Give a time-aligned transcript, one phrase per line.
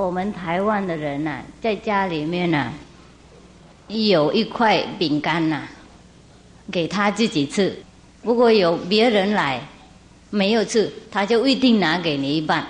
[0.00, 2.72] 我们台湾的人呐，在家里面呐，
[3.88, 5.62] 有一块饼干呐，
[6.72, 7.76] 给他自己吃。
[8.22, 9.60] 如果有别人来
[10.30, 12.66] 没有吃，他就一定拿给你一半，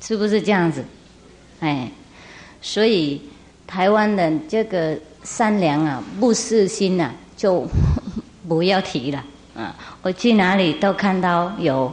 [0.00, 0.82] 是不是这样子？
[1.60, 1.90] 哎，
[2.62, 3.20] 所以
[3.66, 7.66] 台湾的这个善良啊、不私心呐，就
[8.48, 9.22] 不要提了。
[9.54, 11.92] 啊，我去哪里都看到有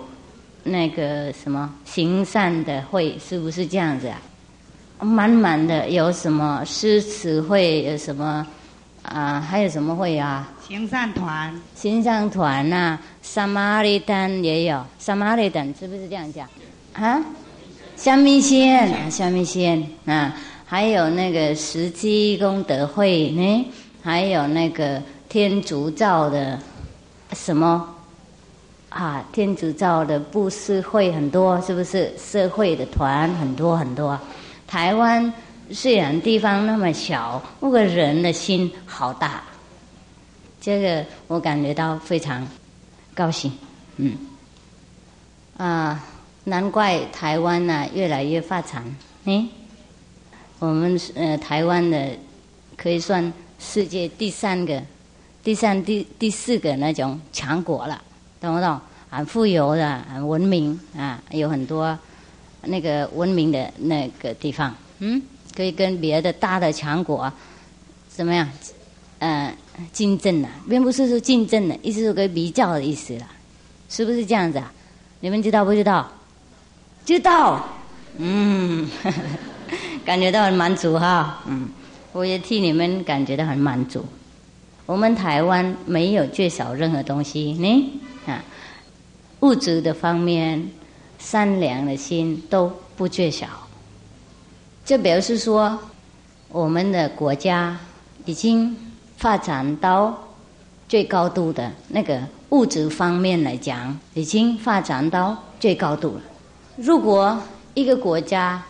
[0.67, 4.19] 那个什么行善的会，是不是这样子啊？
[4.99, 8.45] 满满的有什么诗词会，有什么
[9.03, 9.39] 啊？
[9.39, 10.49] 还有什么会啊？
[10.67, 16.47] 行善团，行善团呐，萨玛利丹也有，萨玛利丹是不是这样讲？
[16.93, 17.21] 啊，
[17.95, 23.65] 香蜜仙，香蜜仙啊，还有那个十积功德会呢，
[24.03, 26.59] 还有那个天竺造的。
[27.33, 27.93] 什么
[28.97, 29.23] 啊？
[29.31, 32.11] 天主教的布施会很多，是不是？
[32.17, 34.19] 社会的团很多很多。
[34.65, 35.31] 台湾
[35.71, 39.43] 虽然地方那么小，不过人的心好大。
[40.59, 42.45] 这个我感觉到非常
[43.13, 43.51] 高兴。
[43.97, 44.17] 嗯，
[45.57, 46.03] 啊，
[46.45, 48.83] 难怪台湾呢越来越发展。
[49.25, 49.47] 嗯，
[50.57, 52.09] 我们呃台湾的
[52.75, 54.81] 可以算世界第三个。
[55.43, 58.01] 第三、第第四个那种强国了，
[58.41, 58.77] 懂不懂？
[59.09, 61.97] 很富有的、很文明啊，有很多
[62.63, 65.21] 那个文明的那个地方，嗯，
[65.55, 67.31] 可以跟别的大的强国
[68.09, 68.47] 怎么样？
[69.19, 69.51] 嗯，
[69.91, 73.27] 竞争啊，并不是说竞争的，意思是可以比较的意思了，
[73.89, 74.71] 是不是这样子啊？
[75.21, 76.07] 你们知道不知道？
[77.05, 77.65] 知道，
[78.17, 78.87] 嗯，
[80.05, 81.67] 感觉到很满足哈，嗯，
[82.11, 84.05] 我也替你们感觉到很满足。
[84.85, 88.16] 我们台湾没有缺少任何东西呢，啊，
[89.41, 90.69] 物质的方面、
[91.19, 93.47] 善良的心都不缺少。
[94.85, 95.77] 这表示说，
[96.49, 97.77] 我们的国家
[98.25, 98.75] 已经
[99.17, 100.17] 发展到
[100.87, 106.21] 最高度的那个物质方面来讲，已经发展到最高度了。
[106.77, 107.37] 如果
[107.73, 108.63] 一个国家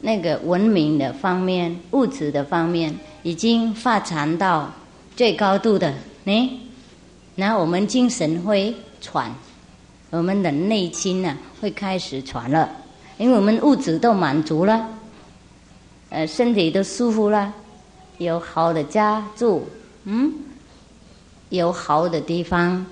[0.00, 4.70] 那个文明的方面、物质的方面已经发展到
[5.16, 5.92] 最高度的
[6.24, 6.60] 呢，
[7.34, 9.32] 那我们精神会喘，
[10.10, 12.70] 我们的内心呢会开始传了，
[13.18, 14.88] 因为我们物质都满足了，
[16.10, 17.52] 呃，身体都舒服了，
[18.18, 19.68] 有好的家住，
[20.04, 20.32] 嗯，
[21.50, 22.86] 有好的地方，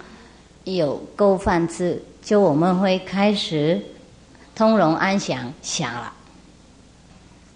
[0.64, 3.80] 有够饭吃，就我们会开始
[4.54, 6.12] 通融安详想了。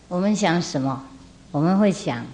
[0.09, 1.05] 我们想什么？
[1.51, 2.25] 我们会想。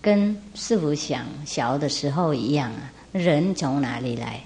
[0.00, 4.40] 跟师傅想小的时候一样啊，人从哪里来，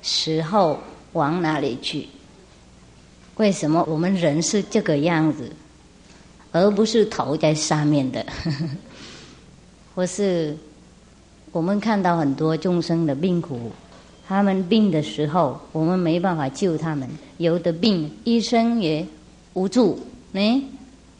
[0.00, 0.78] 时候
[1.14, 2.06] 往哪里去？
[3.36, 5.50] 为什么我们人是这个样子，
[6.52, 8.24] 而不是头在上面的？
[9.92, 10.56] 或是
[11.50, 13.72] 我们看到很多众生的病苦，
[14.28, 17.08] 他们病的时候，我们没办法救他们，
[17.38, 19.04] 有的病医生也
[19.54, 19.98] 无助，
[20.32, 20.62] 哎，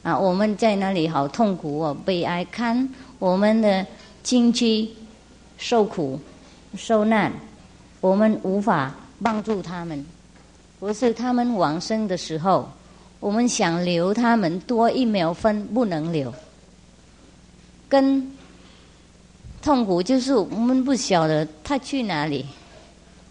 [0.04, 2.88] 啊，我们在那里好痛苦哦，悲哀看。
[3.18, 3.86] 我们的
[4.22, 4.94] 亲戚
[5.56, 6.20] 受苦
[6.76, 7.32] 受难，
[8.00, 10.04] 我们无法帮助他们。
[10.78, 12.70] 不是他们往生的时候，
[13.18, 16.32] 我们想留他们多一秒分，不能留。
[17.88, 18.30] 跟
[19.62, 22.44] 痛苦就是我们不晓得他去哪里。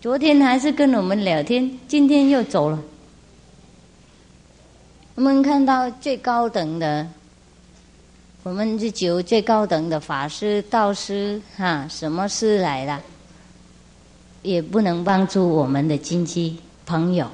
[0.02, 2.80] 昨天还是跟我们聊天，今天又走了。
[5.16, 7.08] 我们看到最高等的。
[8.42, 13.02] 我们这九最高等的法师、道师，哈，什么师来了，
[14.44, 17.28] 也不能帮助我们的亲戚朋友。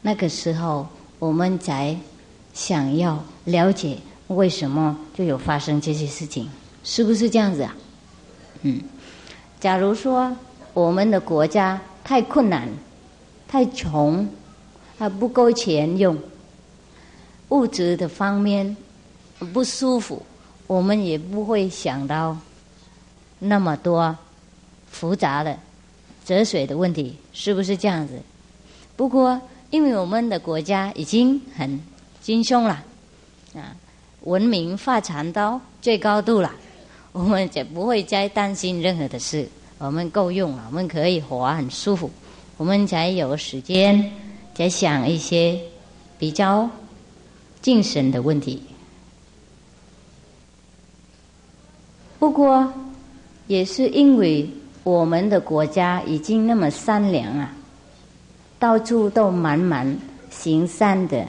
[0.00, 0.88] 那个时候，
[1.18, 1.94] 我们才
[2.54, 3.98] 想要了解
[4.28, 6.48] 为什么就有发生这些事情，
[6.82, 7.76] 是不是这样子啊？
[8.62, 8.80] 嗯，
[9.60, 10.34] 假如说
[10.72, 12.66] 我们的国家太困难、
[13.46, 14.26] 太穷，
[14.98, 16.16] 还不够钱用，
[17.50, 18.74] 物质的方面。
[19.52, 20.24] 不舒服，
[20.68, 22.38] 我们也不会想到
[23.40, 24.16] 那么多
[24.88, 25.58] 复杂的
[26.24, 28.20] 哲学的问题，是不是这样子？
[28.96, 29.40] 不过，
[29.70, 31.80] 因为我们的国家已经很
[32.20, 32.84] 精凶了，
[33.54, 33.74] 啊，
[34.22, 36.52] 文明发展到最高度了，
[37.12, 39.48] 我们就不会再担心任何的事，
[39.78, 42.10] 我们够用了，我们可以活很舒服，
[42.56, 44.12] 我们才有时间
[44.54, 45.58] 在想一些
[46.18, 46.70] 比较
[47.60, 48.62] 精神的问题。
[52.18, 52.72] 不过，
[53.48, 54.48] 也是因为
[54.84, 57.54] 我们的国家已经那么善良啊，
[58.58, 59.96] 到处都满满
[60.30, 61.24] 行善的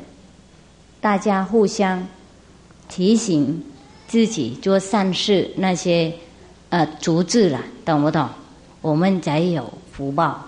[1.00, 2.08] 大家互相
[2.90, 3.64] 提醒
[4.08, 6.12] 自己做善事，那些
[6.70, 8.28] 呃足智了，懂不懂？
[8.82, 10.44] 我们才有福报，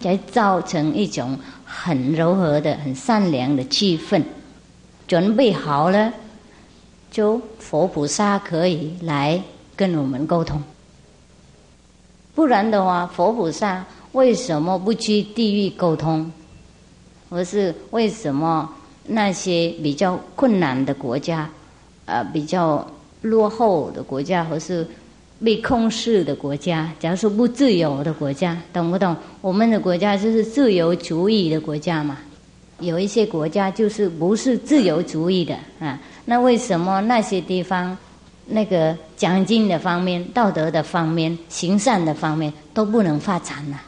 [0.00, 4.22] 才造成一种很柔和的、很善良的气氛。
[5.06, 6.12] 准备好了，
[7.10, 9.42] 就佛菩萨可以来
[9.76, 10.62] 跟我们沟通。
[12.34, 16.30] 不然的话，佛菩萨为什么不去地狱沟通？
[17.30, 18.68] 而是为什么
[19.06, 21.48] 那些比较困难的国家，
[22.06, 22.86] 呃，比较
[23.22, 24.86] 落后的国家，或是
[25.42, 29.16] 被控制的国家，假如说不自由的国家，懂不懂？
[29.40, 32.18] 我们的国家就是自由主义的国家嘛。
[32.80, 36.00] 有一些国家就是不是自由主义的啊。
[36.24, 37.96] 那为什么那些地方？
[38.46, 43.80] 那个奖金的方面、道德的方面、行善的方面都不能发展了，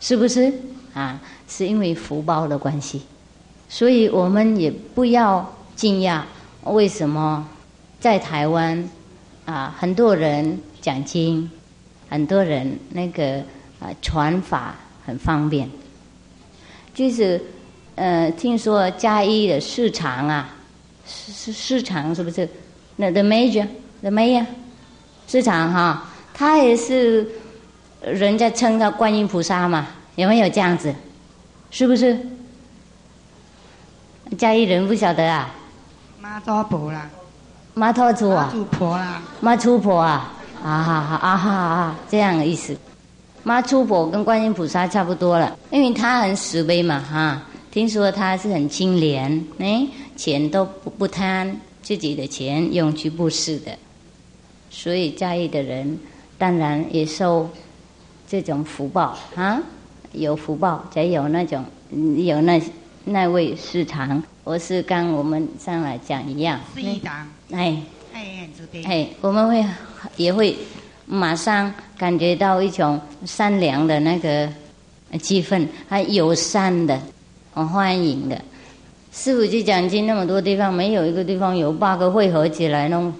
[0.00, 0.52] 是不是
[0.94, 1.20] 啊？
[1.46, 3.02] 是因为福报的关系，
[3.68, 6.22] 所以我们也不要惊讶，
[6.64, 7.46] 为什么
[8.00, 8.88] 在台湾
[9.44, 11.50] 啊，很多人讲经，
[12.08, 13.38] 很多人那个
[13.80, 14.74] 啊传法
[15.04, 15.68] 很方便，
[16.94, 17.40] 就是
[17.94, 20.54] 呃，听说嘉义的市场啊，
[21.06, 22.48] 市市场是不是？
[23.00, 24.44] 那 the major，the mayor，
[25.28, 26.02] 市场哈，
[26.34, 27.24] 他也是
[28.02, 29.86] 人家称他观音菩萨嘛，
[30.16, 30.92] 有没有这样子？
[31.70, 32.18] 是不是？
[34.36, 35.48] 家义人不晓得啊？
[36.20, 37.08] 妈祖婆啦，
[37.74, 38.50] 妈祖祖啊？
[38.52, 40.32] 妈祖婆啦，妈祖婆啊？
[40.60, 42.76] 啊哈哈啊哈啊，这样的意思。
[43.44, 47.40] 妈祖婆跟观音菩萨差不多了，因为他很慈悲嘛哈。
[47.70, 49.86] 听说他是很清廉，哎，
[50.16, 51.60] 钱都不不贪。
[51.88, 53.72] 自己的钱用去布施的，
[54.68, 55.98] 所以在意的人
[56.36, 57.48] 当然也受
[58.28, 59.58] 这种福报啊，
[60.12, 61.64] 有福报才有那种
[62.18, 62.60] 有那
[63.06, 66.60] 那位市场，我是跟我们上来讲一样。
[66.74, 67.26] 是一档。
[67.52, 67.82] 哎，
[68.84, 69.64] 哎，我们会
[70.18, 70.54] 也会
[71.06, 74.46] 马上感觉到一种善良的那个
[75.22, 77.00] 气氛，还友善的，
[77.54, 78.38] 很欢迎的。
[79.20, 83.12] 师傅去讲经那么多地方，没有一个地方有八个会合起来弄。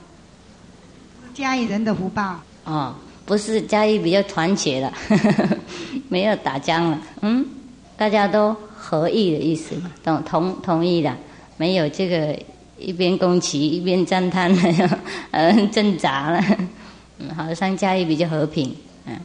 [1.35, 2.39] 家里人的福报。
[2.65, 2.95] 哦，
[3.27, 4.93] 不是嘉义比较团结了，
[6.09, 7.45] 没有打僵了，嗯，
[7.97, 11.13] 大家都合意的意思嘛，同同同意的，
[11.57, 12.39] 没有这个
[12.79, 14.99] 一边攻击一边赞叹的，
[15.33, 16.41] 嗯， 挣扎了，
[17.19, 18.73] 嗯，好像嘉义比较和平，
[19.07, 19.19] 嗯，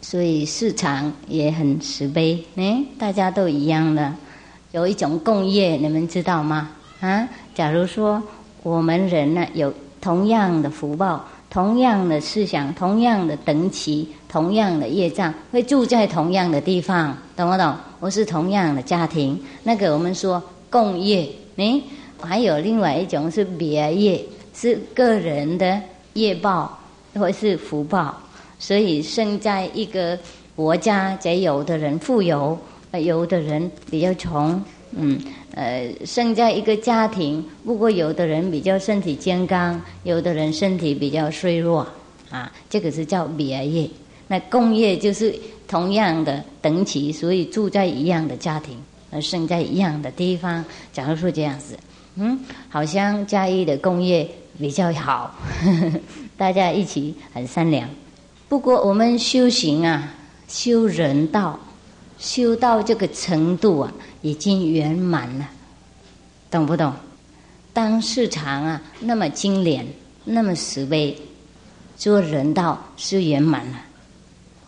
[0.00, 4.14] 所以市场也很慈悲，哎，大家都一样的。
[4.72, 6.70] 有一种共业，你们知道吗？
[7.00, 8.22] 啊，假如说
[8.62, 17.74] 我们人呢有同样的福报、同样的思想、同样的等级、同样的业障，会住在同样的地方，懂不懂？
[18.00, 21.28] 我是同样的家庭，那个我们说共业。
[21.56, 21.82] 诶，
[22.18, 25.78] 还有另外一种是别业，是个人的
[26.14, 26.78] 业报
[27.14, 28.16] 或是福报，
[28.58, 30.18] 所以生在一个
[30.56, 32.58] 国家，才有的人富有。
[32.98, 35.18] 有的人比较穷，嗯，
[35.54, 41.86] 呃，生在一个家庭，不过有的人比较身体健康，有的人身体比较衰弱，
[42.30, 43.88] 啊，这个是叫别业。
[44.28, 45.34] 那共业就是
[45.66, 48.76] 同样的等级，所以住在一样的家庭，
[49.10, 50.64] 而生在一样的地方。
[50.92, 51.78] 假如说这样子，
[52.16, 56.00] 嗯，好像嘉义的工业比较好呵呵，
[56.36, 57.88] 大家一起很善良。
[58.48, 60.14] 不过我们修行啊，
[60.46, 61.58] 修人道。
[62.22, 65.48] 修到这个程度啊，已经圆满了，
[66.48, 66.92] 懂不懂？
[67.72, 69.84] 当市场啊那么精廉，
[70.24, 71.18] 那么慈悲，
[71.96, 73.76] 做人道是圆满了。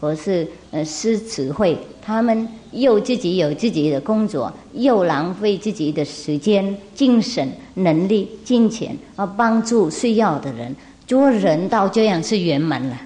[0.01, 10.75] 或是呃狮子会，他们又自己有自己的工作，又浪费自己的时间、精神、能力、金钱，而帮助需要的人，
[11.07, 13.01] 做人道这样是圆满了。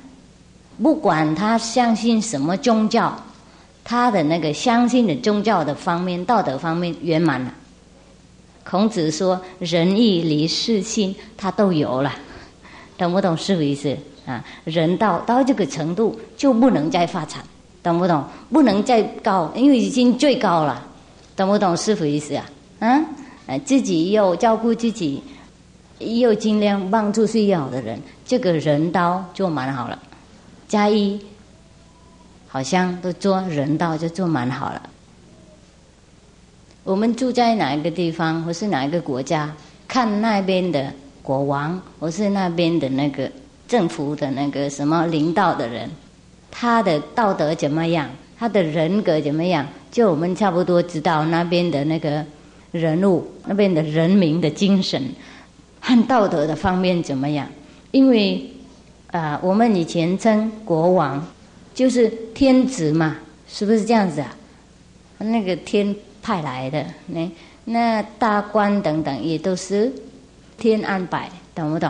[0.83, 3.15] 不管他相信什么宗教。
[3.89, 7.55] 他的那个相信的宗教的方面、道德方面圆满了。
[8.63, 12.15] 孔子说：“仁义礼智信，他都有了。”
[12.99, 14.45] 懂不懂是不意思啊？
[14.65, 17.43] 人到到这个程度就不能再发展，
[17.83, 18.23] 懂不懂？
[18.53, 20.87] 不能再高，因为已经最高了。
[21.35, 22.45] 懂不懂是不意思啊？
[23.47, 25.23] 啊，自己又照顾自己，
[25.99, 29.99] 又尽量帮助需要的人，这个人道就蛮好了。
[30.69, 31.19] 加一。
[32.49, 34.83] 好像都做人道就做蛮好了。
[36.85, 39.53] 我们住在哪一个地方，或是哪一个国家，
[39.87, 40.91] 看那边的
[41.23, 43.31] 国王，或是那边的那个
[43.69, 45.91] 政府的那个什么领导的人，
[46.51, 52.25] 他的道德怎么样，他的人格怎么样，就我们差不多知道那边的那个
[52.73, 55.03] 人物，那边的人民的精神
[55.81, 57.47] 和道德的方面怎么样？
[57.91, 58.51] 因为
[59.11, 61.23] 啊，我们以前称国王
[61.79, 64.35] 就是天子嘛，是不是这样子啊？
[65.19, 67.31] 那个天派来的，那
[67.67, 69.93] 那大官等等也都是
[70.57, 71.89] 天安排，懂不懂？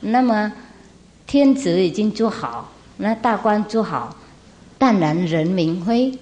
[0.00, 0.52] 那么
[1.26, 4.14] 天子已经做好，那大官做好，
[4.76, 6.12] 当然人民会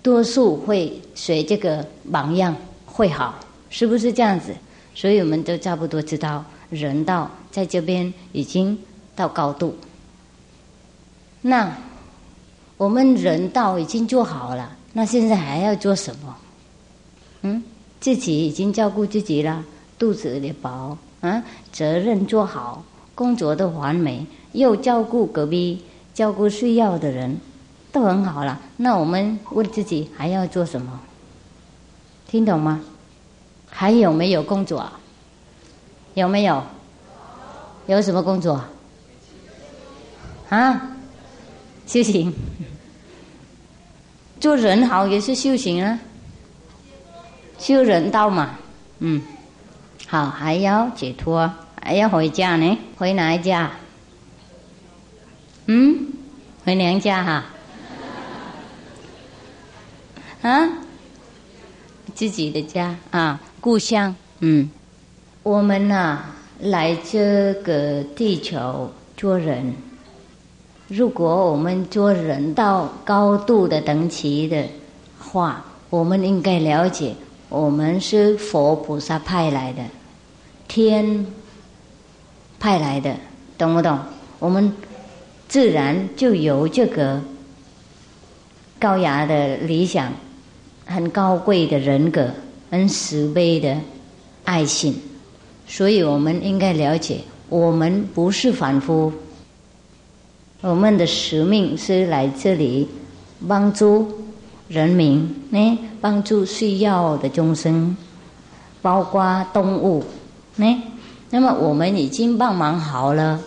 [0.00, 2.54] 多数会随这个榜样
[2.86, 3.34] 会好，
[3.68, 4.54] 是不是这样子？
[4.94, 8.78] 所以我们都差不多知道，人道在这边已经
[9.16, 9.76] 到高度。
[11.42, 11.76] 那
[12.78, 16.36] 我们人道已经做好了，那现在还要做什么？
[17.42, 17.62] 嗯，
[18.00, 19.64] 自己已经照顾自己了，
[19.98, 21.42] 肚子也饱，啊，
[21.72, 22.84] 责任做好，
[23.16, 25.82] 工作都完美，又照顾隔壁，
[26.14, 27.36] 照顾需要的人，
[27.90, 28.60] 都很好了。
[28.76, 31.00] 那我们问自己还要做什么？
[32.28, 32.80] 听懂吗？
[33.68, 34.88] 还有没有工作？
[36.14, 36.62] 有没有？
[37.86, 38.62] 有什么工作？
[40.48, 40.94] 啊？
[41.88, 42.30] 修行，
[44.38, 45.98] 做人好也是修行啊，
[47.58, 48.58] 修人道嘛，
[48.98, 49.22] 嗯，
[50.06, 51.50] 好，还要解脱，
[51.82, 53.70] 还要回家呢，回哪一家？
[55.64, 56.12] 嗯，
[56.66, 57.44] 回娘家哈？
[60.42, 60.68] 啊？
[62.14, 62.94] 自己的家。
[63.12, 64.68] 啊，故乡，嗯，
[65.42, 66.20] 我们呐，
[66.60, 69.87] 来这个地球做人。
[70.88, 74.64] 如果我们做人到高度的等级的
[75.18, 77.14] 话，我们应该了解，
[77.50, 79.82] 我们是佛菩萨派来的，
[80.66, 81.26] 天
[82.58, 83.14] 派来的，
[83.58, 83.98] 懂不懂？
[84.38, 84.72] 我们
[85.46, 87.20] 自然就有这个
[88.78, 90.10] 高雅的理想，
[90.86, 92.30] 很高贵的人格，
[92.70, 93.76] 很慈悲的
[94.44, 94.98] 爱心，
[95.66, 99.12] 所以我们应该了解，我们不是凡夫。
[100.60, 102.88] 我们的使命是来这里
[103.46, 104.10] 帮助
[104.66, 107.96] 人民，呢，帮助需要的众生，
[108.82, 110.04] 包括动物，
[110.56, 110.82] 呢。
[111.30, 113.40] 那么我们已经帮忙好了，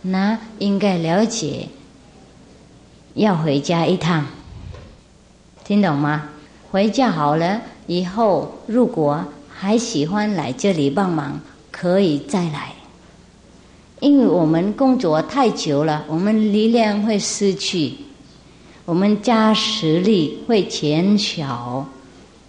[0.00, 1.68] 那应该了解
[3.12, 4.24] 要回家一趟，
[5.62, 6.30] 听懂吗？
[6.70, 11.38] 回家好了以后，如果还喜欢来这里帮忙，
[11.70, 12.72] 可以再来。
[14.00, 17.92] 因为我们工作太久了，我们力量会失去，
[18.86, 21.86] 我们加实力会减小，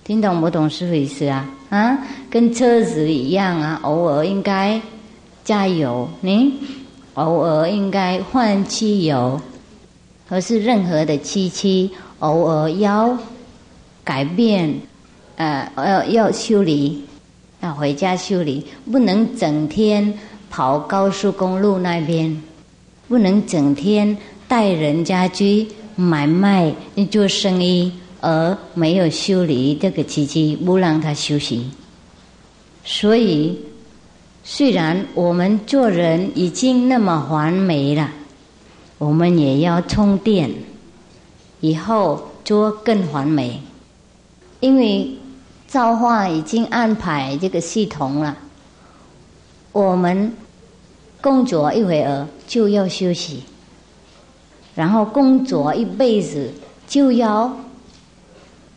[0.06, 1.50] 听懂不懂是不意思啊？
[1.70, 1.98] 啊，
[2.30, 4.82] 跟车子一样啊，偶尔应该
[5.44, 6.54] 加油，你
[7.16, 9.40] 偶尔应该换汽油，
[10.30, 13.18] 或是任何的机器，偶尔要
[14.06, 14.74] 改变，
[15.36, 17.04] 呃，要要修理，
[17.60, 20.18] 要回家修理，不能整天。
[20.52, 22.44] 跑高速公路那边，
[23.08, 24.16] 不能整天
[24.48, 25.66] 带人家去
[25.96, 26.76] 买卖、
[27.10, 31.72] 做生意，而没有修理这个机器，不让他休息。
[32.84, 33.58] 所以，
[34.44, 38.10] 虽然我们做人已经那么完美了，
[38.98, 40.52] 我们也要充电，
[41.62, 43.62] 以后做更完美。
[44.60, 45.10] 因为
[45.68, 48.38] 造化已经安排这个系统了。
[49.72, 50.34] 我们
[51.22, 53.44] 工作一会儿就要休息，
[54.76, 56.52] 然后工作一辈子
[56.88, 57.58] 就要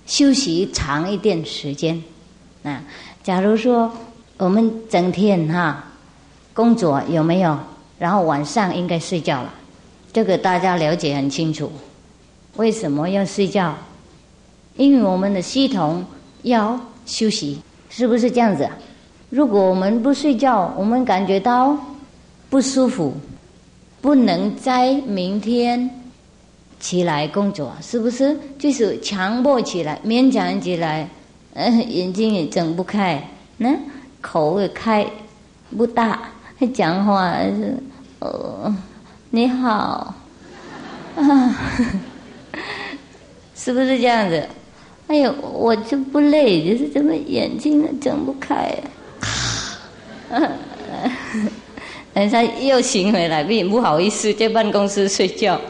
[0.06, 2.02] 休息长一点时间。
[2.62, 2.80] 那，
[3.22, 3.90] 假如说
[4.36, 5.84] 我们整天哈
[6.52, 7.58] 工作有没有？
[7.98, 9.54] 然后晚上应该睡觉了，
[10.12, 11.70] 这个大家了解很清楚。
[12.56, 13.74] 为什么要睡觉？
[14.76, 16.04] 因为我们的系统
[16.42, 18.68] 要休息，是不是这样子？
[19.34, 21.76] 如果我们不睡觉，我们感觉到
[22.48, 23.12] 不舒服，
[24.00, 25.90] 不能在明天
[26.78, 28.38] 起来工作，是不是？
[28.60, 31.08] 就是强迫起来，勉强起来，
[31.54, 33.76] 嗯，眼睛也睁不开，那
[34.20, 35.04] 口也开
[35.76, 36.30] 不大，
[36.72, 37.76] 讲话是
[38.20, 38.72] 呃，
[39.30, 40.14] 你好，
[41.16, 41.58] 啊，
[43.56, 44.48] 是不是这样子？
[45.08, 48.72] 哎呦，我就不累，就是怎么眼睛睁不开。
[52.14, 55.60] 等一下又醒回来，并不好意思在办公室睡觉。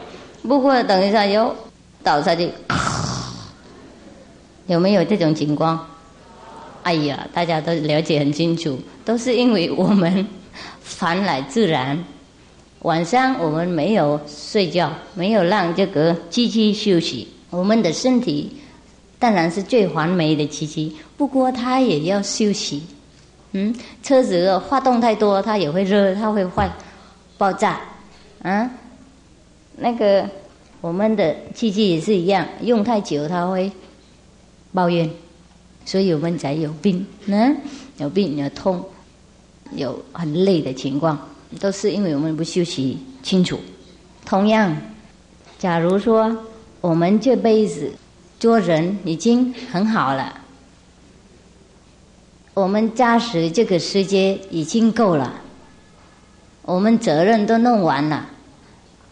[0.47, 1.55] 不过等一下又
[2.03, 2.49] 倒下去，
[4.67, 5.87] 有没有这种情况？
[6.83, 10.27] 哎呀，大家都了解很清楚，都是因为我们
[10.81, 11.97] 烦来自然。
[12.83, 18.55] 晚上我们没有睡觉，没有让这个机器休息，我们的身体。
[19.17, 20.95] 当然是最完美的机器。
[21.17, 22.83] 不过它也要休息。
[23.57, 26.69] 嗯，车子发动太多，它也会热，它会坏，
[27.37, 27.79] 爆炸。
[28.43, 28.69] 啊，
[29.77, 30.29] 那个
[30.81, 33.71] 我们的机器也是一样，用太久它会
[34.73, 35.09] 抱怨，
[35.85, 37.07] 所以我们才有病。
[37.27, 37.55] 嗯，
[37.97, 38.83] 有病有痛，
[39.71, 41.17] 有很累的情况，
[41.61, 43.57] 都是因为我们不休息清楚。
[44.25, 44.75] 同样，
[45.57, 46.37] 假如说
[46.81, 47.89] 我们这辈子
[48.37, 50.41] 做人已经很好了。
[52.55, 55.41] 我们驾驶这个世界已经够了，
[56.61, 58.29] 我们责任都弄完了，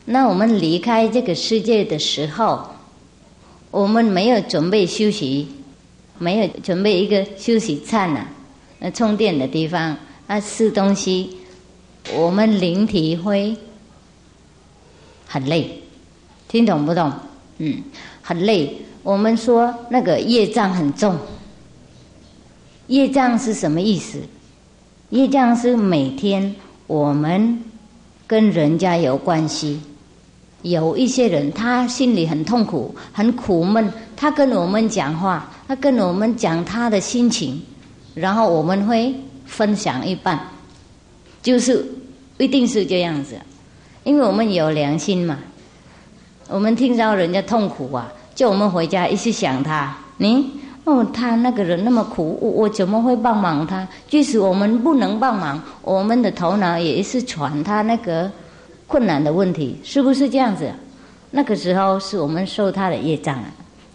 [0.05, 2.65] 那我们离开这个世界的时候，
[3.69, 5.49] 我们没有准备休息，
[6.17, 8.25] 没有准备一个休息站呢，
[8.79, 11.37] 那充电的地方，那吃东西，
[12.13, 13.57] 我们灵体会
[15.27, 15.83] 很累，
[16.47, 17.11] 听懂不懂？
[17.57, 17.83] 嗯，
[18.21, 18.73] 很累。
[19.03, 21.17] 我们说那个业障很重。
[22.87, 24.19] 业障是什么意思？
[25.09, 26.53] 业障是每天
[26.87, 27.63] 我们
[28.27, 29.79] 跟人家有关系，
[30.63, 37.61] 有一些人他心里很痛苦、很苦闷，他跟我们讲话，他跟我们讲他的心情，
[38.15, 40.39] 然后我们会分享一半，
[41.41, 41.85] 就是
[42.37, 43.39] 一定是这样子，
[44.03, 45.37] 因为我们有良心嘛。
[46.49, 50.62] 我们听到人家痛苦啊，叫我们回家一直想他，你。
[50.85, 53.87] 哦，他那个人那么苦，我我怎么会帮忙他？
[54.09, 58.29] 即使我们不能帮忙，我们的头脑也是传他那个
[58.85, 60.69] 困难的问题，是不是这样子？
[61.31, 63.45] 那个时候是我们受他的业障啊。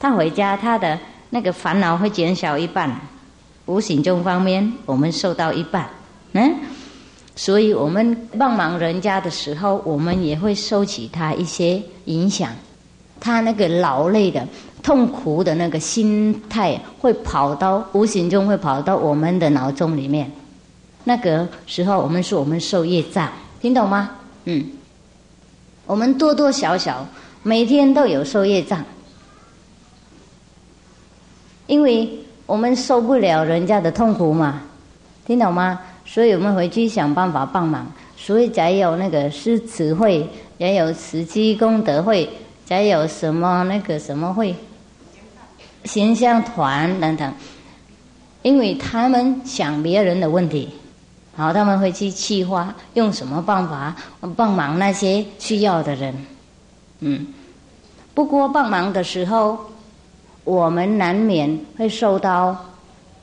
[0.00, 0.98] 他回家，他的
[1.28, 2.90] 那个烦恼会减少一半，
[3.66, 5.88] 无形中方面我们受到一半，
[6.32, 6.54] 嗯，
[7.36, 12.50] 所以我们帮忙人家的时候，我们也会收起他一些影响，
[13.20, 14.46] 他那个劳累的。
[14.80, 20.30] 痛苦的那个心态会跑到无形中会跑到我们的脑中里面，
[21.04, 23.28] 那个时候我们说我们受业障，
[23.60, 24.08] 听懂吗？
[24.44, 24.64] 嗯，
[25.84, 27.06] 我们多多少少
[27.42, 28.82] 每天都有受业障，
[31.66, 32.08] 因为
[32.46, 34.62] 我们受不了人家的痛苦嘛，
[35.26, 35.78] 听懂吗？
[36.06, 40.26] 所以我们回去想办法帮忙，所以才有那个诗词会，
[40.56, 42.30] 也有慈济功德会，
[42.68, 44.54] 才有什么那个什么会。
[45.84, 47.32] 形象团等等，
[48.42, 50.68] 因为他们想别人的问题，
[51.34, 53.96] 然后他们会去计划用什么办法
[54.36, 56.14] 帮忙那些需要的人。
[56.98, 57.28] 嗯，
[58.12, 59.58] 不过帮忙的时候，
[60.44, 62.54] 我们难免会受到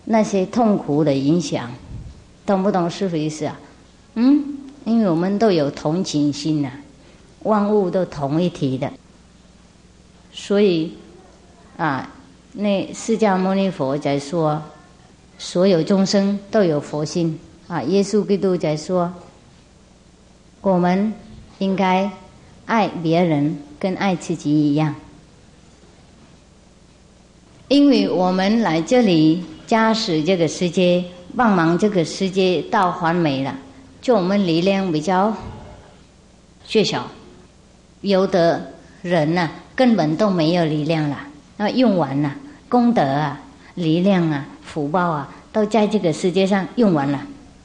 [0.05, 1.69] 那些痛苦的影响，
[2.47, 3.59] 懂不懂是意思啊？
[4.15, 4.43] 嗯，
[4.85, 6.71] 因为我们都有同情心呐，
[7.43, 8.91] 万物都同一体的，
[10.35, 10.93] 所以
[11.77, 12.11] 啊。
[12.57, 14.61] 那释迦牟尼佛在说，
[15.37, 17.83] 所有众生都有佛心啊。
[17.83, 19.11] 耶稣基督在说，
[20.61, 21.13] 我们
[21.57, 22.09] 应该
[22.65, 24.95] 爱别人跟爱自己一样，
[27.67, 31.03] 因为我们来这里驾驶这个世界，
[31.35, 33.53] 帮忙这个世界到完美了，
[34.01, 35.35] 就我们力量比较
[36.65, 37.11] 缺少，
[37.99, 38.71] 有的
[39.01, 41.17] 人呢根本都没有力量了，
[41.57, 42.33] 那用完了。
[42.69, 43.39] 功德啊，
[43.75, 47.21] 力量啊，福报啊，都在这个世界上用完了，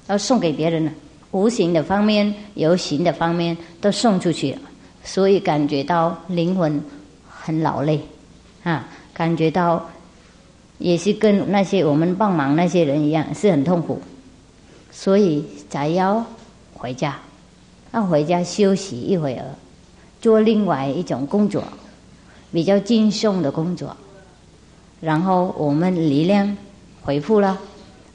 [0.09, 0.93] 要送给别人了。
[1.31, 4.59] 无形的方面，有形的方面都送出去了，
[5.05, 6.83] 所以感觉到灵魂
[7.29, 8.01] 很劳累，
[8.65, 9.89] 啊，感觉到
[10.79, 14.03] 也是跟那些我们帮忙那些人一样，是很痛苦，
[14.91, 16.25] 所以才要
[16.75, 17.17] 回家，
[17.93, 19.45] 要回家休息一会儿，
[20.21, 21.63] 做另外一种工作，
[22.53, 23.97] 比较轻松的工作。
[25.01, 26.57] 然后我们力量
[27.03, 27.59] 恢复了，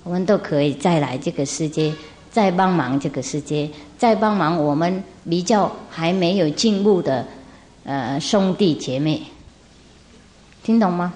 [0.04, 1.94] 我们都可以再来这个世界，
[2.32, 7.26] 再帮忙这个世界，再帮忙我们比较还没有进步的
[7.84, 9.22] 呃兄弟姐妹，
[10.64, 11.14] 听懂吗？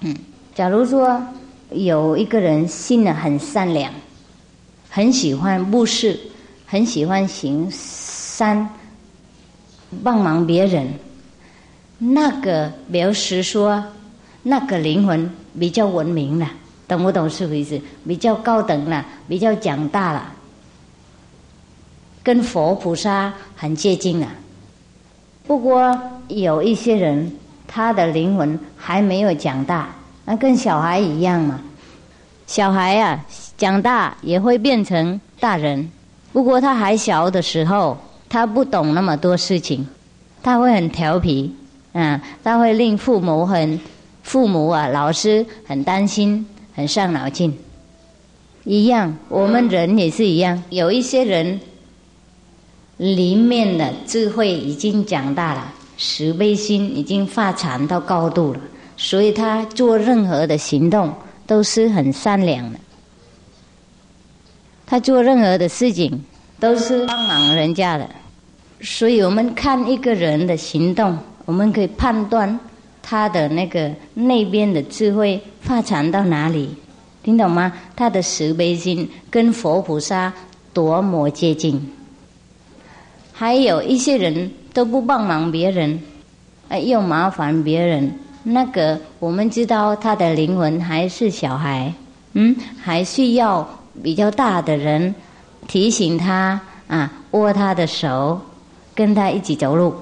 [0.00, 0.14] 嗯，
[0.54, 1.20] 假如说
[1.70, 3.92] 有一个人心呢很善良，
[4.88, 6.16] 很喜欢布施，
[6.66, 8.68] 很喜欢行善，
[10.04, 10.88] 帮忙别人，
[11.98, 13.84] 那个表示说。
[14.48, 15.28] 那个灵魂
[15.58, 16.48] 比较文明了，
[16.86, 17.80] 懂不懂是回事？
[18.06, 20.32] 比较高等了，比较讲大了，
[22.22, 24.28] 跟佛菩萨很接近了。
[25.48, 27.32] 不过有一些人，
[27.66, 29.88] 他的灵魂还没有长大，
[30.24, 31.60] 那跟小孩一样嘛。
[32.46, 33.26] 小孩啊，
[33.58, 35.90] 长大也会变成大人。
[36.32, 39.84] 不过他还小的时候，他不懂那么多事情，
[40.40, 41.52] 他会很调皮，
[41.96, 43.80] 嗯，他会令父母很。
[44.26, 47.56] 父母啊、老师很担心、很伤脑筋。
[48.64, 51.60] 一样，我们人也是一样，有一些人
[52.96, 58.60] 里面的智慧已经长大了，慈悲心已经发展到高度了，
[58.96, 61.14] 所以他做任何的行动
[61.46, 62.80] 都是很善良的。
[64.86, 66.24] 他做任何的事情
[66.58, 68.10] 都是帮忙人家的，
[68.80, 72.60] 所以我们看一个人的行动，我们可以判断
[73.02, 76.68] 他的那个那边的智慧发展到哪里，
[77.22, 77.72] 听懂吗？
[77.96, 80.30] 他的慈悲心跟佛菩萨
[80.74, 81.90] 多么接近。
[83.32, 85.98] 还有一些人都不帮忙别人，
[86.68, 91.94] 哎，又麻烦别人，那个我们知道他的灵魂还是小孩，
[92.34, 93.66] 嗯，还需要。
[94.02, 95.14] 比较大的人
[95.66, 98.38] 提醒他啊，握他的手，
[98.94, 99.94] 跟他一起走路。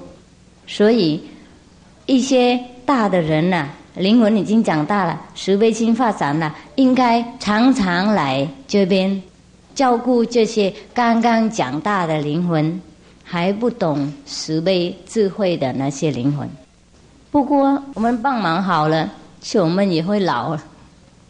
[0.66, 1.22] 所以
[2.06, 9.22] 一些大的人呐，灵魂已经长大了，慈悲心发展了，应该常常来这边
[9.74, 12.80] 照顾这些刚刚长大的灵魂，
[13.22, 16.48] 还不懂慈悲智慧的那些灵魂。
[17.30, 20.62] 不过我们帮忙好了，就我们也会老了。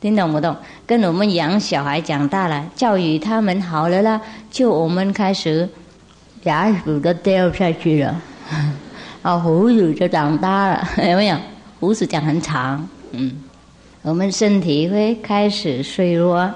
[0.00, 0.54] 听懂不懂？
[0.86, 5.66] 跟我们养小孩长大了，教育他们好了啦，就我们开始
[6.42, 8.20] 牙齿都掉下去了，
[9.24, 11.36] 啊，胡子就长大了， 有没有？
[11.80, 13.32] 胡子长很长，嗯，
[14.02, 16.50] 我们身体会开始衰弱，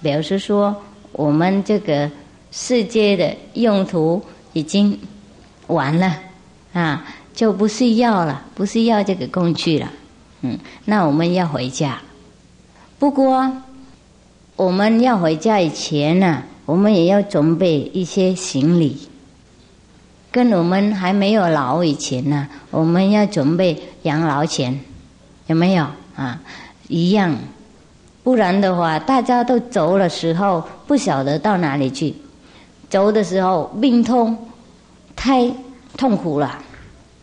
[0.00, 0.74] 表示说
[1.12, 2.10] 我们这个
[2.50, 4.22] 世界的用途
[4.54, 4.98] 已经
[5.66, 6.16] 完了，
[6.72, 9.92] 啊，就不需要了，不需要这个工具了，
[10.40, 12.00] 嗯，那我们要回家。
[12.98, 13.52] 不过，
[14.56, 18.96] 我们要回家以前呢，我们也要准备一些行李。
[20.34, 24.80] 跟我们还没有老以前呢，我们要准备养老钱，
[25.46, 26.40] 有没有啊？
[26.88, 27.36] 一样，
[28.24, 32.12] 不然的话，大家都走的时候不晓得到哪里去，
[32.90, 34.36] 走的时候病痛
[35.14, 35.48] 太
[35.96, 36.58] 痛苦了，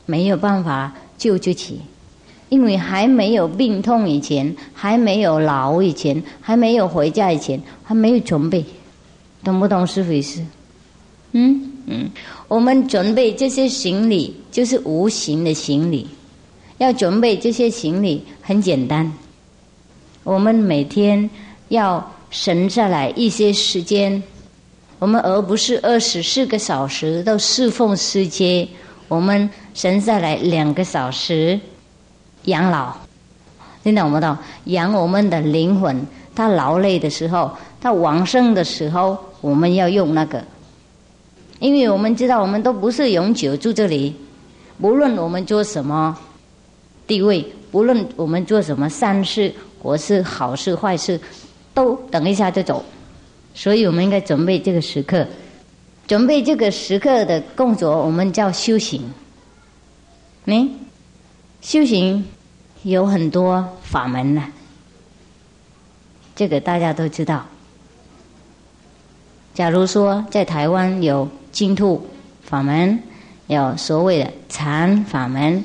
[0.06, 1.82] 没有办法救得起。
[2.48, 8.64] 因为还没有病痛以前，还没有老以前，还没有回家以前，还没有准备，
[9.44, 10.42] 懂不懂是回事？
[11.34, 12.10] 嗯嗯，
[12.48, 16.08] 我们准备这些行李就是无形的行李，
[16.78, 19.12] 要准备这些行李很简单，
[20.24, 21.30] 我们每天
[21.70, 24.22] 要省下来一些时间，
[25.00, 28.68] 我们而不是二十四个小时都侍奉世界，
[29.08, 31.60] 我们省下来两个小时。
[32.46, 32.96] 养老，
[33.84, 34.36] 听懂不懂？
[34.66, 40.44] 养我们的灵魂，他劳累的时候，他往生的时候，我们要用那个。
[41.62, 44.14] 因为我们知道，我们都不是永久住这里，
[44.82, 46.18] 不论我们做什么
[47.06, 51.22] 地位，不论我们做什么善事或是好事坏事，
[51.74, 52.84] 都等一下就走。
[53.54, 55.26] 所以我们应该准备这个时刻，
[56.08, 59.02] 准备这个时刻的工作，我们叫修行。
[60.44, 60.76] 你。
[61.62, 62.26] 修行
[62.82, 64.44] 有很多法门呢，
[66.36, 67.46] 这个大家都知道。
[69.54, 72.08] 假如说在台湾有净土
[72.42, 73.00] 法门，
[73.48, 75.64] 有所谓的禅法门，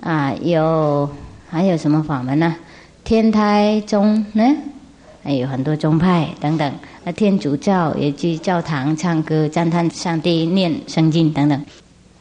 [0.00, 1.08] 啊，有
[1.48, 2.56] 还有什么法门呢？
[3.04, 4.42] 天台宗呢，
[5.22, 6.72] 还有很多宗派等等。
[7.04, 11.64] 那天主教也去教堂唱歌、赞叹上帝、念圣经等等，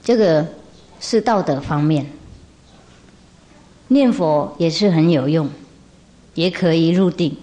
[0.03, 0.45] 这个
[0.99, 2.05] 是道德方面。
[3.87, 5.49] 念佛也是很有用，
[6.33, 7.35] 也可以入定，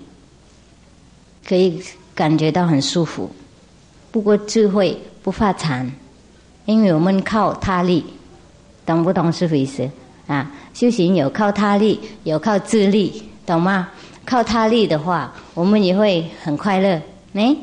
[1.46, 1.82] 可以
[2.14, 3.30] 感觉到很舒服。
[4.10, 5.90] 不过智慧不发禅，
[6.66, 8.04] 因为我们靠他力，
[8.84, 9.90] 懂不懂是回事？
[10.26, 13.88] 啊，修行有靠他力，有靠自力，懂吗？
[14.24, 17.00] 靠他力的话，我们也会很快乐。
[17.34, 17.56] 哎，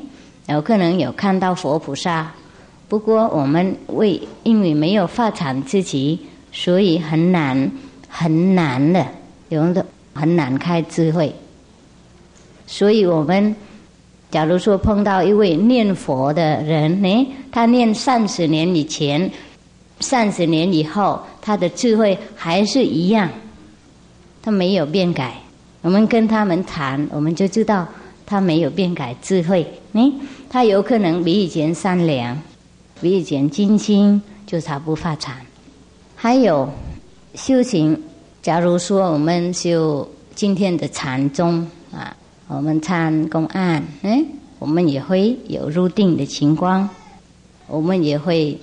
[0.48, 2.32] 有可能有看到佛菩萨，
[2.88, 6.20] 不过我们为因为没有发禅自己，
[6.52, 7.72] 所以很难。
[8.12, 9.06] 很难的，
[9.50, 11.32] 有的很难开智慧。
[12.66, 13.56] 所以我们
[14.32, 19.32] 假如说碰到一位念佛的人呢，他念三十年以前、
[20.00, 23.30] 三十年以后，他的智慧还是一样，
[24.42, 25.36] 他没有变改。
[25.82, 27.88] 我们跟他们谈，我们就知道
[28.26, 29.66] 他没有变改智慧。
[29.92, 30.14] 呢，
[30.50, 32.38] 他有可能比以前善良，
[33.02, 35.36] 比以前精心，就他不发禅。
[36.16, 36.70] 还有。
[37.36, 37.96] 修行，
[38.42, 42.14] 假如说我们修今天的禅宗啊，
[42.50, 44.26] 我们参公案，哎，
[44.58, 46.90] 我们也会有入定的情况，
[47.68, 48.58] 我们也会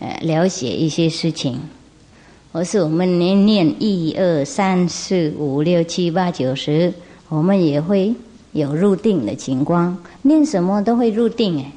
[0.00, 1.58] 呃了解一些事情。
[2.50, 6.92] 而是我们念念一二三四五六七八九十，
[7.28, 8.12] 我们也会
[8.52, 9.96] 有入定的情况。
[10.22, 11.72] 念什么都会入定哎，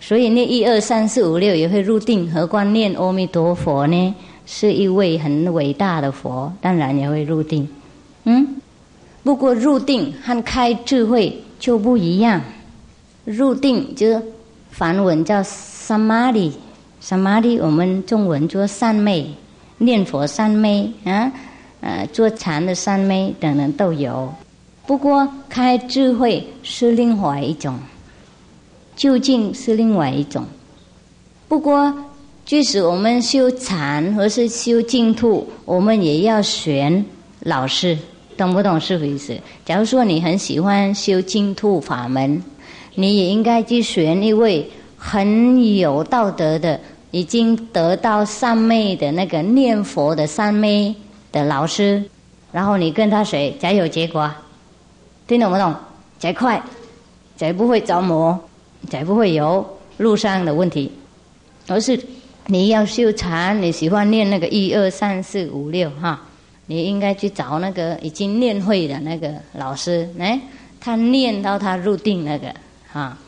[0.00, 4.14] 所以念一二三四五六也会入定，何况念阿弥陀佛呢？
[4.44, 7.68] 是一位很伟大的佛，当然也会入定。
[8.24, 8.56] 嗯，
[9.26, 12.40] 不过入定和开智慧就不一样。
[13.24, 14.22] 入定就是
[14.70, 16.52] 梵文叫 samadhi。
[17.00, 17.58] 什么的？
[17.58, 19.28] 我们中文做三昧，
[19.78, 21.32] 念佛三昧啊，
[21.80, 24.32] 呃，做禅的三昧等等都有。
[24.86, 27.76] 不过开智慧是另外一种，
[28.94, 30.44] 究竟是另外一种。
[31.48, 31.92] 不过
[32.44, 37.04] 即使我们修禅或是修净土，我们也要选
[37.40, 37.98] 老师，
[38.36, 39.36] 懂不懂是意思？
[39.64, 42.42] 假如说你很喜欢修净土法门，
[42.94, 46.78] 你也应该去选一位很有道德的。
[47.12, 50.94] 已经得到三昧的那个念佛的三昧
[51.32, 52.02] 的老师，
[52.52, 54.30] 然后你跟他学，才有结果。
[55.26, 55.74] 听懂不懂？
[56.18, 56.62] 才快，
[57.34, 58.38] 才不会着魔，
[58.90, 59.64] 才不会有
[59.96, 60.92] 路上的问题。
[61.68, 61.98] 而是
[62.46, 66.20] 你要修禅，你喜欢念那个一二三四五六哈，
[66.66, 70.40] 你应该去找那个已经念会的那个老师，哎，
[70.80, 72.52] 他念到他入定那个
[72.92, 73.18] 啊，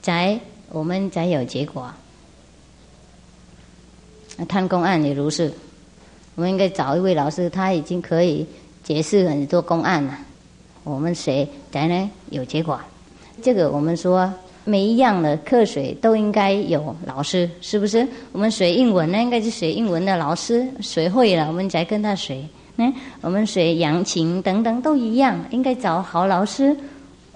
[0.00, 0.38] 才
[0.70, 1.92] 我们才有结果。
[4.48, 5.52] 贪公案也如是，
[6.34, 8.46] 我们应该找一位老师，他已经可以
[8.82, 10.18] 解释很多公案了。
[10.82, 12.80] 我们谁才能有结果？
[13.42, 14.32] 这个我们说
[14.64, 18.06] 每一样的课水都应该有老师，是不是？
[18.32, 22.42] 我们学英文呢，应该是学英文的老师，学会了我们才跟他学。
[22.76, 26.76] 嗯，我们学扬琴等等都一样，应该找好老师，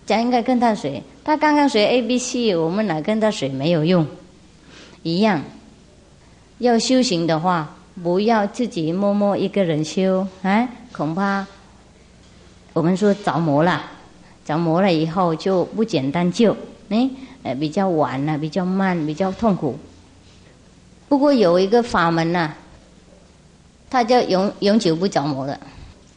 [0.07, 1.03] 才应该跟他学。
[1.25, 4.07] 他刚刚学 A B C，我们来跟他学没有用，
[5.03, 5.43] 一样。
[6.59, 11.47] 要修行的话，不要自己默默一个人修，啊，恐怕
[12.73, 13.83] 我们说着魔了，
[14.45, 16.57] 着魔了以后就不简单救，
[16.89, 17.09] 哎，
[17.45, 19.79] 呃，比较晚了，比较慢，比较痛苦。
[21.09, 22.53] 不过有一个法门呐，
[23.91, 25.59] 它叫永永久不着魔的，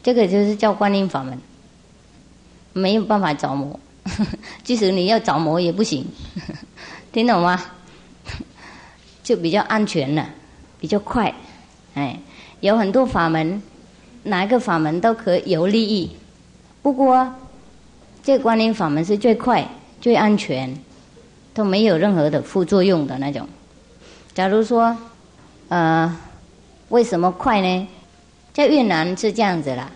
[0.02, 1.38] 这个就是叫观音法门，
[2.72, 3.78] 没有办法着魔，
[4.62, 6.06] 即使你要着魔也不行，
[7.12, 7.62] 听懂吗？
[9.22, 10.28] 就比较安全了，
[10.80, 11.34] 比较快，
[11.94, 12.18] 哎，
[12.60, 13.62] 有很多法门，
[14.24, 16.10] 哪一个法门都可有利益。
[16.82, 17.32] 不过，
[18.22, 19.66] 这观音法门是最快、
[20.00, 20.76] 最安全，
[21.54, 23.48] 都没有任何的副作用的那种。
[24.34, 24.96] 假如说，
[25.68, 26.16] 呃，
[26.92, 27.88] 为什么快呢？
[28.52, 29.90] 在越南是这样子啦，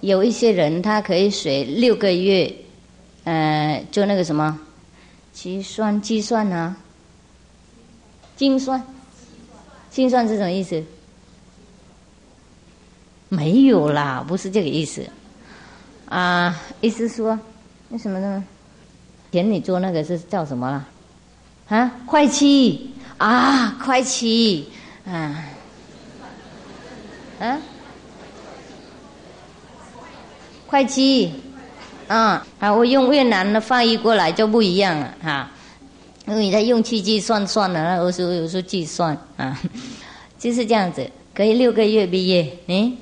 [0.00, 2.52] 有一些人他可以学六个月，
[3.22, 4.58] 呃，做那个什么，
[5.32, 6.76] 计算计算啊。
[8.34, 8.84] 精算，
[9.88, 10.82] 精算是什么意思？
[13.28, 15.08] 没有啦，不是这个意思。
[16.06, 17.38] 啊，意思说，
[17.90, 18.44] 为什么呢？
[19.30, 20.88] 田里做那个是叫什么了？
[21.68, 24.68] 啊，会计啊，会计
[25.06, 25.44] 啊，
[27.38, 27.58] 啊，
[30.66, 31.32] 会计
[32.08, 35.50] 啊，啊，我用越南的翻译过来就不一样了哈。
[36.26, 39.56] 因为你在用去计算算了，那有时候有时候计算啊，
[40.38, 42.50] 就是这样子，可以六个月毕业。
[42.66, 42.96] 嗯，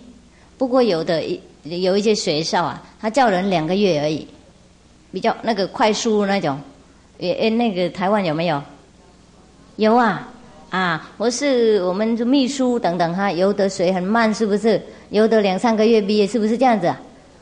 [0.59, 1.23] 不过有的
[1.63, 4.27] 有一些学校啊，他叫人两个月而已，
[5.13, 6.61] 比较那个快速那种。
[7.19, 8.61] 诶诶，那个台湾有没有？
[9.77, 10.29] 有啊，
[10.75, 14.83] 啊，我是我们秘书等等哈，游的水很慢，是不是？
[15.11, 16.93] 游的两三个月毕业，是不是这样子？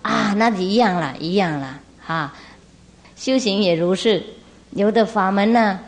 [0.03, 2.31] 啊，那一样了，一样了，哈，
[3.17, 4.23] 修行也如是。
[4.73, 5.81] 有的法门呢，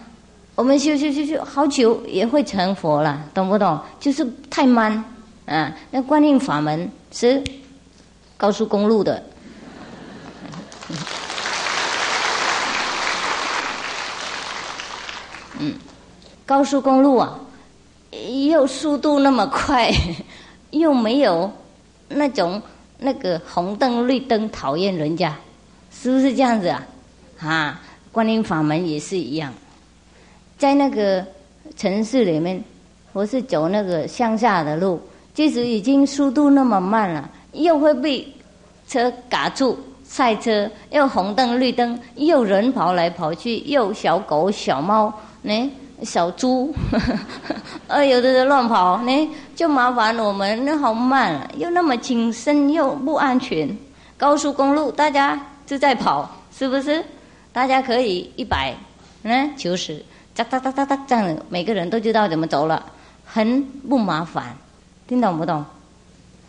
[0.55, 3.79] 我们修修修修好久也会成佛了，懂不懂？
[4.01, 5.05] 就是太慢
[5.45, 5.71] 啊！
[5.91, 7.45] 那观音法门是
[8.39, 9.23] 高速公路的，
[16.47, 17.39] 高速公路啊，
[18.49, 19.91] 又速度那么快，
[20.71, 21.51] 又没有
[22.09, 22.61] 那种
[22.99, 25.35] 那个红灯绿灯讨厌人家，
[25.91, 26.87] 是不是这样子啊？
[27.41, 27.81] 啊！
[28.13, 29.53] 观音法门也是一样，
[30.57, 31.25] 在那个
[31.77, 32.63] 城市里面，
[33.13, 35.01] 我是走那个乡下的路，
[35.35, 38.25] 即使已经速度那么慢了，又会被
[38.87, 47.19] 车卡住，赛车又红灯绿灯，又人跑来跑去，又小狗小猫，呢小猪，呵呵
[47.87, 53.69] 呃有的人乱跑，呢就麻烦我们，那好慢，又那么谨慎又不安全，
[54.17, 57.03] 高速公路大家就在跑，是不是？
[57.53, 58.75] 大家可以一百，
[59.23, 60.05] 嗯，九十，
[60.35, 62.85] 哒哒哒哒哒，这样每个人都知道怎么走了，
[63.25, 64.57] 很不麻烦，
[65.07, 65.65] 听懂不懂？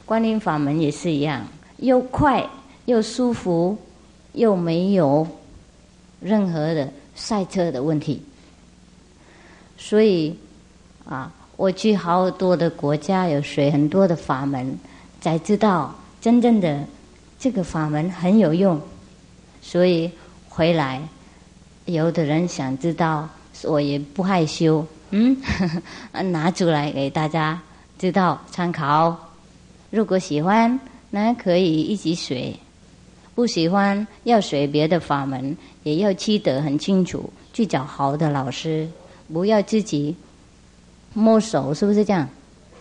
[0.06, 1.42] 观音法门也是一样，
[1.78, 2.44] 又快
[2.86, 3.78] 又舒服，
[4.34, 5.26] 又没有
[6.20, 8.24] 任何的赛车的问题。
[9.78, 10.36] 所以
[11.06, 14.78] 啊，我去好多的国家，有学很多的法门，
[15.22, 16.84] 才知道真正的
[17.40, 18.80] 这个法门很有用。
[19.62, 20.10] 所以
[20.50, 21.02] 回来，
[21.86, 23.28] 有的人想知道，
[23.64, 25.36] 我也不害羞，嗯，
[26.32, 27.62] 拿出来给大家
[27.98, 29.16] 知道参考。
[29.92, 32.54] 如果喜欢，那可以一起学；
[33.34, 38.88] 不喜欢，要学别的法门，也要记得很清楚，去找好的老师，
[39.32, 40.16] 不要自己
[41.14, 42.30] 摸手，是不是这样？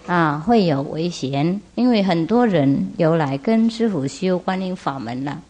[0.07, 5.43] 啊，会有危险，因为很多人有来跟师傅修观音法门了，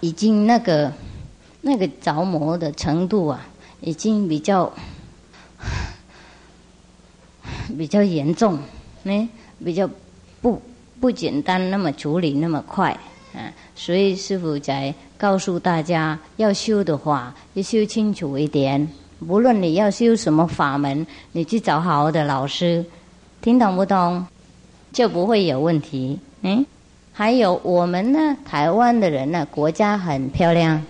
[0.00, 0.92] 已经那个
[1.60, 3.46] 那个着魔的程度啊，
[3.80, 4.72] 已经比较
[7.76, 8.58] 比较严重，
[9.02, 9.28] 呢，
[9.64, 9.88] 比较。
[10.40, 10.62] 不
[11.00, 12.96] 不简单，那么处理那么快，
[13.34, 18.88] 啊，所以师傅在告诉大家，要修的话，要修清楚一点。
[19.20, 22.84] 无论你要修什么法门，你去找好的老师，
[23.40, 24.24] 听懂不懂，
[24.92, 26.18] 就不会有问题。
[26.42, 26.64] 嗯，
[27.12, 30.80] 还有我们呢，台湾的人呢，国家很漂亮，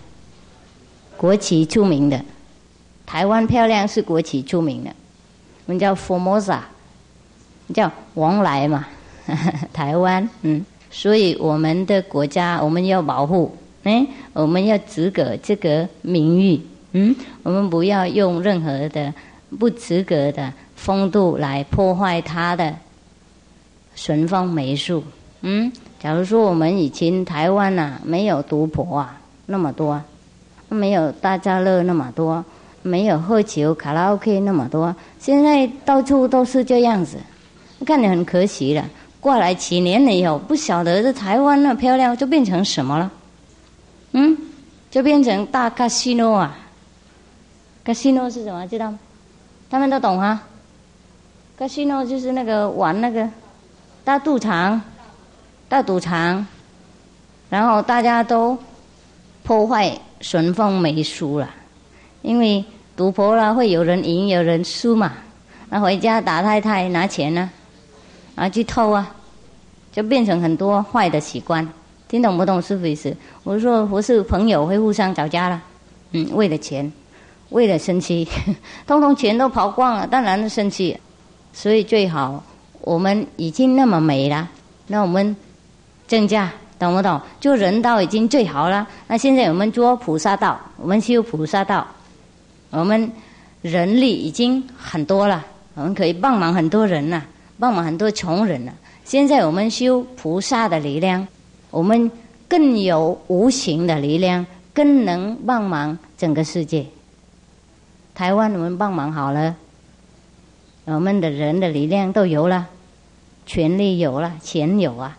[1.17, 2.23] 国旗出名的，
[3.07, 4.91] 台湾漂亮是国旗出名的，
[5.64, 6.59] 我们叫 Formosa，
[7.73, 8.87] 叫王来嘛。
[9.75, 16.59] 台湾，嗯，所以我们的国家我们要保护，嗯，我们要资格这个名誉，
[16.92, 19.12] 嗯，我们不要用任何的
[19.59, 22.74] 不资格的风度来破坏它的
[23.94, 25.03] 顺风美术，
[25.42, 25.70] 嗯，
[26.01, 30.01] 假如说我们以前台湾呐没有毒婆啊那么多，
[30.68, 32.44] 没有大家乐那么多，
[32.83, 37.18] 没有喝酒卡拉 OK 那么多，现在到处都是这样子，
[37.85, 38.85] 看得很可惜了。
[39.20, 43.11] 过来几年了以后，不晓得这台湾那漂亮就变成什么了？
[44.12, 44.38] 嗯，
[44.90, 46.57] 就变成大卡西诺啊！
[47.88, 48.66] 卡西诺是什么？
[48.66, 48.98] 知道吗？
[49.70, 50.38] 他们都懂哈。
[51.59, 53.27] 卡西诺就是那个玩那个
[54.05, 54.79] 大赌场、
[55.70, 56.46] 大赌场，
[57.48, 58.59] 然后大家都
[59.42, 61.48] 破坏顺风美俗了，
[62.20, 62.62] 因为
[62.94, 65.14] 赌博了会有人赢有人输嘛，
[65.70, 67.51] 那回家打太太拿钱呢。
[68.35, 69.11] 啊，去偷啊，
[69.90, 71.66] 就变成很多坏的习惯。
[72.07, 73.16] 听懂不懂师傅意思？
[73.44, 75.62] 我说不是朋友会互相吵架了，
[76.12, 76.92] 嗯，为了钱，
[77.51, 78.27] 为了生气，
[78.87, 80.97] 通通钱都跑光了，当然生气。
[81.53, 82.43] 所以最好
[82.81, 84.49] 我们已经那么美了，
[84.87, 85.35] 那我们
[86.07, 87.21] 增加，懂不懂？
[87.41, 88.87] 做人道已经最好了。
[89.07, 91.87] 那现在我们做菩萨道，我们修菩萨道，
[92.71, 93.11] 我们
[93.63, 97.25] 人力已经很多了，我们可以帮忙很多人了。
[97.61, 98.73] 帮忙很多穷人了。
[99.05, 101.27] 现在我们修菩萨的力量，
[101.73, 102.09] 我们
[102.47, 106.87] 更有无形的力量，更能帮忙整个世界。
[108.18, 109.54] 台湾我们帮忙好了，
[110.87, 112.66] 我们的人的力量都有了，
[113.46, 115.16] 权力有了，钱有啊，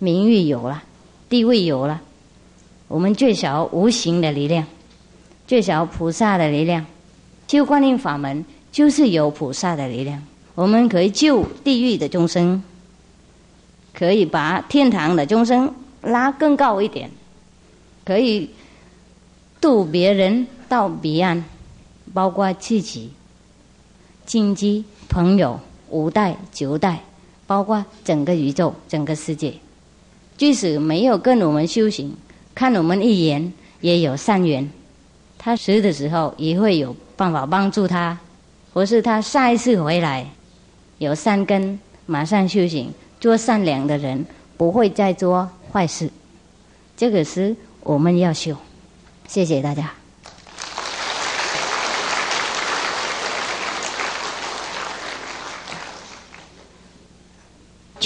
[0.00, 0.82] 名誉有了，
[1.28, 2.00] 地位有了。
[2.88, 4.66] 我们最少无形的力量，
[5.46, 6.84] 最少菩萨的力量，
[7.46, 10.20] 修观音法门就是有菩萨的力量。
[10.56, 12.60] 我们可以救地狱的众生，
[13.94, 17.08] 可以把天堂的众生拉更高一点，
[18.04, 18.50] 可以
[19.60, 21.44] 渡别人到彼岸，
[22.16, 23.10] 包括自己、
[24.24, 27.02] 亲戚、朋友五代九代，
[27.46, 29.52] 包括整个宇宙、整个世界。
[30.38, 32.16] 即使没有跟我们修行，
[32.54, 33.52] 看我们一眼
[33.82, 34.66] 也有善缘，
[35.36, 38.18] 他死的时候也会有办法帮助他，
[38.72, 40.26] 或是他下一次回来。
[40.96, 42.90] 有善根，马上修行，
[43.20, 44.24] 做善良的人，
[44.56, 46.08] 不会再做坏事。
[46.96, 48.56] 这个是我们要修。
[49.28, 50.05] 谢谢大家。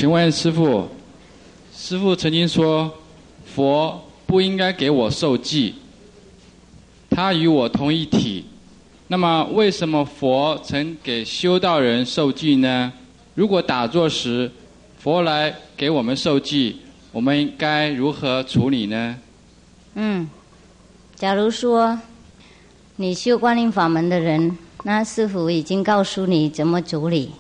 [0.00, 0.88] 请问师傅，
[1.76, 2.90] 师傅曾经说，
[3.44, 5.74] 佛不应该给我受记，
[7.10, 8.46] 他与我同一体。
[9.08, 12.90] 那么，为什么佛曾给修道人受记呢？
[13.34, 14.50] 如果打坐时，
[14.98, 16.80] 佛来给我们受记，
[17.12, 19.16] 我们该如何处理呢？
[19.96, 20.26] 嗯，
[21.14, 22.00] 假如说
[22.96, 27.32] 你修观音法门的人，那师傅已经告诉你怎么处理。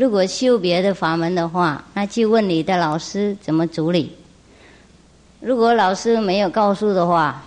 [0.00, 4.16] 如果修别的法门的话，那就问你的老师怎么处理。
[5.40, 7.42] 如果老师没有告诉的话，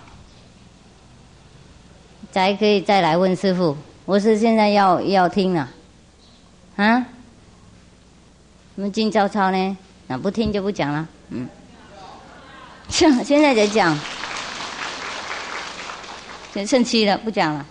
[2.31, 3.75] 才可以再来问师傅，
[4.05, 5.67] 我是现在要要听了，
[6.75, 7.03] 啊？
[8.75, 9.77] 你们今朝抄呢？
[10.05, 11.07] 那不听就不讲了。
[11.29, 11.49] 嗯，
[12.87, 13.99] 现现在在讲，
[16.53, 17.65] 先生气了，不讲了。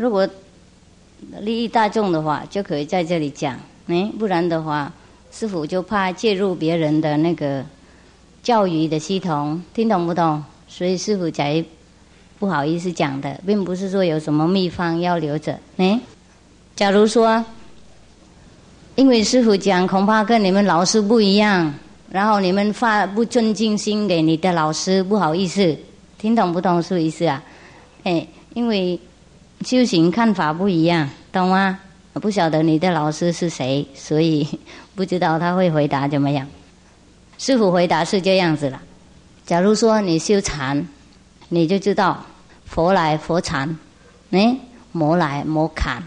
[0.00, 0.26] 如果
[1.40, 3.60] 利益大众的话，就可以在这里讲。
[3.86, 4.90] 哎，不然的话，
[5.30, 7.62] 师傅就怕介入别人的那个
[8.42, 10.42] 教育的系统，听懂不懂？
[10.68, 11.62] 所以师傅才
[12.38, 15.58] 不好意思讲的，并不是说有什么秘方要留着。
[15.76, 16.00] 哎，
[16.74, 17.44] 假如说，
[18.96, 21.74] 因为师傅讲，恐怕跟你们老师不一样，
[22.08, 25.76] 然后你们发不尊敬心给你的老师，不好意思，
[26.16, 26.82] 听懂不懂？
[26.82, 27.42] 什么意思啊？
[28.04, 28.26] 哎。
[28.52, 28.98] 因为
[29.64, 31.78] 修行看法不一样，懂吗？
[32.14, 34.46] 不晓得你的老师是谁，所以
[34.94, 36.46] 不知道他会回答怎么样。
[37.38, 38.80] 师傅回答是这样子了：
[39.46, 40.86] 假如说你修禅，
[41.48, 42.24] 你就知道
[42.66, 43.78] 佛来佛禅，
[44.30, 44.56] 哎，
[44.92, 46.02] 魔来魔砍。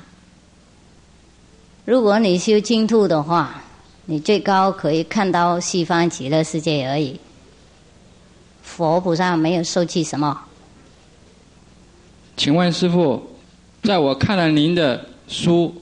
[1.85, 3.61] 如果你修净土的话，
[4.05, 7.19] 你最高可以看到西方极乐世界而已。
[8.61, 10.39] 佛菩萨没有受气什么。
[12.35, 13.21] 请问师傅，
[13.83, 15.75] 在我看了您的书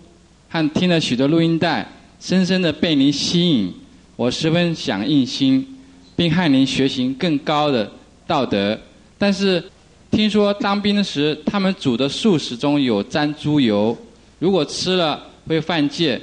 [0.50, 1.88] 和听了许多录音带，
[2.20, 3.72] 深深的被您吸引，
[4.16, 5.78] 我十分想印心，
[6.16, 7.90] 并和您学习更高的
[8.26, 8.78] 道德。
[9.20, 9.64] 但是
[10.10, 13.96] 听说当兵时他们煮的素食中有沾猪油，
[14.40, 16.20] 如果吃了会犯戒，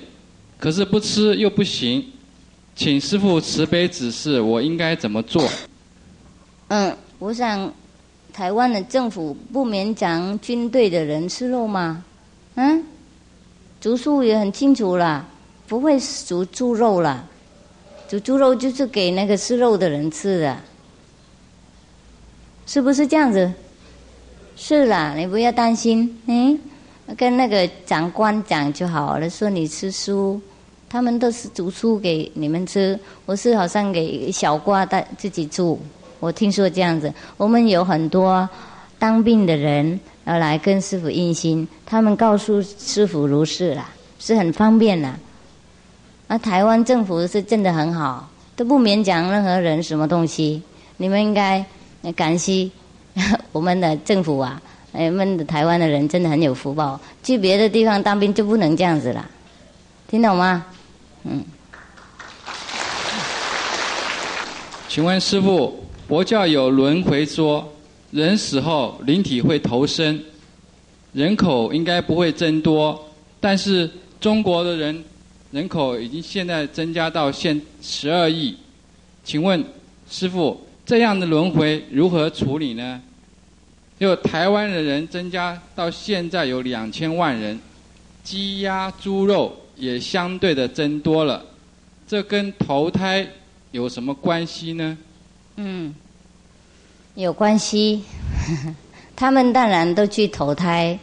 [0.59, 2.05] 可是不吃又不行，
[2.74, 5.49] 请师傅慈悲指示，我应该怎么做？
[6.66, 7.72] 嗯，我想。
[8.39, 12.05] 台湾的政府不勉强军队的人吃肉吗？
[12.55, 12.84] 嗯，
[13.80, 15.26] 竹树也很清楚了，
[15.66, 17.28] 不会煮猪肉了。
[18.09, 20.57] 煮猪肉就是给那个吃肉的人吃的，
[22.64, 23.53] 是不是这样子？
[24.55, 26.57] 是啦，你不要担心，嗯，
[27.16, 30.41] 跟那个长官讲就好了，说你吃素，
[30.89, 35.80] 他们都是煮素给你们吃，我是好像给小瓜带自己煮。
[36.20, 38.48] 我听说这样子，我们有很多
[38.98, 43.88] 当兵的人要来跟师傅印心，他们告诉师傅如是啦，
[44.18, 45.12] 是很方便的。
[46.26, 50.62] 那台湾政府是真的很好，都不勉强任何人什么东西。
[50.96, 51.64] 你们应该
[52.16, 52.68] 感谢
[53.52, 54.60] 我们的政府啊，
[54.92, 57.00] 我们的台湾的人真的很有福报。
[57.22, 59.24] 去别的地方当兵就不能这样子了，
[60.08, 60.66] 听懂吗？
[61.22, 61.44] 嗯。
[64.88, 65.78] 请问师傅。
[66.09, 67.70] 佛教有轮回说，
[68.12, 70.18] 人死后灵体会投生，
[71.12, 72.98] 人口应该不会增多，
[73.38, 73.88] 但是
[74.18, 75.04] 中国的人
[75.50, 78.56] 人口已经现在增加到现十二亿，
[79.22, 79.62] 请问
[80.09, 83.02] 师傅这样的轮回如何处理呢？
[84.00, 87.61] 就台湾的人增加到现在有两千万人，
[88.24, 91.44] 鸡鸭猪肉也相对的增多了，
[92.06, 93.28] 这跟投胎
[93.72, 94.96] 有什么关系呢？
[95.61, 95.92] 嗯，
[97.16, 98.04] 有关系。
[99.16, 100.96] 他们当然都去投胎，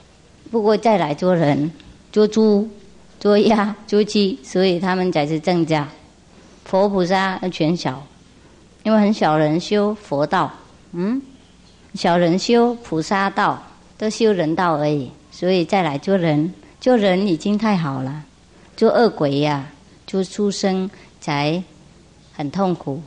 [0.49, 1.69] 不过再来做人、
[2.13, 2.69] 做猪、
[3.19, 5.85] 做鸭、做鸡，所以他们才是增加。
[6.63, 8.01] 佛菩萨全小，
[8.83, 10.49] 因为很小人修佛道，
[10.93, 11.21] 嗯，
[11.93, 13.61] 小人修菩萨道，
[13.97, 18.23] 都修人道而已，所以再来做人，做人已经太好了。
[18.77, 19.67] 做恶鬼呀，
[20.07, 20.89] 做畜生
[21.19, 21.61] 才
[22.31, 23.01] 很痛苦，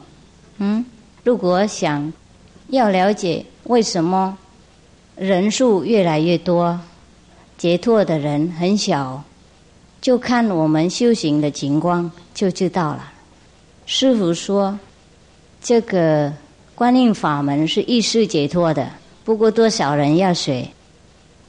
[0.58, 0.84] 嗯。
[1.28, 2.10] 如果想
[2.68, 4.38] 要了解为什么
[5.14, 6.80] 人数越来越多，
[7.58, 9.22] 解脱的人很小，
[10.00, 13.12] 就看我们修行的情况就知道了。
[13.84, 14.78] 师傅说，
[15.60, 16.32] 这个
[16.74, 18.90] 观念法门是意识解脱的，
[19.22, 20.66] 不过多少人要学？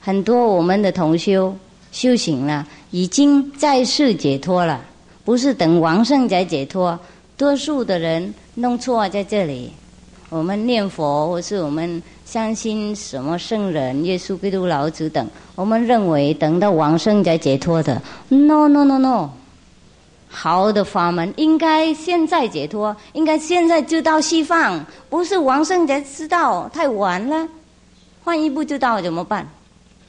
[0.02, 1.56] 很多我们的同修
[1.94, 4.82] 修行了，已经在世解脱了，
[5.24, 7.00] 不是等王圣才解脱。
[7.38, 9.72] 多数的人弄错在这里，
[10.30, 18.01] 我们念佛或是我们相信什么圣人、耶稣基督、老子等，我们认为等到往生才解脱的。
[18.28, 19.30] No No No No，
[20.28, 27.47] 好的法门应该现在解脱，应该现在就到西方，不是往生才知道，太晚了。
[28.26, 29.47] 万一不知道怎么办？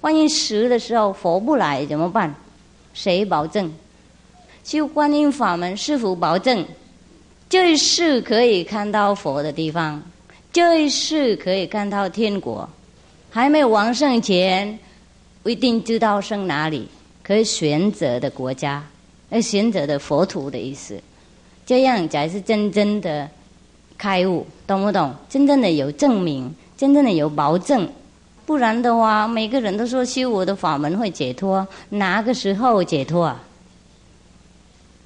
[0.00, 2.34] 万一死的时候佛不来怎么办？
[2.94, 3.72] 谁保证？
[4.64, 6.66] 修观音法门是否保证？
[7.50, 10.00] 这一世可以看到佛的地方，
[10.52, 12.68] 这一世可以看到天国。
[13.28, 14.78] 还没有往生前，
[15.42, 16.86] 不一定知道生哪里，
[17.24, 18.86] 可以选择的国家，
[19.30, 21.02] 而选择的佛土的意思，
[21.66, 23.28] 这样才是真正的
[23.98, 25.12] 开悟，懂不懂？
[25.28, 27.88] 真正的有证明，真正的有保证，
[28.46, 33.42] 不然的话，每个人都说修我的法门会解脱，哪个时候解脱啊？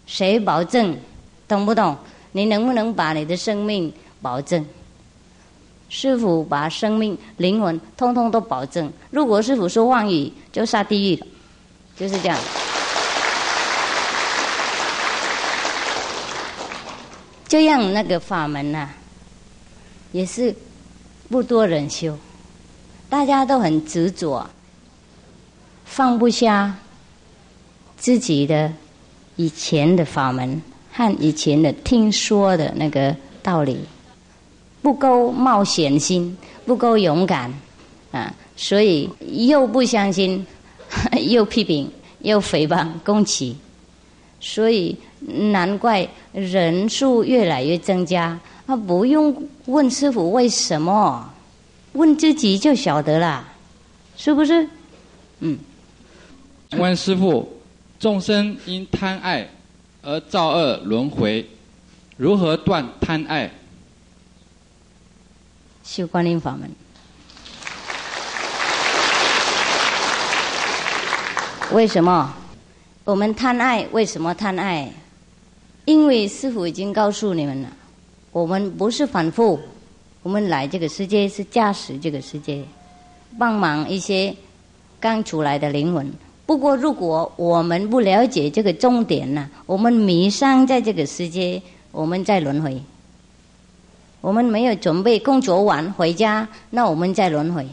[0.06, 0.94] 谁保证？
[1.48, 1.96] 懂不懂？
[2.36, 4.66] 你能不能把你的生命保证？
[5.88, 8.92] 师傅把生命、灵魂通通都保证。
[9.10, 11.26] 如果师傅说妄语，就下地狱了，
[11.96, 12.36] 就是这样。
[17.46, 18.88] 这样那个法门呐，
[20.10, 20.52] 也是
[21.30, 22.18] 不多人修，
[23.08, 24.50] 大家都很执着，
[25.84, 26.74] 放不下
[27.96, 28.72] 自己的
[29.36, 30.60] 以前的法门
[30.96, 33.76] 和以前的听说的那个道理，
[34.80, 37.52] 不够冒险心，不够勇敢
[38.12, 40.46] 啊，所以又不相信，
[41.28, 41.90] 又批评，
[42.20, 43.56] 又诽谤攻击，
[44.40, 44.96] 所以。
[45.26, 49.34] 难怪人数越来越增加，啊，不用
[49.64, 51.32] 问师傅为什么，
[51.94, 53.42] 问自己就晓得了，
[54.18, 54.68] 是不是？
[55.40, 55.58] 嗯。
[56.72, 57.48] 问师傅，
[57.98, 59.48] 众生因贪爱
[60.04, 61.48] 而造恶轮回，
[62.16, 63.50] 如何断贪爱？
[65.82, 66.70] 修观音法门。
[71.72, 72.32] 为什么？
[73.04, 73.86] 我们贪爱？
[73.92, 74.92] 为什么贪爱？
[75.86, 77.68] 因为师傅已经告诉你们了，
[78.32, 79.60] 我们不是反复，
[80.22, 82.64] 我们来这个世界是驾驶这个世界，
[83.38, 84.34] 帮忙一些
[85.00, 86.12] 刚出来的灵魂。
[86.46, 92.80] 不过，如果我们不了解这个重点呢，我们迷上在这个世界，我们在轮回。
[94.20, 97.66] 我们没有准备工作完回家，那我们在轮回，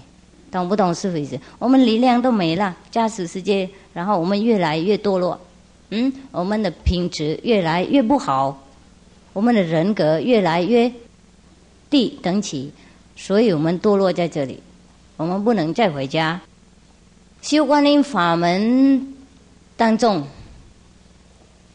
[0.51, 1.39] 懂不懂师傅意思？
[1.59, 5.39] 我们力量都没了，驾驶世界，然后我们越来越堕落。
[5.89, 8.57] 嗯，我们的品质越来越不好，
[9.33, 10.91] 我们的人格越来越
[11.89, 12.71] 低等起，
[13.17, 14.59] 所以我们堕落在这里。
[15.17, 16.39] 我们不能再回家。
[17.41, 19.13] 修观音法门
[19.75, 20.23] 当中，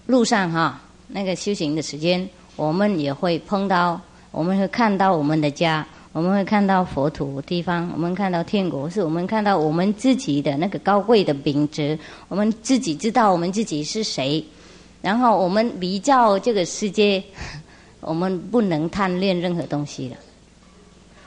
[0.07, 4.01] 路上哈，那个修行的时间，我们也会碰到，
[4.31, 5.85] 我们会看到我们的家。
[6.12, 11.99] 我们会看到佛土地方，我们看到天国，是我们看到我们自己的那个高贵的品质。
[12.29, 14.43] 我们自己知道我们自己是谁，
[15.03, 17.23] 然后我们比较这个世界，
[18.01, 20.17] 我们不能贪恋任何东西了。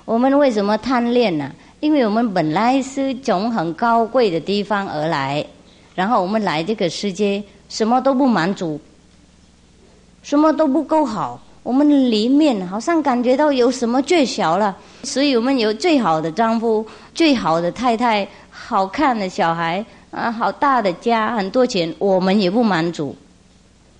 [0.05, 1.53] 我们为什么贪恋呢？
[1.79, 5.45] 因为我们本来是从很高贵的地方而来，
[5.95, 8.79] 然后我们来这个世界，什么都不满足，
[10.21, 11.41] 什么都不够好。
[11.63, 23.15] 我们里面好像感觉到有什么最小了，所以我们有最好的丈夫、最好的太太、好看的小孩啊，好大的家、很多钱，我们也不满足。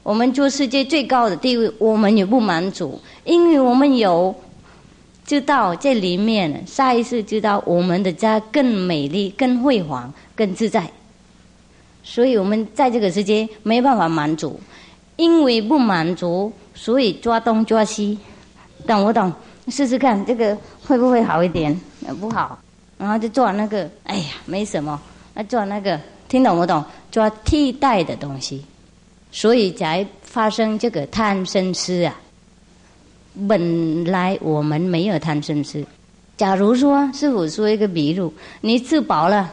[0.04, 4.34] 我们做世界最高的地位，我们也不满足，因为我们有
[5.30, 10.90] 知道这里面，下一次知道我们的家更美丽、更辉煌、更自在，
[12.02, 14.60] 所以我们在这个世界没办法满足，
[15.18, 16.52] 因为不满足。
[16.74, 18.18] 所以抓东抓西，
[18.88, 19.32] 懂不懂？
[19.68, 20.58] 试试看这个
[20.88, 21.80] 会不会好一点？
[22.20, 22.58] 不好，
[22.98, 25.00] 然后就做那个，哎呀，没什么。
[25.36, 26.84] 那做那个，听懂不懂？
[27.12, 28.66] 抓替代的东西，
[29.32, 32.20] 所以才发生这个贪生痴啊。
[33.48, 35.84] 本来我们没有贪生思。
[36.38, 38.32] 假如说师傅说一个比喻，
[38.62, 39.50] 你吃饱了，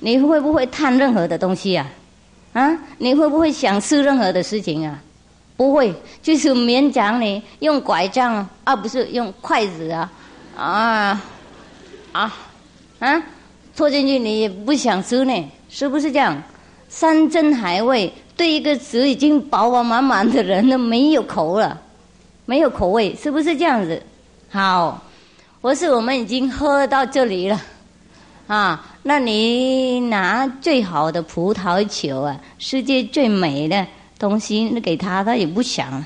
[0.00, 1.86] 你会不会贪任何的东西啊？
[2.52, 5.00] 啊，你会不会想吃任何的事情啊？
[5.56, 10.10] 不会，就是勉强你用拐杖，而不是用筷子啊，
[10.56, 11.22] 啊，
[12.12, 12.36] 啊，
[12.98, 13.22] 啊，
[13.76, 16.40] 戳进去你也不想吃呢，是不是这样？
[16.88, 21.80] 山珍海味对一个词已经饱饱满满的人都没有口了，
[22.46, 24.02] 没有口味，是不是这样子？
[24.50, 25.02] 好，
[25.60, 27.60] 我是我们已经喝到这里了，
[28.46, 33.86] 啊，那你拿最好的葡萄酒啊，世界最美的。
[34.16, 36.02] 东西那给他，他也不想。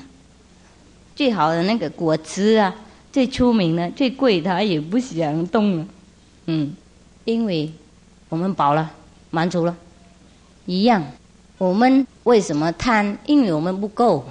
[1.15, 2.73] 最好的那个果汁啊，
[3.13, 5.85] 最出名的、最贵，他也不想动了。
[6.47, 6.75] 嗯，
[7.23, 7.71] 因为
[8.27, 8.89] 我们饱了，
[9.29, 9.77] 满足了，
[10.65, 11.03] 一样。
[11.59, 13.15] 我们为什么贪？
[13.25, 14.25] 因为我们不够，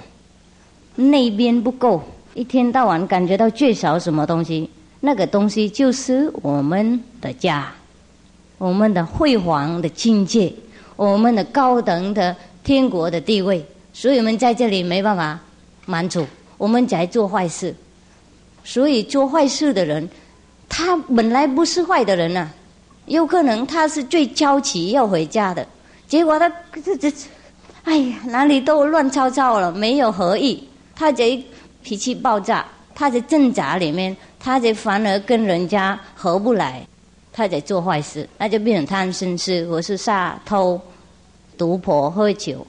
[0.99, 4.69] 那边不够，一天到晚感觉到缺少什么东西，
[4.99, 7.71] 那个东西就是我们的家，
[8.57, 10.53] 我们的辉煌的境界，
[10.97, 13.65] 我们的高等的天国的地位。
[13.93, 15.39] 所以我们在这里没办法
[15.85, 16.25] 满足，
[16.57, 17.73] 我们在做坏事。
[18.63, 20.07] 所以做坏事的人，
[20.67, 22.47] 他本来不是坏的人呐，
[23.05, 25.65] 有可能他是最焦急要回家的，
[26.07, 26.51] 结果他
[26.83, 27.11] 这这，
[27.83, 30.63] 哎呀，哪里都乱糟糟了，没有合意，
[30.99, 31.41] 他在
[31.81, 36.85] 脾气爆炸，他在挣扎里面，他在反而跟人家合不来，
[37.31, 40.79] 他在做坏事，那就变成贪嗔痴，或是杀偷、
[41.57, 42.67] 赌博、喝酒、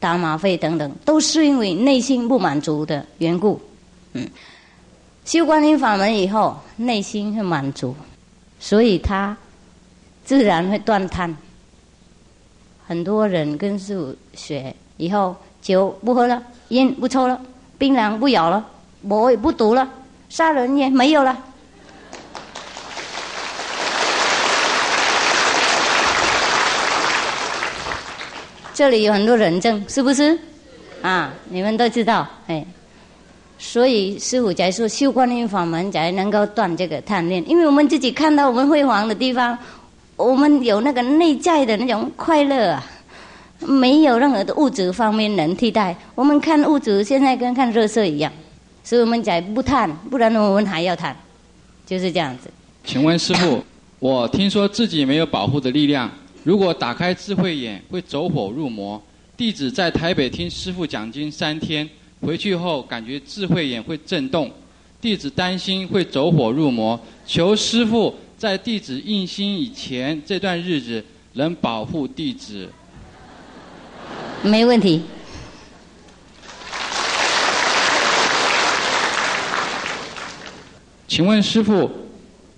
[0.00, 3.60] 打吗啡等等，都是因为内心不满足的缘故。
[4.14, 4.28] 嗯，
[5.24, 7.94] 修观音法门以后，内心会满足，
[8.58, 9.36] 所以他
[10.24, 11.36] 自然会断贪。
[12.84, 17.40] 很多人跟师傅学以后，酒不喝了，烟不抽了，
[17.80, 18.62] 槟榔不咬了，
[19.00, 19.88] 我也不读了，
[20.28, 21.34] 杀人也没有了。
[28.74, 30.38] 这里有很多人证，是不是？
[31.00, 32.62] 啊，你们都知道，哎。
[33.58, 39.56] 所以师傅才说修观音法门才能够断这个贪念，因为我们自己看到我们辉煌的地方，
[40.16, 42.84] 我们有那个内在的那种快乐啊，
[43.66, 45.96] 没有任何的物质方面能替代。
[46.14, 48.32] 我们看物质现在跟看热色一样，
[48.82, 51.14] 所以我们讲不贪，不然我们还要贪，
[51.86, 52.50] 就是这样子。
[52.84, 53.64] 请问师傅，
[53.98, 56.10] 我听说自己没有保护的力量，
[56.42, 59.00] 如果打开智慧眼会走火入魔。
[59.36, 61.88] 弟子在台北听师傅讲经三天。
[62.22, 64.50] 回去后感觉智慧眼会震动，
[65.00, 71.02] 弟子担心会走火入魔，求师父在弟子印心以前这段日子
[71.32, 72.68] 能保护弟子。
[74.42, 75.02] 没问题。
[81.06, 81.90] 请问师傅，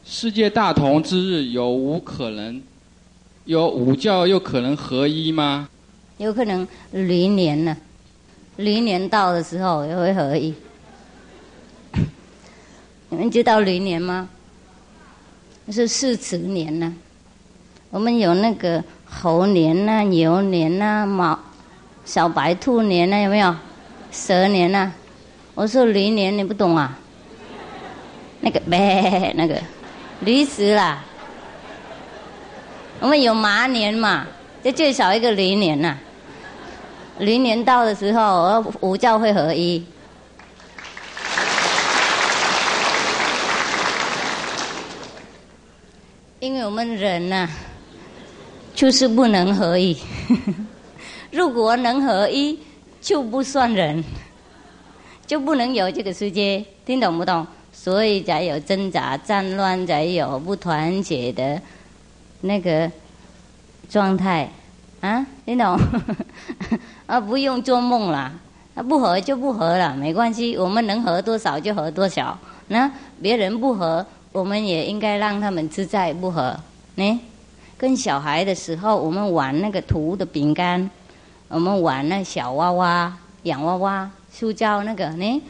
[0.05, 2.63] 世界大同之日有无可能？
[3.45, 5.69] 有五教又可能合一吗？
[6.19, 7.77] 有可能驴年呢。
[8.57, 10.55] 驴年到的时候也会合一，
[13.09, 14.29] 你们知道驴年吗？
[15.71, 16.95] 是四慈年呢。
[17.91, 18.85] 我们有那个
[19.21, 21.39] 猴年呐、牛年呐、马、
[22.05, 23.55] 小白兔年呐，有没有？
[24.11, 24.93] 蛇年呐。
[25.55, 26.99] 我说驴年你不懂啊？
[28.41, 29.61] 那个呗， 那个
[30.21, 30.99] 驴死了。
[33.01, 34.27] 我们有马年嘛，
[34.65, 35.97] 就最少一个驴年呐。
[37.19, 39.85] 驴年到的时候，我五教会合一。
[46.41, 47.49] 因为我们人呐，
[48.75, 49.97] 就是不能合一。
[51.31, 52.59] 如果能合一，
[53.01, 54.03] 就不算人，
[55.27, 56.65] 就不能有这个世界。
[56.85, 57.47] 听懂不懂？
[57.73, 61.61] 所以才有挣扎、战乱，才有不团结的
[62.41, 62.91] 那个
[63.89, 64.49] 状态。
[65.01, 65.79] 啊，听懂？
[67.07, 68.33] 啊，不用做梦了，
[68.75, 72.39] 啊，不合就不合了，没关系，我们能合多少就合多少。
[72.69, 76.57] 那别人不合，我们也应该让他们自在不合。
[76.95, 77.21] 呢，
[77.83, 80.89] 跟小孩的时候，我们玩那个涂的饼干，
[81.49, 83.13] 我们玩那小娃娃、
[83.43, 85.43] 洋娃娃、塑胶那个呢。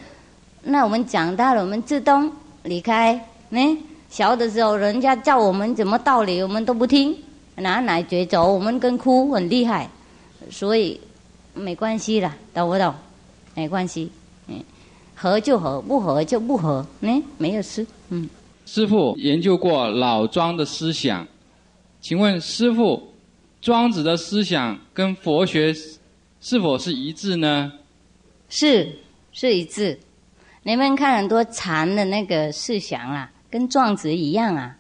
[0.63, 3.13] 那我们长大了，我们自动离开。
[3.51, 3.61] 呢，
[4.09, 7.15] 小的时候人家叫我们怎么道理，我们都不听。
[7.57, 9.87] 拿奶嘴走，我们跟哭很厉害，
[10.51, 10.99] 所以
[11.53, 12.95] 没关系了，懂不懂？
[13.55, 14.11] 没关系，
[14.49, 14.59] 嗯，
[15.15, 18.27] 合就合，不合就不合，嗯，没有事，嗯。
[18.65, 21.27] 师傅研究过老庄的思想，
[22.03, 23.15] 请问师傅，
[23.61, 25.73] 庄子的思想跟佛学
[26.41, 27.73] 是否是一致呢？
[28.49, 28.99] 是，
[29.31, 29.97] 是一致。
[30.65, 34.77] 你们看很多禅的那个思想啊，跟庄子一样啊，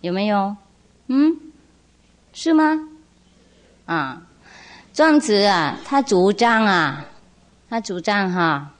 [0.00, 0.56] 有没有？
[1.08, 1.36] 嗯。
[2.32, 2.88] 是吗？
[3.86, 4.22] 啊，
[4.92, 7.04] 庄子啊，他主张啊，
[7.68, 8.72] 他主张哈，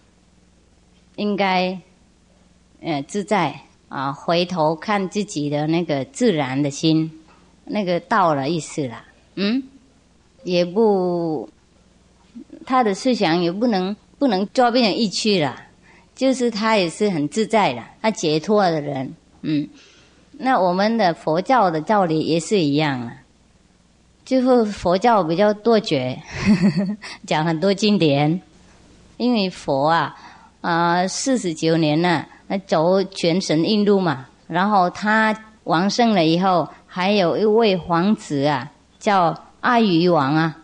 [1.17, 1.77] 应该，
[2.81, 7.11] 呃，自在啊，回头看自己的那个自然的心，
[7.65, 9.03] 那个道了意思了。
[9.37, 9.63] 嗯，
[10.43, 11.49] 也不，
[12.65, 15.57] 他的思想也不能不能抓变成一区了，
[16.15, 19.15] 就是他也是很自在的，他解脱的人。
[19.43, 19.69] 嗯，
[20.33, 23.17] 那我们的佛教的道理也是一样啊。
[24.25, 26.19] 就是佛教比较多绝，
[27.27, 28.41] 讲很多经典，
[29.19, 30.17] 因为佛啊
[30.63, 32.27] 啊四十九年了，
[32.67, 38.71] 走全神印度嘛，然后他完胜了以后，还有一位皇子啊，
[39.01, 40.57] 叫阿育王啊，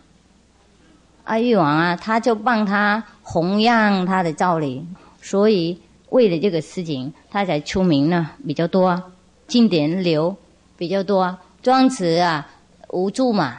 [1.25, 4.87] 阿育王啊，他就帮他弘扬他的道理，
[5.21, 5.77] 所以
[6.07, 9.11] 为了这个事情，他才出名呢，比较多，
[9.45, 10.33] 经典流
[10.77, 12.47] 比较多，庄子啊。
[12.91, 13.57] 无助嘛，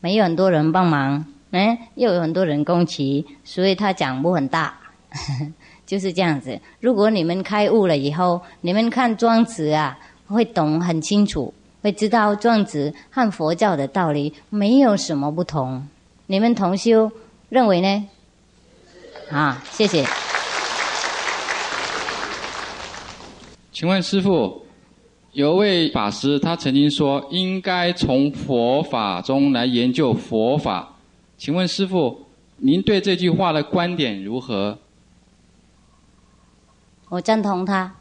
[0.00, 4.78] 没有很多人帮忙，哎，又有很多人攻击，所以他讲不很大，
[5.84, 6.58] 就是这样子。
[6.80, 9.98] 如果你们开悟了以后，你们看庄子啊，
[10.28, 11.52] 会懂很清楚，
[11.86, 15.86] 会知道庄子和佛教的道理没有什么不同。
[16.26, 17.12] 你们同修
[17.48, 18.08] 认为呢？
[19.30, 20.04] 啊，谢谢。
[23.70, 24.66] 请问师傅。
[25.30, 30.96] 有位法师，他曾经说，应该从佛法中来研究佛法。
[31.36, 32.26] 请问师傅，
[32.56, 34.78] 您对这句话的观点如何？
[37.10, 37.94] 我赞同他，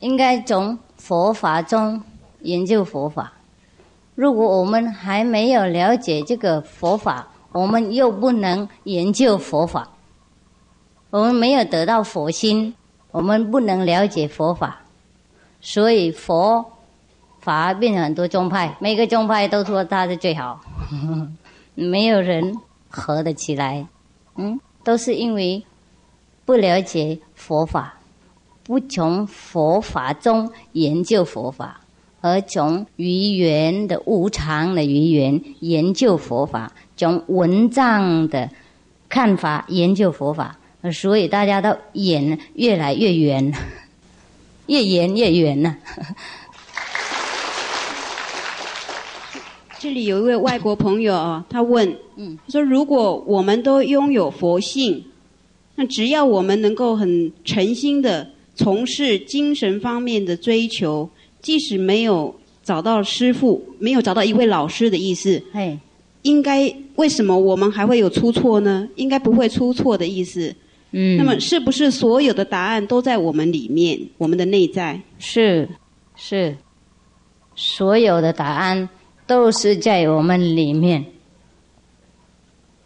[0.00, 2.02] 应该从佛法中
[2.44, 3.32] 研究佛法。
[4.14, 9.90] 如果我们还没有了解这个佛法，我们又不能研究佛法。
[11.10, 12.74] 我们没有得到佛心，
[13.10, 14.80] 我们不能了解佛法。
[15.60, 16.64] 所以佛
[17.40, 20.60] 法变成很多宗派，每个宗派都说他是最好，
[21.74, 22.56] 没有人
[22.88, 23.86] 合得起来。
[24.36, 25.64] 嗯，都是因为
[26.44, 27.94] 不了解佛法，
[28.62, 31.80] 不从佛法中研究佛法，
[32.24, 38.48] 而从语言的无常的语言研究佛法，从文章的
[39.10, 40.58] 看法研究佛法，
[40.90, 43.52] 所以大家都演越来越圆。
[44.68, 45.76] 越圆越圆呢。
[49.78, 55.04] 这里有一位外国朋友啊，他问，嗯，说如果我们都拥有佛性，
[55.74, 61.10] 那只要我们能够很诚心的从事精神方面的追求，
[61.44, 65.78] 即使没有找到师傅，没有找到一位老师的意思，哎，
[66.22, 68.88] 应该为什么我们还会有出错呢？
[68.96, 70.56] 应该不会出错的意思。
[70.92, 74.98] 嗯，那么是不是所有的答案都在我们里面，我们的内在？
[75.18, 75.68] 是，
[76.16, 76.56] 是，
[77.54, 78.88] 所有的答案
[79.26, 81.04] 都是在我们里面。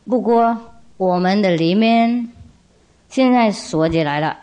[0.05, 0.59] 不过
[0.97, 2.33] 我们的里面
[3.09, 4.39] 现在锁起来了，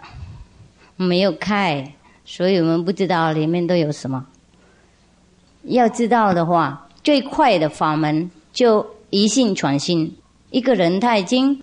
[0.96, 1.95] 没有开，
[2.26, 4.26] 所以我们不知道里面都有什么。
[5.64, 10.14] 要知道的话，最快的法门就一信传心。
[10.50, 11.62] 一个人他已经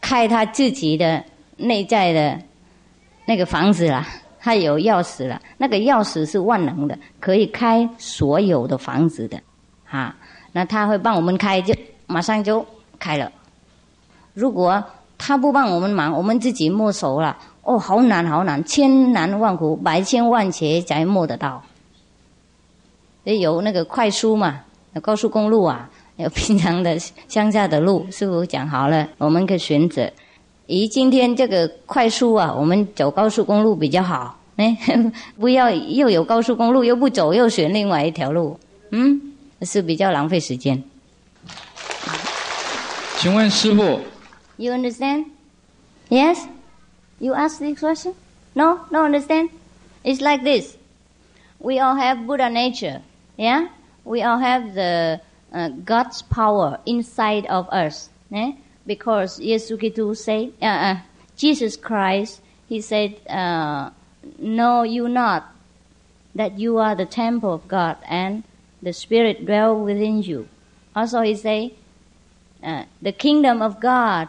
[0.00, 1.24] 开他自己的。
[1.56, 2.36] 内在的
[3.26, 4.04] 那个房子了，
[4.40, 5.40] 他有钥匙了。
[5.56, 9.40] 那个钥匙是万能的，可以开所有的房子的，
[9.88, 10.16] 啊。
[10.50, 11.72] 那他会帮我们开，就
[12.08, 12.66] 马上就
[12.98, 13.30] 开了。
[14.32, 14.82] 如果
[15.16, 21.62] 他不帮我们忙，我们自己摸熟了，哦，好难好难，千难万苦，百千万劫才摸得到。
[23.24, 24.60] 有那个快书嘛，
[24.92, 30.10] 有高速公路啊，有平常的乡下的路，师傅讲好了，我们可以选择。
[30.66, 34.38] 咦，今天这个快速啊，我们走高速公路比较好。
[34.56, 34.76] 哎，
[35.40, 38.58] 不要又有高速公路又不走，又选另外一条路，
[38.90, 40.82] 嗯，是比较浪费时间。
[43.16, 44.00] 请问师傅
[44.58, 45.24] ？You understand?
[46.10, 46.38] Yes?
[47.24, 48.14] You ask this question?
[48.54, 48.84] No?
[48.90, 49.48] No understand?
[50.04, 50.76] It's like this.
[51.58, 53.00] We all have Buddha nature.
[53.38, 53.68] Yeah?
[54.04, 55.20] We all have the
[55.52, 58.10] uh, God's power inside of us.
[58.32, 58.52] Eh?
[58.86, 60.96] because Yesukitu said, uh, uh,
[61.36, 63.90] Jesus Christ, he said, uh,
[64.38, 65.52] know you not
[66.34, 68.42] that you are the temple of God and
[68.82, 70.48] the Spirit dwell within you.
[70.94, 71.70] Also he said,
[72.62, 74.28] uh, the kingdom of God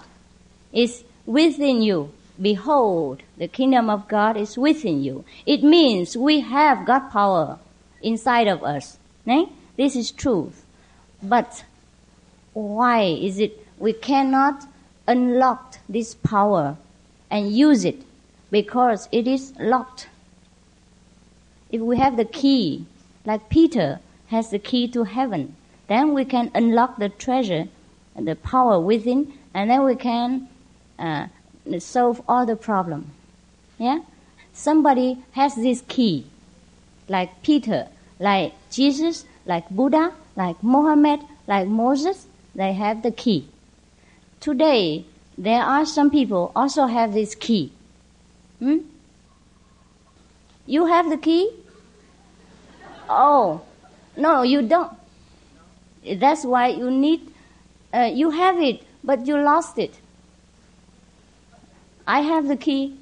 [0.71, 2.11] is within you.
[2.41, 5.23] Behold, the kingdom of God is within you.
[5.45, 7.59] It means we have God power
[8.01, 8.97] inside of us.
[9.77, 10.65] This is truth.
[11.23, 11.63] But
[12.53, 14.67] why is it we cannot
[15.07, 16.77] unlock this power
[17.29, 18.01] and use it
[18.51, 20.07] because it is locked.
[21.71, 22.85] If we have the key,
[23.25, 25.55] like Peter has the key to heaven,
[25.87, 27.67] then we can unlock the treasure
[28.15, 30.47] and the power within, and then we can
[30.97, 31.27] uh,
[31.79, 33.11] solve all the problem.
[33.77, 33.99] Yeah?
[34.53, 36.25] Somebody has this key,
[37.09, 37.87] like Peter,
[38.19, 43.47] like Jesus, like Buddha, like Mohammed, like Moses, they have the key.
[44.39, 45.05] Today,
[45.37, 47.71] there are some people also have this key.
[48.59, 48.77] Hmm?
[50.65, 51.51] You have the key?
[53.09, 53.61] Oh,
[54.15, 54.91] no, you don't.
[56.15, 57.31] That's why you need,
[57.93, 59.99] uh, you have it, but you lost it.
[62.07, 62.93] I have the key.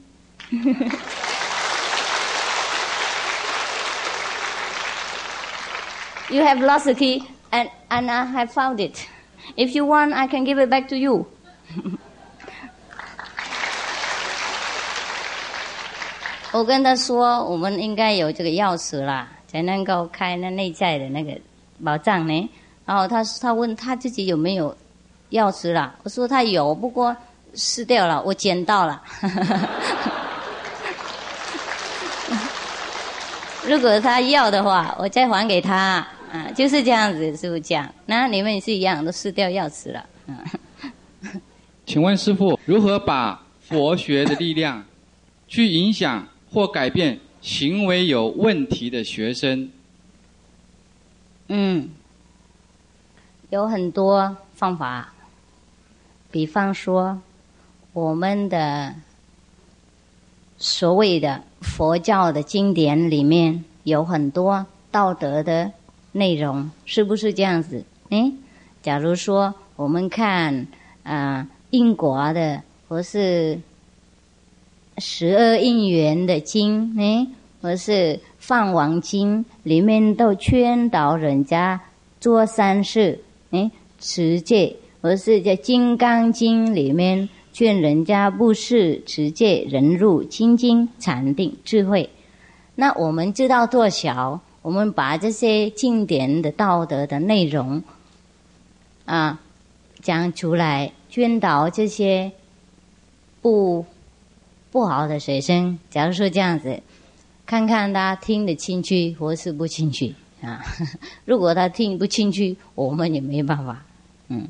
[6.30, 9.08] you have lost the key, and, and I have found it.
[9.58, 11.28] If you want, I can give it back to you.
[16.54, 21.38] 我跟他说，我们应该有这个钥匙啦，才能够开那内在的那个
[21.84, 22.50] 宝藏呢。
[22.86, 24.78] 然后他他问他自己有没有
[25.32, 25.94] 钥匙啦？
[26.04, 27.16] 我说他有，不过
[27.56, 29.02] 失掉了，我捡到了。
[33.68, 36.06] 如果他要的话，我再还给他。
[36.32, 37.88] 啊，就是这样子，师傅讲。
[38.08, 40.04] 那你们也是一样，都失掉钥匙了。
[40.26, 40.36] 嗯
[41.86, 44.84] 请问师傅，如何把佛学的力量
[45.48, 49.70] 去影响或改变行为有问题的学生？
[51.50, 51.90] 嗯，
[53.50, 55.14] 有很多方法，
[56.32, 57.22] 比方说，
[57.94, 58.94] 我们的
[60.58, 65.72] 所谓的佛教的经典里面有很多道德的
[66.12, 67.86] 内容，是不是这样子？
[68.10, 68.32] 哎，
[68.82, 70.68] 假如说我们看
[71.04, 73.60] 啊英国的，或是
[74.98, 77.28] 十二因缘的经，哎，
[77.62, 78.20] 或是。
[78.46, 81.80] 《放王经》里面都劝导人家
[82.20, 83.72] 做善事，哎，
[84.02, 92.10] 持戒；或是在《金刚经》里面劝人家布施、持戒、忍辱、清净、禅定、智慧。
[92.76, 94.42] 那我们知道多少？
[94.62, 97.82] 我们把这些经典的道德的内容
[99.06, 99.40] 啊
[100.02, 102.34] 讲出来，劝导这些
[103.42, 103.86] 不
[104.72, 105.80] 不好的学生。
[105.90, 106.82] 假如说这样子。
[107.46, 110.64] 看看他听得进去或是不进去啊？
[111.26, 113.84] 如果他听不进去，我们也没办法。
[114.30, 114.48] 嗯，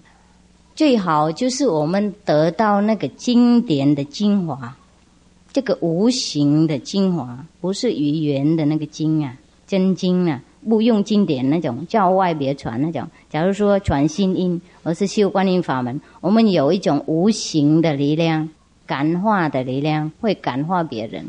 [0.76, 4.76] 最好就是我们得到那个经典的精华，
[5.51, 13.07] 这个无形的精华，不是语言的那个经啊，真经啊，不用经典那种叫外别传那种。
[13.30, 18.49] 假如说传心音，而是修观音法门，我们有一种无形的力量，
[18.88, 21.24] 感化的力量，会感化别人。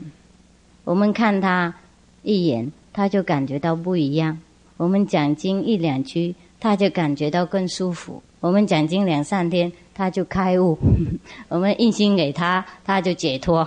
[0.84, 1.74] 我们看他
[2.22, 4.38] 一眼，他就感觉到不一样。
[4.78, 8.22] 我们讲经一两句，他就感觉到更舒服。
[8.44, 10.78] 我们讲经两三天，他就开悟。
[11.48, 13.66] 我们印心给他，他就解脱。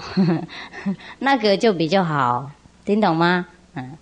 [1.18, 2.52] 那个就比较好，
[2.86, 3.48] 听懂吗？
[3.74, 3.98] 嗯。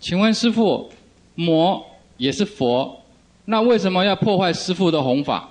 [0.00, 0.90] 请问师傅，
[1.36, 1.86] 魔
[2.16, 3.00] 也是佛，
[3.44, 5.50] 那为什么要破坏师傅的弘法？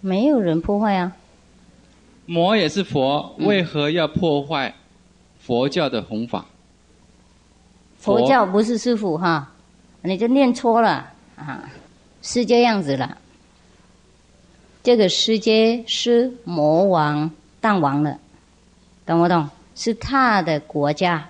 [0.00, 1.16] 没有人破坏啊！
[2.26, 4.72] 魔也是佛，为何要破坏
[5.40, 6.46] 佛教的弘法？
[8.06, 9.50] 佛教不是师傅哈，
[10.02, 11.68] 你就念错了啊！
[12.22, 13.18] 是这样子了。
[14.84, 17.28] 这个世界是魔王
[17.60, 18.16] 当王了，
[19.04, 19.48] 懂不懂？
[19.74, 21.28] 是他的国家，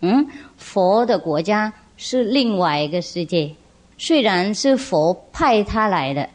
[0.00, 3.54] 嗯，佛的国家是另外一个世界。
[3.98, 6.28] 虽然是佛派他来的。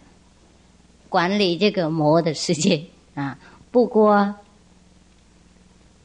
[1.10, 2.84] 管理这个魔的世界
[3.16, 3.36] 啊！
[3.72, 4.36] 不过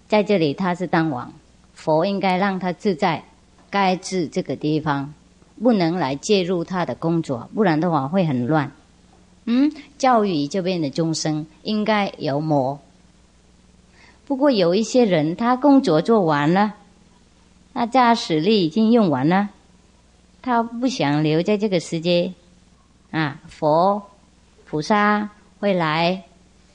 [0.08, 1.30] 在这里他是当王，
[1.74, 3.22] 佛应该让他自在，
[3.74, 5.12] 该治这个地方，
[5.60, 8.70] 不能来介入他的工作，不然的话会很乱。
[9.46, 12.78] 嗯，教育这边的众生应该有魔。
[14.26, 16.74] 不过有一些人，他工作做完了，
[17.74, 19.48] 他驾驶力已经用完了，
[20.40, 22.32] 他不想留在这个世界
[23.10, 23.40] 啊！
[23.48, 24.00] 佛。
[24.66, 26.22] 菩萨会来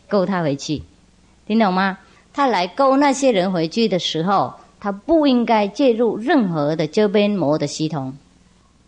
[0.10, 0.84] 勾他回去，
[1.48, 1.98] 听懂吗？
[2.34, 8.14] 他来勾那些人回去的时候，他不应该介入任何的这边膜的系统。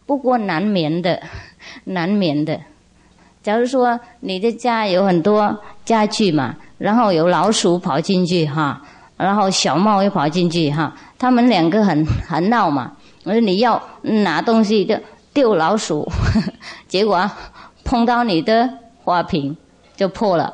[0.06, 1.22] 不过难免的，
[1.86, 2.60] 难免的。
[3.44, 8.82] 假如说你的家有很多家具嘛，然后有老鼠跑进去哈，
[9.18, 12.94] 然后小猫又跑进去哈，他们两个很很闹嘛。
[13.24, 14.96] 我说你要拿东西就
[15.34, 16.10] 丢老鼠，
[16.88, 17.30] 结果
[17.84, 18.70] 碰到你的。
[19.04, 19.58] 花瓶
[19.96, 20.54] 就破了，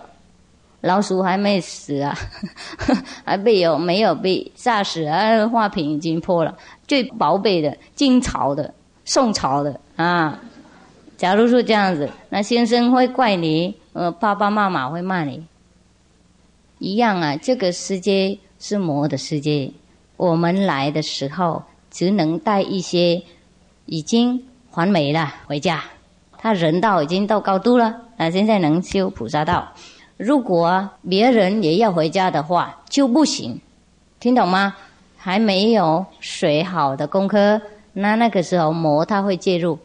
[0.82, 2.16] 老鼠还没死啊，
[3.26, 5.48] 还被有没有被炸死啊？
[5.48, 6.56] 花瓶已经破了，
[6.88, 8.74] 最宝贝的金朝的
[9.04, 10.40] 宋朝的啊。
[11.18, 15.44] 假如说这样子，那先生会怪你，呃，爸爸妈妈会骂你，
[16.78, 17.36] 一样啊。
[17.38, 19.72] 这个世界是魔的世界，
[20.16, 23.24] 我们来的时候只能带一些
[23.88, 25.84] 已经还没了回家。
[26.38, 29.74] 他人道已经到高度了，那现在能修菩萨道。
[30.18, 33.62] 如果别人也要回家的话，就不行，
[34.20, 34.76] 听懂吗？
[35.16, 37.62] 还没有学好的功课，
[37.94, 39.78] 那那个时候魔他会介入。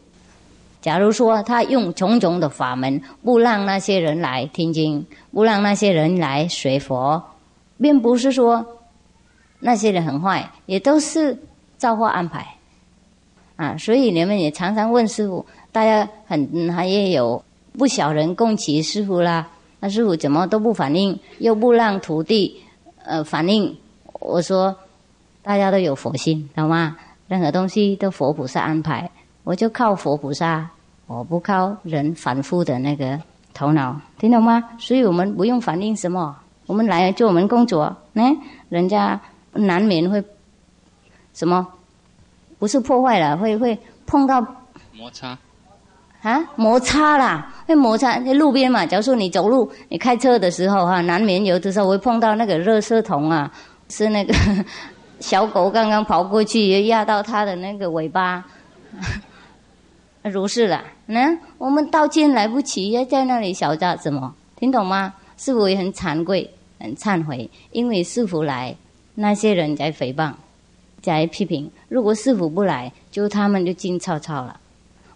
[0.81, 7.21] 假如说他用种种的法门，不让那些人来听经，不让那些人来学佛，
[7.79, 8.65] 并不是说
[9.59, 11.37] 那些人很坏，也都是
[11.77, 12.45] 造化安排
[13.55, 13.77] 啊。
[13.77, 15.45] 所以你们也常常问师傅。
[15.71, 17.43] 大家很还也有
[17.77, 19.47] 不少人供起师傅啦，
[19.83, 22.63] 那师傅怎么都不反应，又不让徒弟
[23.03, 23.77] 呃反应。
[24.13, 24.73] 我说
[25.41, 26.95] 大家都有佛性，懂吗？
[27.27, 29.11] 任何东西都佛菩萨安排，
[29.43, 30.69] 我就靠佛菩萨，
[31.05, 33.19] 我不靠人反复的那个
[33.53, 34.63] 头脑，听懂吗？
[34.79, 36.33] 所以我们不用反应什么，
[36.65, 38.23] 我们来做我们工作，呢，
[38.69, 39.19] 人家
[39.51, 40.23] 难免会
[41.33, 41.67] 什么，
[42.57, 44.39] 不是破坏了，会会碰到
[44.93, 45.37] 摩擦。
[46.23, 48.17] 啊，摩擦啦，会摩擦。
[48.19, 53.51] 在路边嘛，假如说你走路、你开车的时候哈，难免有的时候会碰到那个热色桶啊，
[53.89, 54.33] 是那个
[55.19, 58.43] 小狗刚刚跑过去压到它的那个尾巴，
[60.23, 60.81] 如是了。
[61.05, 64.33] 那我们道歉来不及，要在那里小扎什么？
[64.55, 65.13] 听懂吗？
[65.35, 66.49] 师傅也很惭愧、
[66.79, 68.73] 很忏悔，因为师傅来，
[69.15, 70.31] 那些人在诽谤、
[71.01, 71.69] 在批评。
[71.89, 74.57] 如果师傅不来，就他们就静悄悄了。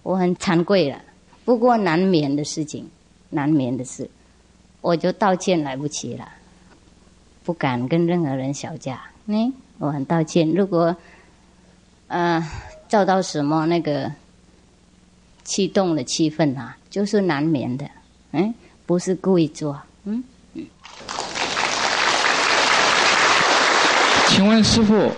[0.07, 0.97] 我很惭愧了，
[1.43, 2.89] 不过难免的事情，
[3.31, 4.09] 难免的事，
[4.79, 6.25] 我就道歉来不及了，
[7.43, 9.01] 不敢跟任何人小架。
[9.25, 10.49] 嗯，我很道歉。
[10.49, 10.95] 如果，
[12.07, 12.41] 呃，
[12.87, 14.09] 遭到什么那个
[15.43, 17.85] 气动的气氛啊，就是难免的。
[18.31, 18.55] 嗯，
[18.85, 19.77] 不是故意做。
[20.05, 20.65] 嗯嗯。
[24.29, 25.11] 请问师傅，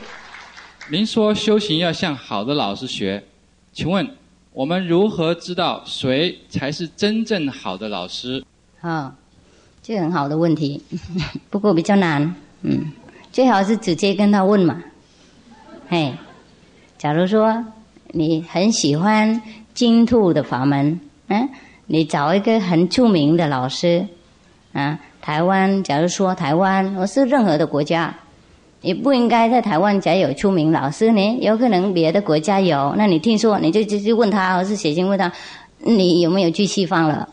[0.89, 3.23] 您说修行要向好的老师学，
[3.71, 4.15] 请问？
[4.51, 8.43] 我们如何知道谁才是真正好的老师？
[8.81, 9.15] 啊，
[9.83, 10.81] 这很好的问题，
[11.49, 12.35] 不过比较难。
[12.63, 12.91] 嗯，
[13.31, 14.83] 最好是直接跟他问嘛。
[15.87, 16.13] 嘿，
[16.97, 17.63] 假如说
[18.07, 19.41] 你很喜欢
[19.73, 21.49] 净土的法门，嗯，
[21.85, 24.05] 你找一个很著名的老师，
[24.73, 28.13] 啊，台湾，假如说台湾，或是任何的国家。
[28.81, 32.93] 也不应该在台湾才有出名老师呢，有可能别的国家有。
[32.97, 35.31] 那你听说，你就直接问他，或是写信问他，
[35.79, 37.27] 你有没有去西方了？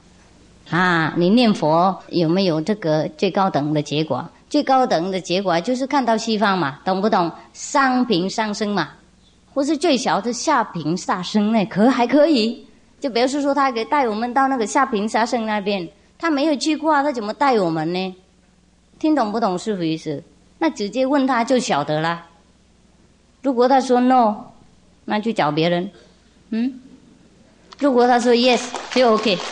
[0.70, 4.28] 啊，你念佛有没有这个最高等的结果？
[4.51, 7.30] 最高等的结果就是看到西方嘛，懂不懂？
[7.53, 8.88] 上品上升嘛，
[9.55, 11.64] 或是最小的下品下升呢？
[11.66, 12.64] 可还可以？
[12.99, 15.86] 就表示说，他给带我们到那个下品下升那边，
[16.18, 18.16] 他没有去过，他怎么带我们呢？
[18.99, 20.22] 听懂不懂是否意思？
[20.59, 22.26] 那直接问他就晓得了。
[23.42, 24.36] 如果他说 no，
[25.04, 25.90] 那就找别人。
[26.50, 26.80] 嗯，
[27.78, 29.38] 如果他说 yes，就 OK。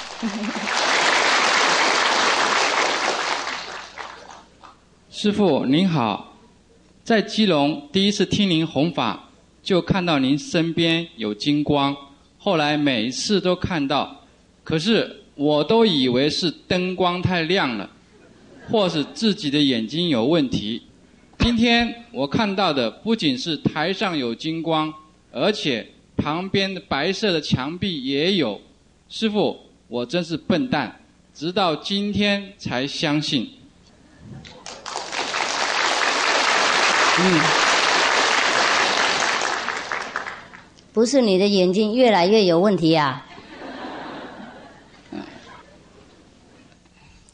[5.10, 6.34] 师傅您好，
[7.04, 9.28] 在基隆第一次听您弘法，
[9.62, 11.96] 就看到您身边有金光，
[12.38, 14.22] 后来每一次都看到，
[14.64, 17.88] 可是我都以为是灯光太亮了，
[18.70, 20.82] 或是自己的眼睛有问题。
[21.44, 24.90] 今天我看到的不仅是台上有金光，
[25.30, 25.86] 而且
[26.16, 28.58] 旁边的白色的墙壁也有。
[29.10, 30.98] 师傅，我真是笨蛋，
[31.34, 33.52] 直到今天才相信。
[37.20, 37.40] 嗯，
[40.94, 43.22] 不是你的眼睛越来越有问题呀？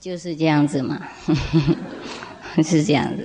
[0.01, 1.01] 就是这样子嘛，
[2.65, 3.25] 是这样子。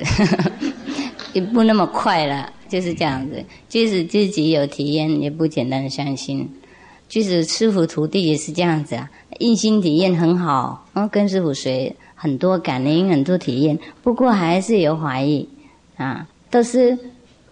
[1.35, 3.43] 也不那么快了，就是这样子。
[3.67, 6.49] 即使自己有体验，也不简单的相信。
[7.09, 9.09] 即使师傅徒弟也是这样子啊，
[9.39, 13.77] 印心体验很好，嗯，跟师傅学很多感应，很多体验。
[14.01, 15.45] 不过还是有怀疑，
[15.97, 16.97] 啊，都是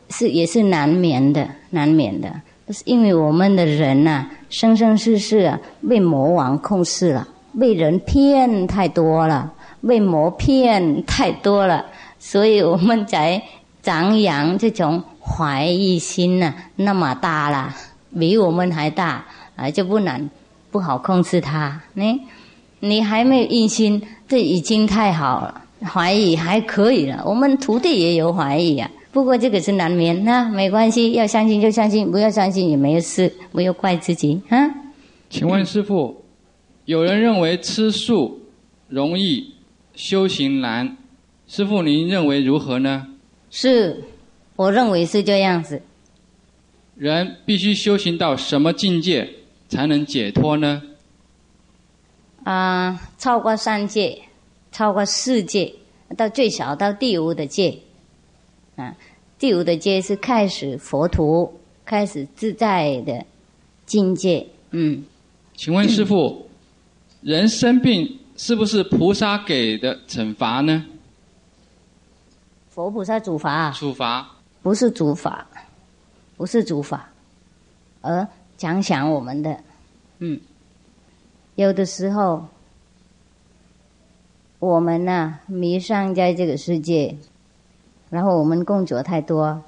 [0.09, 2.33] 是也是难免的，难免的。
[2.65, 5.59] 都是因为我们的人呐，生生世世啊，
[5.89, 7.27] 被魔王控制了，
[7.59, 9.51] 被人骗太多了，
[9.85, 11.85] 被魔骗太多了，
[12.17, 13.43] 所以我们才。
[13.83, 17.75] 张扬这种怀疑心呢，那么大了，
[18.17, 19.25] 比我们还大
[19.57, 20.29] 啊，就不难
[20.71, 21.81] 不好控制他。
[21.93, 22.21] 你
[22.79, 25.61] 你还没有印心，这已经太好了。
[25.83, 28.89] 怀疑还可以了，我们徒弟也有怀疑啊。
[29.11, 34.57] 不过这个是难免，那没关系，要相信就相信，不要相信也没事，不要怪自己啊。
[35.29, 36.23] 请问师傅，
[36.85, 38.39] 有人认为吃素
[38.87, 39.53] 容易，
[39.93, 40.95] 修行难，
[41.47, 43.07] 师傅您认为如何呢？
[43.55, 44.03] 是，
[44.55, 45.79] 我认为是这样子。
[46.95, 49.29] 人必须修行到什么境界
[49.69, 50.81] 才能解脱呢？
[52.45, 54.19] 啊，超过三界，
[54.71, 55.71] 超过四界，
[56.17, 57.77] 到最少到第五的界。
[58.75, 58.95] 啊，
[59.37, 61.53] 第五的界是开始佛陀
[61.85, 63.23] 开始自在的
[63.85, 64.47] 境界。
[64.71, 65.03] 嗯，
[65.55, 66.49] 请问师傅，
[67.21, 70.83] 人生病是不是菩萨给的惩罚呢？
[72.73, 74.27] 佛菩萨主法，处罚
[74.63, 75.45] 不是主法，
[76.35, 77.07] 不是主法，
[78.01, 79.55] 而讲想我们的，
[80.17, 80.41] 嗯，
[81.53, 82.43] 有的时候
[84.57, 87.15] 我们呢迷上在这个世界，
[88.09, 89.61] 然后我们工作太多，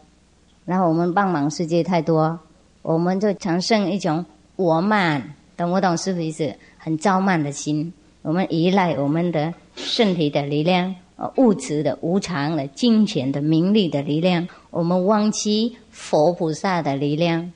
[0.66, 2.40] 然后我们帮忙世界太多，
[2.82, 4.26] 我们就产生一种
[4.56, 5.96] 我慢，懂不懂？
[5.96, 7.94] 是不是很傲慢的心？
[8.24, 10.96] 我们依赖我们的身体的力量。
[11.18, 17.54] 呃，物质的、无常的、金钱的、名利的力量，我们忘记佛菩萨的力量，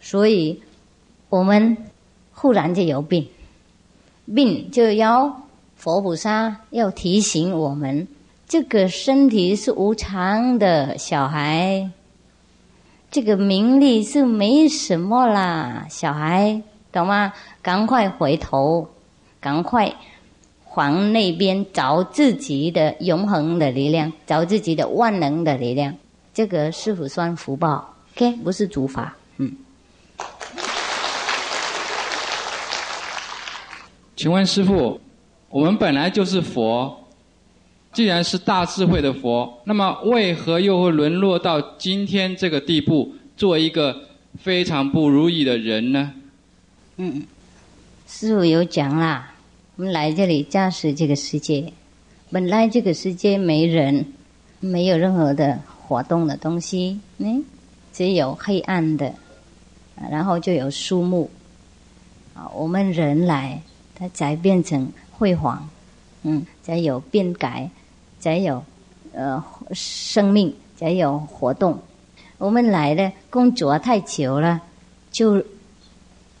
[0.00, 0.60] 所以
[1.30, 1.78] 我们
[2.34, 3.26] 忽然就有病，
[4.34, 5.42] 病就要
[5.76, 8.06] 佛菩萨要提醒我们，
[8.46, 11.90] 这个身体是无常的，小孩，
[13.10, 16.62] 这个名利是没什么啦，小孩，
[16.92, 17.32] 懂吗？
[17.62, 18.88] 赶快回头，
[19.40, 19.94] 赶快
[20.76, 25.94] 往那边找自己的永恒的力量，找自己的万能的力量。
[26.34, 29.16] 这个是否算福报，OK，不是主法。
[29.38, 29.50] 嗯，
[34.14, 35.00] 请问师傅，
[35.48, 36.94] 我们本来就是佛，
[37.94, 43.98] 既然是大智慧的佛，那么为何又会沦落到今天这个地步，做一个
[44.38, 46.12] 非常不如意的人呢？
[46.98, 47.26] 嗯，
[48.06, 49.32] 师傅有讲啦，
[49.76, 51.70] 我们来这里驾驶这个世界，
[52.30, 54.06] 本来这个世界没人，
[54.58, 55.60] 没有任何的。
[55.86, 57.44] 活动的东西，嗯，
[57.92, 59.14] 只有黑暗的，
[60.10, 61.28] 然后就有树木，
[62.34, 63.62] 啊，我们人来，
[63.94, 65.68] 它才变成辉煌，
[66.24, 67.70] 嗯，才有变改，
[68.18, 68.64] 才有
[69.12, 71.78] 呃生命，才有活动。
[72.38, 74.60] 我们来的工作太久了，
[75.12, 75.40] 就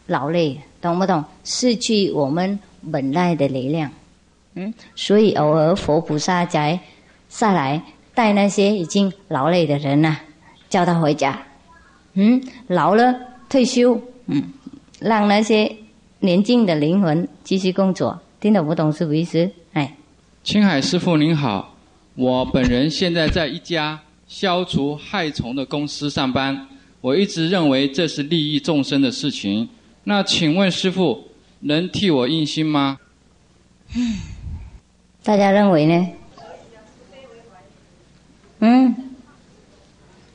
[0.06, 1.24] 劳累，懂不懂？
[1.44, 2.58] 失去我们
[2.90, 3.90] 本来的力量，
[4.54, 6.78] 嗯，所以偶尔佛菩萨才
[7.28, 7.82] 下来。
[8.14, 10.16] 带那些已经劳累的人呐，
[10.70, 11.38] 叫他回家。
[12.14, 13.14] 嗯，老了
[13.46, 14.00] 退休。
[14.24, 14.42] 嗯，
[15.00, 15.70] 让那些
[16.20, 18.18] 年轻的灵魂继续工作。
[18.40, 19.50] 听得不懂是不意思？
[19.74, 19.94] 哎，
[20.42, 21.76] 青海师傅您好，
[22.14, 26.66] 我本人现在在一家消除害虫的公司上班。
[27.02, 29.68] 我一直认为这是利益众生的事情。
[30.04, 31.22] 那请问师傅
[31.66, 32.98] 能替我印心吗？
[33.94, 34.18] 嗯，
[35.24, 36.08] 大家认为呢？
[38.60, 38.94] 嗯，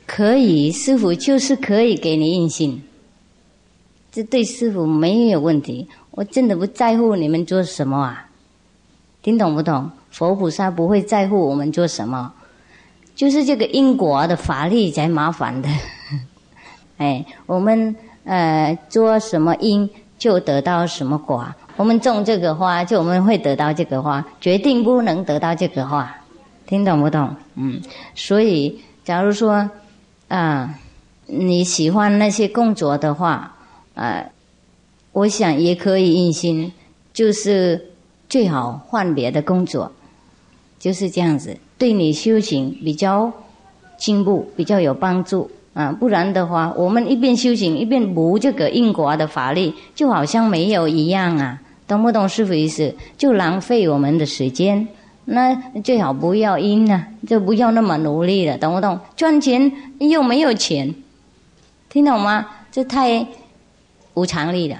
[0.06, 2.82] 可以，师傅就是可以给你印信，
[4.12, 5.88] 这对师傅没有问题。
[6.10, 8.28] 我真的不在乎你们做什么啊，
[9.22, 9.90] 听懂不懂？
[10.10, 12.34] 佛菩萨不会在乎我们做什么，
[13.14, 15.68] 就是这个因果的法力才麻烦的。
[16.98, 19.88] 哎，我们呃做什么因
[20.22, 21.44] 就得到什么果，
[21.76, 26.14] 我们种这个花就我们会得到这个花，决定不能得到这个花。
[26.64, 27.34] 听懂不懂？
[27.56, 27.82] 嗯，
[28.14, 29.68] 所以假如说
[30.28, 30.78] 啊，
[31.26, 33.56] 你喜欢那些工作的话，
[33.96, 34.24] 啊，
[35.10, 36.72] 我想也可以用心，
[37.12, 37.90] 就是
[38.28, 39.90] 最好换别的工作，
[40.78, 43.32] 就是这样子，对你修行比较
[43.98, 45.92] 进步，比较有帮助啊。
[45.92, 51.60] 不然的话，我们一边修行一边补这个因果的法力，就好像没有一样啊。
[51.86, 52.94] 懂不懂师傅意思？
[53.18, 54.86] 就浪费我们的时间。
[55.24, 55.54] 那
[55.84, 58.98] 最好不要因呢，就不要那么努力了，懂不懂？
[59.14, 60.92] 赚钱又没有钱，
[61.88, 62.44] 听懂吗？
[62.72, 63.26] 这太
[64.14, 64.76] 无常力了。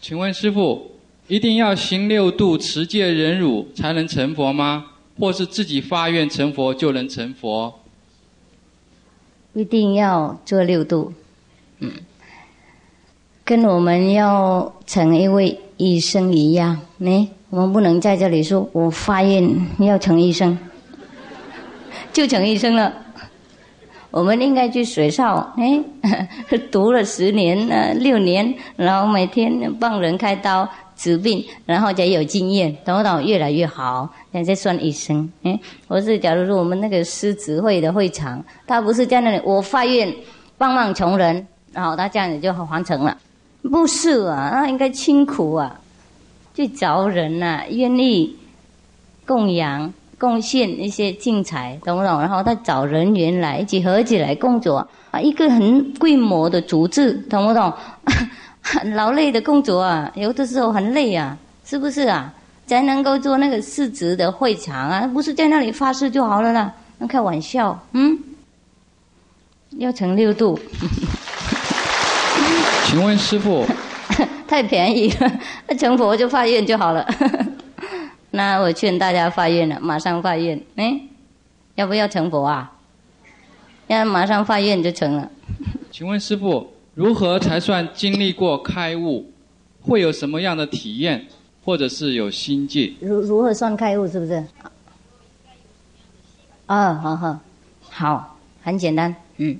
[0.00, 0.92] 请问师傅，
[1.26, 4.84] 一定要行六度持戒忍辱才能成佛吗？
[5.18, 7.74] 或是自己发愿成佛就能成佛？
[9.54, 11.12] 一定要做六度，
[11.80, 11.90] 嗯。
[13.44, 20.58] 跟我们要成一位医生一样，呢，我们不能在这里说我发愿要成医生，
[22.12, 22.92] 就成医生了。
[24.10, 25.84] 我们应该去学校，哎，
[26.72, 35.30] 读了十年、呃六年，然后每天帮人开刀治病，然后才有经验，等等越来越好，现在算医生。
[35.42, 40.12] 哎，我是假如说我们那个狮子会的会长，他不是在那里我发愿
[40.56, 43.16] 帮忙穷人，然后他这样子就完成了。
[43.62, 45.78] 不是啊，那应该辛苦啊，
[46.54, 48.34] 去找人呐，愿意
[49.26, 52.20] 供养、贡献一些净财，懂不懂？
[52.20, 57.72] 然后他找人员来一起合起来工作啊，一个很规模的组织，懂不懂？
[58.66, 62.32] 很 劳累的工作啊，有的时候很累啊，是不是啊？
[62.66, 66.72] 才能够做那个市值的会场啊，不是在那里发誓就好了啦？
[66.98, 68.18] 那开玩笑，嗯，
[69.78, 70.58] 要成六度。
[72.86, 73.64] 请问师傅，
[74.48, 75.30] 太便宜了，
[75.78, 77.06] 成佛就发愿就好了。
[78.30, 81.00] 那我劝大家发愿了，马上发愿，哎，
[81.76, 82.72] 要不要成佛啊？
[83.86, 85.30] 要马上发愿就成了。
[85.92, 89.30] 请问师傅，如何才算经历过开悟？
[89.82, 91.26] 会有什么样的体验，
[91.62, 92.90] 或者是有心界？
[93.00, 94.08] 如如何算开悟？
[94.08, 94.42] 是不是？
[96.64, 97.38] 啊，好好
[97.90, 99.58] 好，很简单，嗯。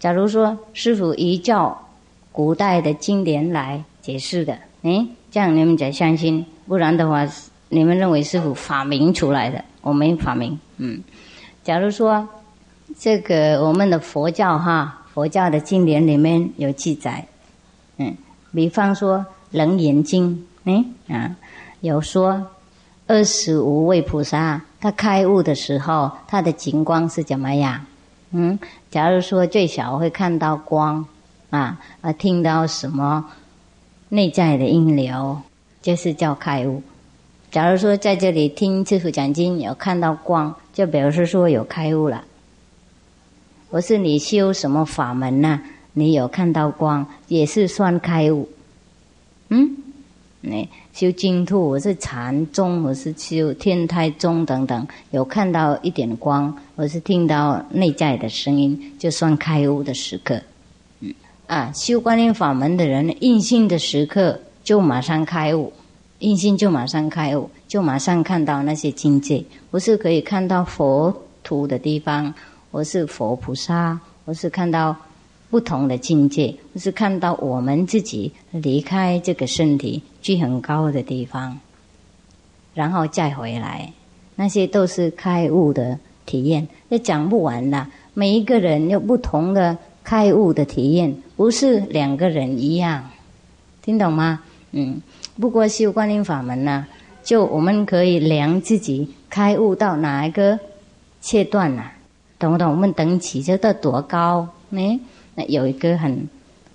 [0.00, 1.88] 假如说师傅依照
[2.32, 7.24] 古代的经典来解释的，哎，这样你们才相信；不然的话，
[7.68, 10.58] 你们认为师傅发明出来的，我没发明。
[10.78, 11.00] 嗯，
[11.62, 12.28] 假如说
[12.98, 17.26] 这个我们的佛教哈，佛教的经典里面有记载，
[17.98, 18.16] 嗯，
[18.54, 19.18] 比方说
[19.50, 20.34] 《楞严经》，
[20.64, 21.36] 嗯啊，
[21.80, 22.46] 有说
[23.06, 27.84] 二十五位菩萨他开悟的时候，他的情光是怎么样？
[28.30, 28.58] 嗯，
[28.90, 31.04] 假如说最小会看到光，
[31.50, 33.24] 啊啊，听到什么
[34.08, 35.38] 内在的音流，
[35.82, 36.82] 就是叫开悟。
[37.50, 42.24] 假如说在这里听师傅讲经，有看到光，就表示说有开悟了。
[43.72, 45.58] 不是你修什么法门呐？
[45.94, 48.46] 你有看到光，也是算开悟。
[49.48, 49.74] 嗯，
[50.42, 60.38] 你修净土，我是禅宗，我是修天台宗等等，有看到一点光，我是听到内在的声音，就算开悟的时刻。
[61.00, 61.14] 嗯
[61.46, 65.72] 啊，修观音法门的人，印性的时刻就马上开悟，
[66.18, 72.34] 印性就马上开悟，就马上看到那些境界，不是可以看到佛土的地方。
[72.72, 74.96] 我是佛菩萨，我是看到
[75.50, 81.60] 不同的境界，我是看到我们自己离开这个身体去很高的地方，
[82.72, 83.92] 然后再回来，
[84.36, 87.86] 那些都是开悟的体验，那讲不完的。
[88.14, 93.10] 每一个人有不同的开悟的体验，不是两个人一样，
[93.82, 94.40] 听懂吗？
[94.70, 95.02] 嗯，
[95.38, 96.86] 不过修观音法门呢，
[97.22, 100.58] 就我们可以量自己开悟到哪一个
[101.20, 101.84] 阶段呢？
[102.42, 102.72] 懂不懂？
[102.72, 105.00] 我们等级就到多高呢？
[105.36, 106.28] 那有一个很、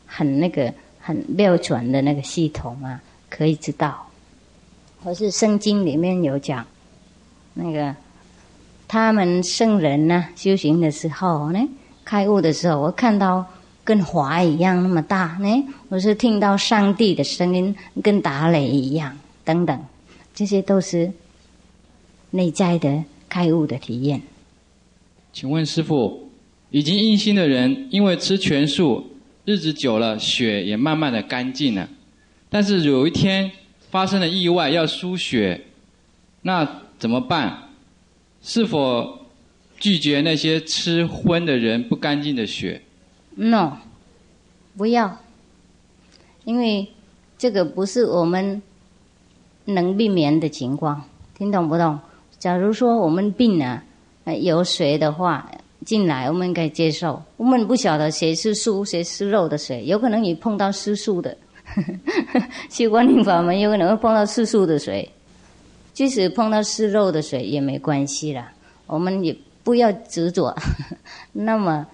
[0.05, 4.07] 很那个、很标准的那个系统啊，可以知道。
[5.03, 6.65] 或是圣经里面有讲，
[7.53, 7.93] 那个
[8.87, 11.59] 他们圣人呢修行的时候呢，
[12.05, 13.45] 开悟的时候，我看到
[13.83, 19.77] 跟华一样那么大呢，我是听到上帝的声音跟打雷一样等等，
[20.33, 21.11] 这些都是
[22.31, 24.21] 内在的开悟的体验。
[25.39, 26.31] 请问师傅，
[26.71, 29.05] 已经阴心的人，因为吃全素，
[29.45, 31.87] 日子久了，血也慢慢的干净了。
[32.49, 33.51] 但是有一天
[33.91, 35.65] 发生了意外，要输血，
[36.41, 37.69] 那怎么办？
[38.41, 39.27] 是否
[39.79, 42.81] 拒绝那些吃荤的人不干净的血
[43.35, 43.77] ？No，
[44.75, 45.19] 不要，
[46.45, 46.87] 因为
[47.37, 48.59] 这个不是我们
[49.65, 51.03] 能避免的情况，
[51.37, 51.99] 听懂不懂？
[52.39, 53.83] 假如说我们病了。
[54.35, 55.49] 有水的话
[55.85, 57.21] 进来，我们可以接受。
[57.37, 61.37] 我们不晓得谁是素谁是肉的水，有可能你碰到吃素的，
[62.69, 65.09] 去观音法门有可能会碰到吃素的水。
[65.93, 68.51] 即使碰到吃肉的水也没关系啦，
[68.85, 70.55] 我们也不要执着。
[71.33, 71.87] 那么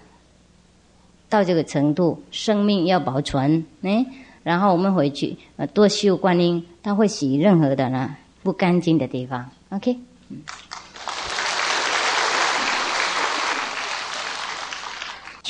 [1.30, 4.04] 到这个程度，生命要保存，哎，
[4.42, 9.48] 然后我们回去呃多修观音，他会洗任何的呢不干净的地方。
[9.70, 9.96] OK，
[10.28, 10.38] 嗯。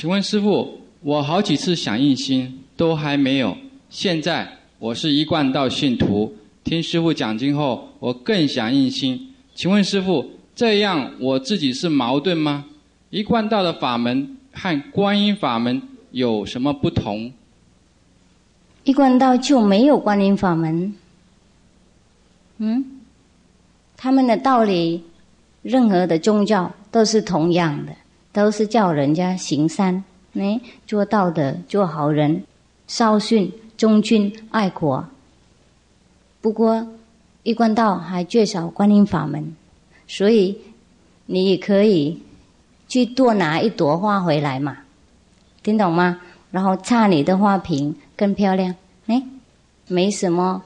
[0.05, 3.57] 请问师傅，我好几次想印心都还没有。
[3.89, 4.47] 现在
[4.79, 6.31] 我是一贯道信徒，
[6.63, 9.33] 听师傅讲经后，我更想印心。
[9.55, 12.67] 请问师傅，这样我自己是矛盾吗？
[13.09, 17.33] 一贯道的法门和观音法门有什么不同？
[18.83, 20.95] 一贯道就没有观音法门。
[22.59, 23.01] 嗯，
[23.97, 25.03] 他们的道理，
[25.63, 27.97] 任何的宗教都是同样的。
[28.35, 30.03] 都是叫人家行善，
[30.33, 32.43] 哎，做道德，做好人，
[32.89, 35.07] 孝顺、忠君、爱国。
[36.41, 36.85] 不过，
[37.45, 39.55] 一贯道还缺少观音法门，
[40.09, 40.59] 所以
[41.27, 42.21] 你也可以
[42.89, 44.79] 去多拿一朵花回来嘛，
[45.63, 46.21] 听懂吗？
[46.51, 48.75] 然后插你的花瓶更漂亮，
[49.07, 49.23] 哎，
[49.87, 50.61] 没什么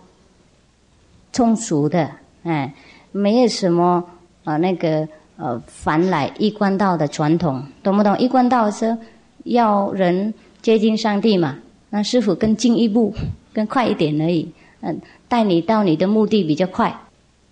[1.35, 2.12] 充足的，
[2.45, 2.74] 哎，
[3.12, 4.09] 没有什么
[4.45, 5.07] 啊那个。
[5.40, 8.19] 呃，凡来一贯道的传统，懂不懂？
[8.19, 8.98] 一贯道是
[9.44, 11.56] 要人接近上帝嘛？
[11.90, 13.15] 那师傅更进一步，
[13.55, 14.51] 更快一点而已。
[14.81, 16.93] 嗯，带你到你的目的比较快，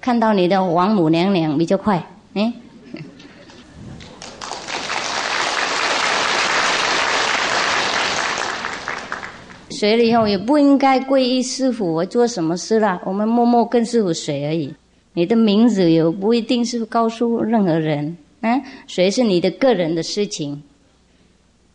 [0.00, 2.04] 看到你的王母娘娘比较快。
[2.34, 2.52] 哎，
[9.70, 13.00] 学了以后也不应该皈依师傅，我做什么事了？
[13.04, 14.74] 我们默默跟师傅学而已。
[15.16, 20.62] 你的名字也不一定是告诉任何人，嗯，谁是你的个人的事情，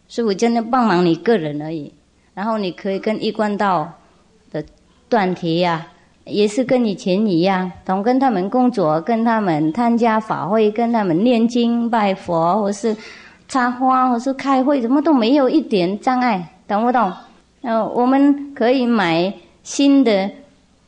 [0.08, 1.92] 是我真的帮忙你个人而已。
[2.36, 3.92] 然后你可以跟一贯道
[4.52, 4.64] 的
[5.10, 5.88] 断题呀，
[6.26, 12.96] 也是跟以前一样，同跟他们工作，跟他们参加法会，跟他们念经拜佛，或是
[13.48, 17.12] 插花，或是开会，什么都没有一点障碍，懂不懂？
[17.64, 20.30] 呃，我们可以买新的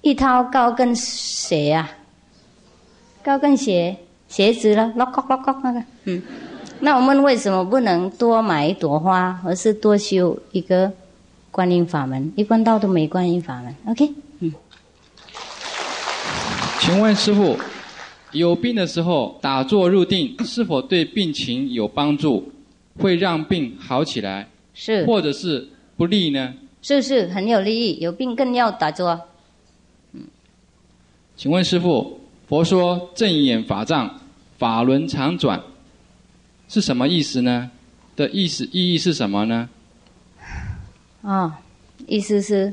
[0.02, 1.90] 一套高跟鞋啊。
[3.24, 3.96] 高跟鞋，
[4.28, 6.22] 鞋子了，咯咯咯咯那个，嗯，
[6.82, 10.92] 那我们为什么不能多买一朵花，而是多修一个
[11.52, 12.32] 观音法门？
[12.36, 13.74] 一贯道都没观音法门。
[13.88, 14.54] OK，嗯。
[16.80, 17.58] 请问师傅，
[18.34, 22.52] 有病的时候打坐入定，是否对病情有帮助？
[23.00, 24.48] 会让病好起来？
[24.74, 26.54] 是，或者是不利呢？
[26.82, 28.00] 是是，很有利益。
[28.02, 29.20] 有病更要打坐。
[30.12, 30.24] 嗯。
[31.38, 32.20] 请问师傅，
[32.54, 34.22] 佛说正眼法藏，
[34.60, 35.60] 法轮常转，
[36.68, 37.72] 是什么意思呢？
[38.16, 39.68] 的意思意义是什么呢？
[41.24, 41.60] 啊，
[42.06, 42.72] 意思是，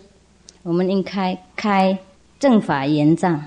[0.62, 1.98] 我们应开开
[2.38, 3.42] 正法言藏。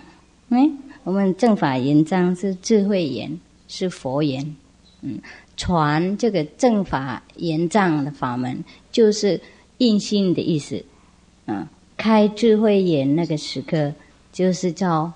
[0.50, 4.56] 嗯，我们正法言章是智慧言，是佛言。
[5.02, 5.20] 嗯，
[5.56, 9.40] 传这个正法言藏的法门，就是
[9.78, 10.84] 印心的意思。
[11.46, 13.94] 嗯，开智慧眼那个时刻，
[14.32, 15.14] 就是叫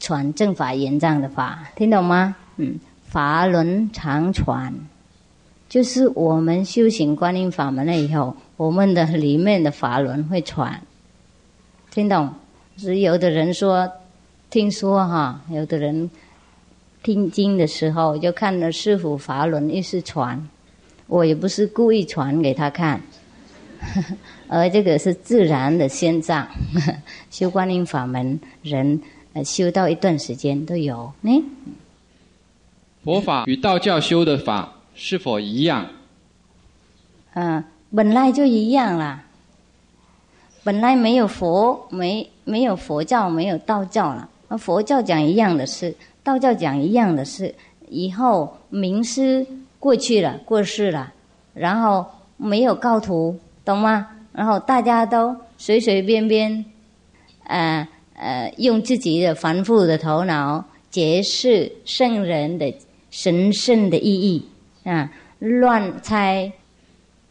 [0.00, 2.34] 传正法言藏的法，听懂吗？
[2.56, 4.74] 嗯，法轮常传，
[5.68, 10.82] 就是我们修行观音法门了以后，我们的里面的法轮会传，
[11.92, 12.34] 听懂？
[12.76, 13.88] 是有的人说。
[14.48, 16.10] 听说哈，有的人
[17.04, 20.48] 听经的时候就看了师傅法轮一是传，
[21.06, 23.00] 我也不是故意传给他看，
[24.50, 26.48] 而这个是自然的现象。
[27.30, 29.00] 修观音法门人
[29.44, 31.44] 修到一段时间都有呢。
[33.02, 35.86] 佛法与道教修的法是否一样？
[37.34, 39.24] 嗯，本来就一样啦。
[40.62, 44.28] 本来没有佛，没没有佛教，没有道教了。
[44.58, 47.54] 佛教讲一样的事，道教讲一样的事。
[47.88, 49.46] 以后名师
[49.78, 51.12] 过去了，过世了，
[51.54, 52.04] 然后
[52.36, 54.08] 没有高徒，懂吗？
[54.32, 56.64] 然后大家都随随便便，
[57.44, 57.88] 呃
[58.20, 62.72] 呃，用自己的繁复的头脑解释圣人的
[63.10, 64.46] 神圣的意义
[64.84, 66.52] 啊，乱猜。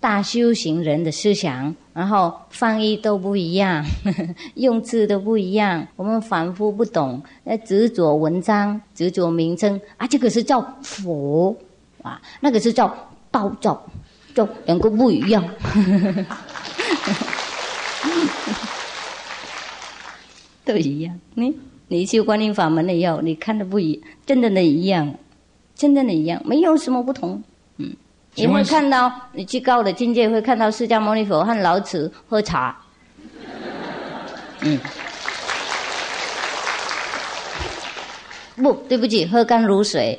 [0.01, 3.83] 大修行人的思想，然后翻译都不一样，
[4.55, 11.53] 用字都不一样，我们反复不懂，呃，执着文章，执着名称啊，这个是叫佛
[12.01, 12.87] 啊，那个是叫
[13.29, 13.77] 道教，
[14.33, 15.43] 就两个不一样，
[20.73, 21.19] 都一样。
[21.35, 21.53] 你
[21.87, 25.15] 你修观音法门的药，你看的不一，真正的一样，
[25.75, 27.41] 真正的一样，没有什么不同。
[27.77, 27.95] 嗯
[28.35, 32.77] 你会看到，你去高的境界会看到释迦牟尼佛和老子喝茶。
[34.61, 34.79] 嗯，
[38.55, 40.17] 不对不起，喝甘露水。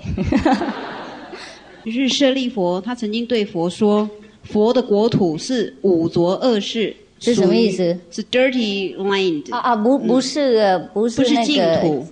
[1.84, 4.10] 就是舍利佛，他曾经对佛说
[4.44, 7.96] ：“佛的国土是五浊恶世，是什么意思？
[8.10, 12.06] 是 dirty land。”啊啊，不不是不是那个净土，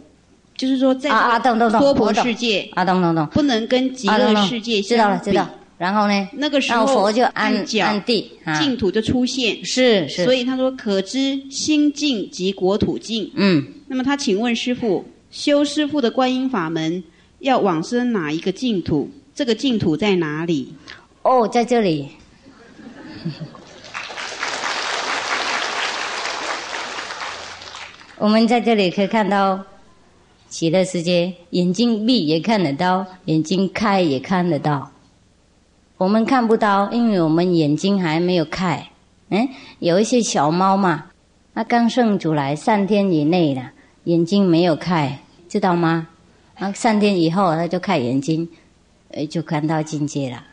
[0.56, 1.10] 就是说在
[1.70, 5.48] 娑婆世界啊，懂懂懂，不能跟极乐世界知道了知道。
[5.78, 6.28] 然后呢？
[6.32, 9.64] 那个时候佛就安安地，净土就出现。
[9.64, 10.24] 是是。
[10.24, 13.64] 所以他说：“可知心净即国土净。”嗯。
[13.86, 17.00] 那么他请问师傅，修师傅的观音法门
[17.38, 19.08] 要往生哪一个净土？
[19.36, 20.74] 这个净土在哪里？
[21.22, 22.08] 哦，在这里。
[28.20, 29.64] 我们在这里可以看到
[30.48, 34.90] 极乐世界，眼睛闭也看得到，眼睛开也看得到。
[35.96, 38.88] 我们看不到，因为我们眼睛还没有开。
[39.28, 41.06] 嗯，有一些小猫嘛，
[41.54, 43.62] 它刚生出来三天以内的，
[44.04, 46.08] 眼睛没有开，知道吗？
[46.56, 48.48] 啊，三天以后它就开眼睛，
[49.12, 50.44] 呃，就看到境界了。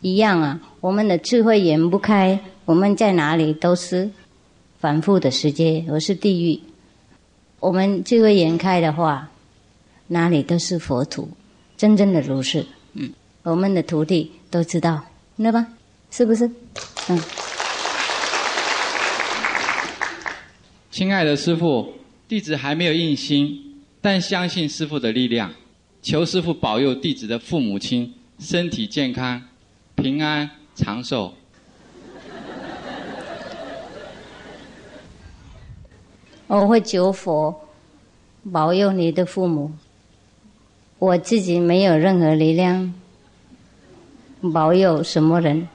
[0.00, 4.08] 一样啊，我们的智慧眼不开，我们在哪里都是
[4.78, 6.60] 反复的世界，而是地狱。
[7.64, 9.30] 我们智慧眼开的话，
[10.08, 11.26] 哪里都是佛土，
[11.78, 12.66] 真正的如是。
[12.92, 13.10] 嗯，
[13.42, 14.30] 我们的徒弟。
[14.50, 15.02] 都知道，
[15.36, 15.66] 那吧？
[16.10, 16.46] 是不是？
[17.08, 17.18] 嗯。
[20.90, 21.94] 亲爱的师傅，
[22.28, 25.50] 弟子还没有印心，但相信师傅的力量，
[26.02, 29.42] 求师傅保佑弟子的父母亲身体健康、
[29.96, 31.34] 平安长寿。
[36.46, 37.54] 我会求佛
[38.52, 39.70] 保佑你的父母，
[40.98, 42.92] 我自己没有任何力量。
[44.52, 45.66] 保佑什么人？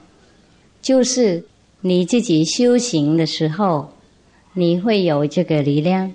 [0.80, 1.44] 就是
[1.80, 3.90] 你自己修行的时候，
[4.52, 6.12] 你会有这个力量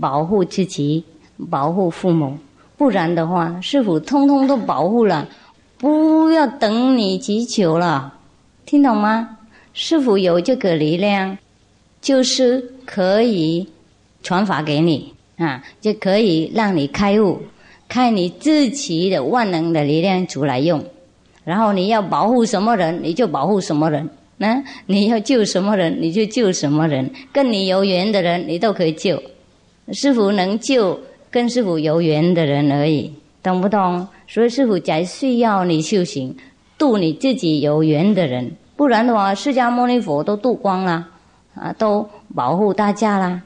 [0.00, 1.04] 保护自己、
[1.48, 2.36] 保护父母。
[2.76, 5.28] 不然的话，师傅通通都保护了，
[5.78, 8.18] 不要等你祈求了，
[8.66, 9.38] 听懂吗？
[9.72, 11.38] 师傅有这个力量，
[12.00, 13.68] 就是可以
[14.22, 17.40] 传法给你啊，就可以让你开悟，
[17.88, 20.82] 开你自己的万能的力量出来用。
[21.44, 24.08] 然后你要保护什么人，你就保护什么人。
[24.36, 27.10] 那你要救什么人，你就救什么人。
[27.32, 29.22] 跟你有缘的人，你都可以救。
[29.92, 30.98] 师傅能救
[31.30, 33.12] 跟师傅有缘的人而已，
[33.42, 34.06] 懂不懂？
[34.28, 36.36] 所以师傅才需要你修行，
[36.78, 38.50] 度你自己有缘的人。
[38.76, 41.06] 不然的话，释迦牟尼佛都度光了，
[41.54, 43.42] 啊，都保护大家啦。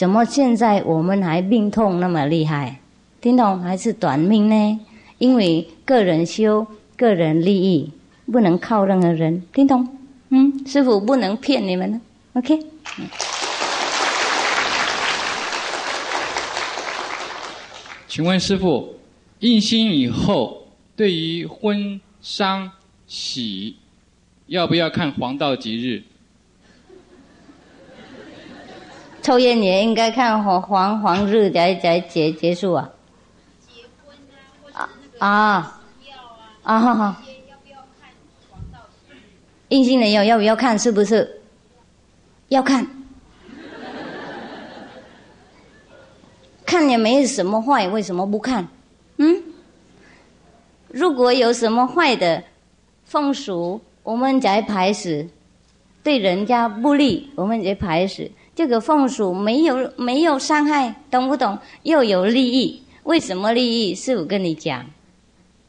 [0.00, 2.80] 怎么现在我们还病痛那么厉害？
[3.20, 4.80] 听懂还是短命呢？
[5.18, 6.66] 因为个人修，
[6.96, 7.92] 个人利益，
[8.32, 9.42] 不能靠任何人。
[9.52, 9.86] 听懂？
[10.30, 12.00] 嗯，师傅不能骗你们。
[12.32, 12.58] OK。
[18.08, 18.94] 请问师傅，
[19.40, 20.66] 印心以后，
[20.96, 22.70] 对于婚丧
[23.06, 23.76] 喜，
[24.46, 26.02] 要不要看黄道吉日？
[29.22, 32.90] 抽烟也应该看黄黄黄日才才结结束啊。
[33.66, 34.16] 结婚
[34.72, 34.88] 啊，
[35.18, 35.28] 啊
[36.62, 36.80] 啊啊！
[36.80, 37.22] 哈
[39.68, 40.78] 硬性的要要不要看？
[40.78, 41.40] 是不是？
[42.48, 42.86] 要看。
[46.64, 48.66] 看也没什么坏，为什么不看？
[49.18, 49.42] 嗯？
[50.88, 52.42] 如果有什么坏的
[53.04, 55.28] 风俗，我们才排斥，
[56.02, 58.30] 对人家不利，我们在排斥。
[58.60, 61.58] 这个风俗没有没有伤害，懂不懂？
[61.82, 63.94] 又有利益，为什么利益？
[63.94, 64.84] 师傅跟你讲，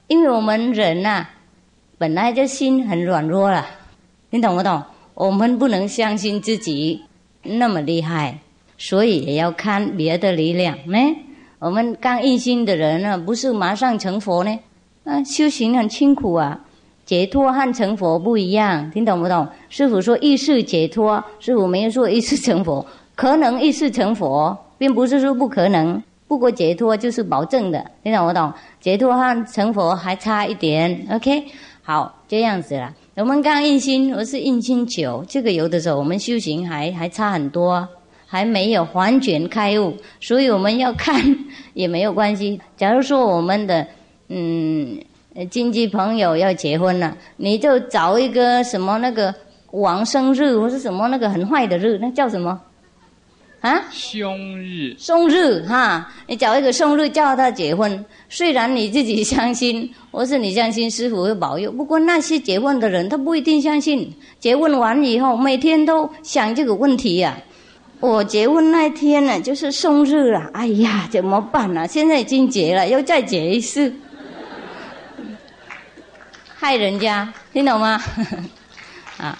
[0.08, 1.26] 因为我们人呐，
[1.98, 3.66] 本来就心很软弱了，
[4.30, 4.84] 你懂不懂？
[5.14, 7.00] 我们不能相信自己
[7.44, 8.40] 那么厉害，
[8.78, 10.98] 所以也要看别的力量呢。
[11.60, 14.60] 我们刚一心的人呢，不是马上成佛呢，
[15.06, 16.60] 啊，修行很辛苦啊。
[17.12, 19.46] 解脱和成佛不一样，听懂不懂？
[19.68, 22.86] 师傅说意识解脱，师傅没有说意识成佛，
[23.16, 26.02] 可能意识成佛，并不是说不可能。
[26.26, 28.50] 不过解脱就是保证的，听懂不懂？
[28.80, 31.06] 解脱和成佛还差一点。
[31.12, 31.44] OK，
[31.84, 32.94] 好，这样子啦。
[33.18, 37.86] 我们刚印心，我是印心九，这个有的时候我们修行还还差很多，
[38.26, 41.22] 还没有完全开悟，所以我们要看
[41.76, 42.62] 也没有关系。
[42.78, 43.86] 假如说我们的
[44.30, 44.98] 嗯。
[45.50, 49.34] 亲戚朋友要结婚了，你就找一个什么那个
[49.72, 52.60] 王生日或是什么那个很坏的日，那叫什么？
[53.62, 53.82] 啊？
[53.92, 54.94] 凶日。
[54.98, 58.04] 凶日哈，你找一个凶日叫他结婚。
[58.28, 64.12] 虽然你自己相信，或是你相信师傅会保佑，不过那些结婚的人他不一定相信。
[64.40, 67.38] 结婚完以后，每天都想这个问题呀。
[68.00, 71.88] 我结婚那天呢，就是凶日了，哎呀，怎么办呢？
[71.88, 73.94] 现在已经结了，要再结一次。
[76.62, 78.00] 害人家，听懂吗？
[79.18, 79.36] 啊！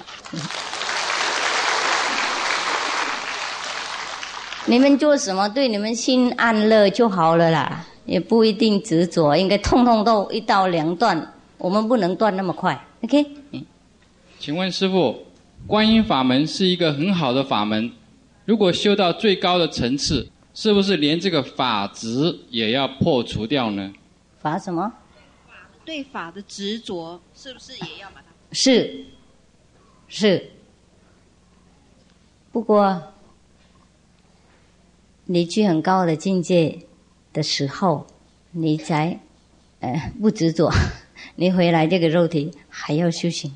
[4.66, 11.34] 你们做什么对你们心安乐就好了啦，也不一定执着，应该痛痛都一刀两断。
[11.60, 13.24] 我们不能断那么快，OK？
[13.52, 13.64] 嗯
[14.40, 15.24] 请问师傅，
[15.68, 17.92] 观音法门是一个很好的法门，
[18.46, 23.94] 如果修到最高的层次，是不是连这个法执也要破除掉呢？
[24.42, 24.92] 法什么？
[25.86, 28.28] 对法的执着，是不是也要把它？
[28.52, 29.06] 是，
[30.08, 30.50] 是。
[32.52, 33.02] 不过，
[35.26, 36.80] 你去很高的境界
[37.32, 38.06] 的时候，
[38.52, 39.20] 你才
[39.80, 40.70] 呃不执着。
[41.36, 43.52] 你回来这个肉体还要修行，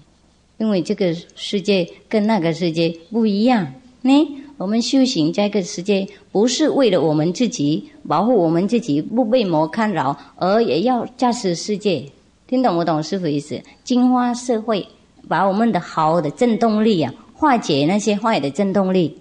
[0.58, 3.74] 因为这个世界跟那个世界不一样。
[4.02, 4.14] 呢，
[4.58, 12.10] 我们修行这个世界不是为了我们自己保护我们自己不被魔干扰，而也要驾驶世界。
[12.48, 13.60] 听懂不懂师傅意思？
[13.84, 14.88] 净化社会，
[15.28, 19.18] 把我们的好的振动力啊，化解那些坏的振动力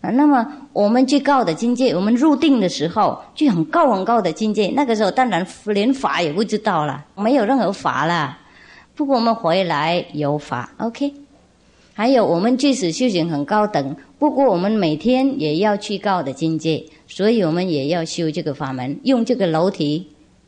[0.00, 0.10] 啊。
[0.10, 4.68] 那么我们最高的境界，我们入定的时候，就很高很高的境界。
[4.68, 8.38] 那个时候当然连法也不知道了，没有任何法了。
[8.94, 11.12] 不过我们回来有法，OK。
[11.94, 20.06] 还有我们即使修行很高等，不过我们每天也要去高的境界，所以我们也要修这个法门，用这个楼梯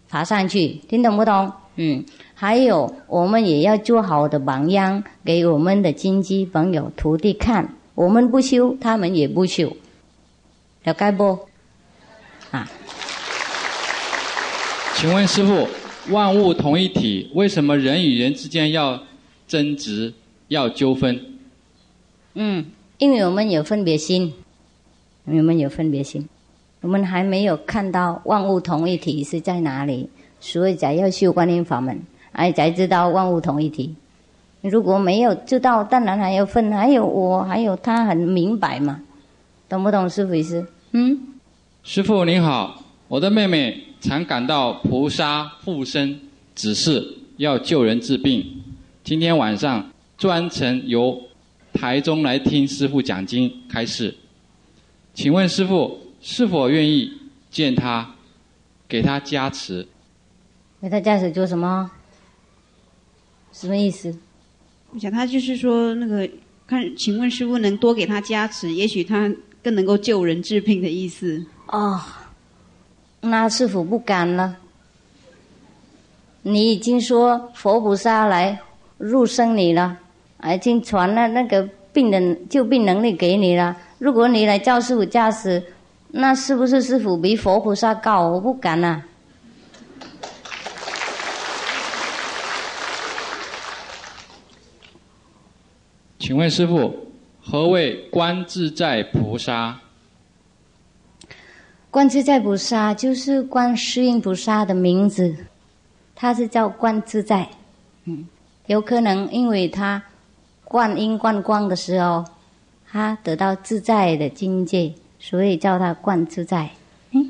[0.08, 0.68] 爬上去。
[0.88, 1.50] 听懂不懂？
[1.76, 2.04] 嗯，
[2.40, 7.74] 还有我们也要做好的榜样，给我们的亲戚朋友、徒弟看。
[7.94, 9.76] 我们不修，他们也不修，
[10.84, 11.38] 了解不？
[12.50, 12.66] 啊？
[14.94, 15.68] 请问师傅，
[16.08, 19.02] 万物同一体，为什么人与人之间要
[19.46, 20.14] 争执、
[20.48, 21.20] 要纠纷？
[22.32, 22.64] 嗯，
[22.96, 24.32] 因为我们有分别心，
[25.26, 26.26] 我们有分别心，
[26.80, 30.08] 我们还没有看到万物同一体是在哪里。
[30.42, 32.00] 所以才要修观音法门，
[32.32, 33.94] 哎，才知道万物同一体。
[34.62, 39.00] 如果没有知道，当然还有分，还有我，还有他，很明白嘛，
[39.68, 40.66] 懂不懂师傅意思？
[40.92, 41.18] 嗯。
[41.82, 46.20] 师傅您好，我的妹妹常感到菩萨附身
[46.54, 47.02] 指示，
[47.38, 48.44] 要救人治病。
[49.02, 51.22] 今天晚上专程由
[51.72, 54.14] 台中来听师傅讲经开示，
[55.14, 57.10] 请问师傅是否愿意
[57.50, 58.14] 见他，
[58.86, 59.88] 给他加持？
[60.82, 61.90] 给他加持做什么？
[63.60, 64.16] 什么意思？
[64.90, 66.26] 我想他就是说那个，
[66.66, 69.30] 看，请问师傅能多给他加持，也许他
[69.62, 71.44] 更能够救人治病的意思。
[71.66, 72.00] 哦，
[73.20, 74.56] 那师傅不敢了。
[76.40, 78.58] 你已经说佛菩萨来
[78.96, 79.98] 入生你了，
[80.42, 83.76] 已经传了那个病人救病能力给你了。
[83.98, 85.62] 如果你来叫师傅加持，
[86.12, 88.26] 那是不是师傅比佛菩萨高？
[88.30, 89.02] 我不敢呐。
[96.30, 96.94] 请问师傅，
[97.42, 99.80] 何谓观自在菩萨？
[101.90, 105.34] 观自在菩萨就是观世音菩萨的名字，
[106.14, 107.50] 他是叫观自在。
[108.04, 108.28] 嗯，
[108.68, 110.00] 有可能因为他
[110.62, 112.24] 观音观光的时候，
[112.88, 116.70] 他得到自在的境界，所以叫他观自在。
[117.10, 117.28] 嗯，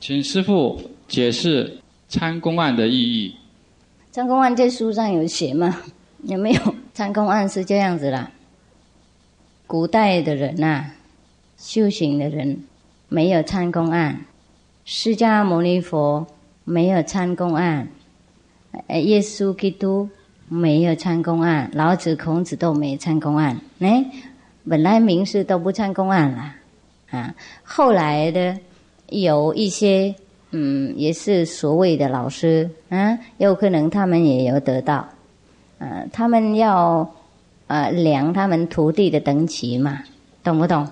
[0.00, 1.76] 请师傅解释
[2.08, 3.36] 参公案的意义。
[4.10, 5.82] 参公案在书上有写吗？
[6.22, 6.74] 有没有？
[6.94, 8.30] 参公案是这样子啦。
[9.66, 10.84] 古代的人呐，
[11.56, 12.64] 修行的人
[13.08, 14.26] 没有参公案，
[14.84, 16.26] 释迦牟尼佛
[16.64, 17.88] 没有参公案，
[18.88, 20.10] 耶稣基督
[20.48, 23.58] 没有参公案，老子、孔子都没参公案。
[23.80, 24.04] 哎，
[24.68, 26.54] 本来名士都不参公案了
[27.10, 27.34] 啊。
[27.62, 28.58] 后来的
[29.08, 30.14] 有一些，
[30.50, 35.08] 嗯，也是所谓的老师啊，有可能他们也有得到。
[36.12, 37.14] 他们要
[37.66, 40.02] 呃量他们徒弟的等级嘛，
[40.42, 40.88] 懂不懂？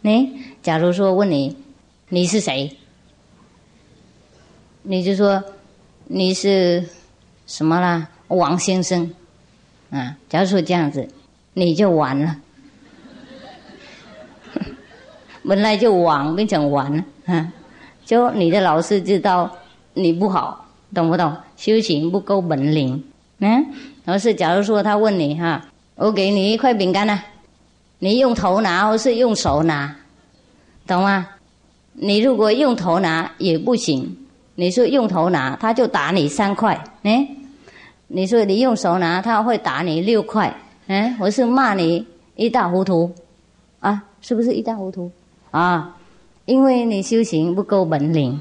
[0.00, 1.56] 你假如说问你
[2.08, 2.76] 你是谁，
[4.82, 5.42] 你就说
[6.04, 6.84] 你是
[7.46, 9.10] 什么啦，王先生
[9.90, 10.16] 啊。
[10.28, 11.08] 假如说这样子，
[11.54, 12.36] 你就完了，
[15.42, 17.52] 本来就王变成完了啊，
[18.04, 19.50] 就你的老师知道
[19.94, 21.36] 你不好，懂不懂？
[21.56, 23.02] 修行不够本领，
[23.38, 23.66] 嗯。
[24.06, 25.62] 而是，假如说他问你哈，
[25.96, 27.20] 我给你一块饼干呢，
[27.98, 29.96] 你用头拿或是用手拿，
[30.86, 31.26] 懂吗？
[31.92, 34.16] 你如果用头拿也不行，
[34.54, 37.26] 你说用头拿，他就打你三块，哎，
[38.06, 40.54] 你说你用手拿，他会打你六块，
[40.86, 42.06] 哎，我是骂你
[42.36, 43.12] 一塌糊涂，
[43.80, 45.10] 啊，是不是一塌糊涂？
[45.50, 45.96] 啊，
[46.44, 48.38] 因为你修行不够本领，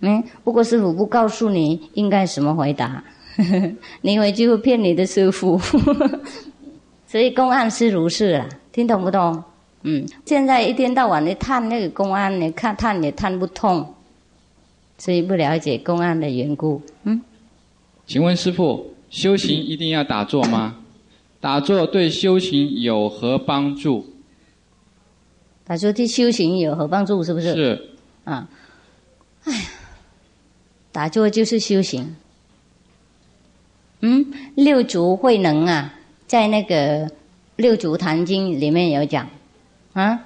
[0.00, 3.02] 嗯，不过师傅不告诉你应该什么回答。
[4.02, 5.58] 你回去会骗你的师傅，
[7.06, 9.42] 所以公案是如是了，听懂不懂？
[9.82, 13.94] 嗯，现在一天到晚的探那个公案，你看探也探不通，
[14.98, 16.82] 所以不了解公案的缘故。
[17.04, 17.22] 嗯，
[18.06, 20.76] 请问师傅，修行一定要打坐吗？
[21.40, 24.04] 打坐对修行有何帮助？
[25.64, 27.22] 打坐对修行有何帮助？
[27.22, 27.54] 是不是？
[27.54, 27.88] 是。
[28.24, 28.48] 啊，
[29.44, 29.60] 哎呀，
[30.90, 32.16] 打坐就是修行。
[34.00, 35.94] 嗯，六祖慧能啊，
[36.26, 37.06] 在那个
[37.56, 39.28] 《六祖坛经》里面有讲，
[39.92, 40.20] 啊，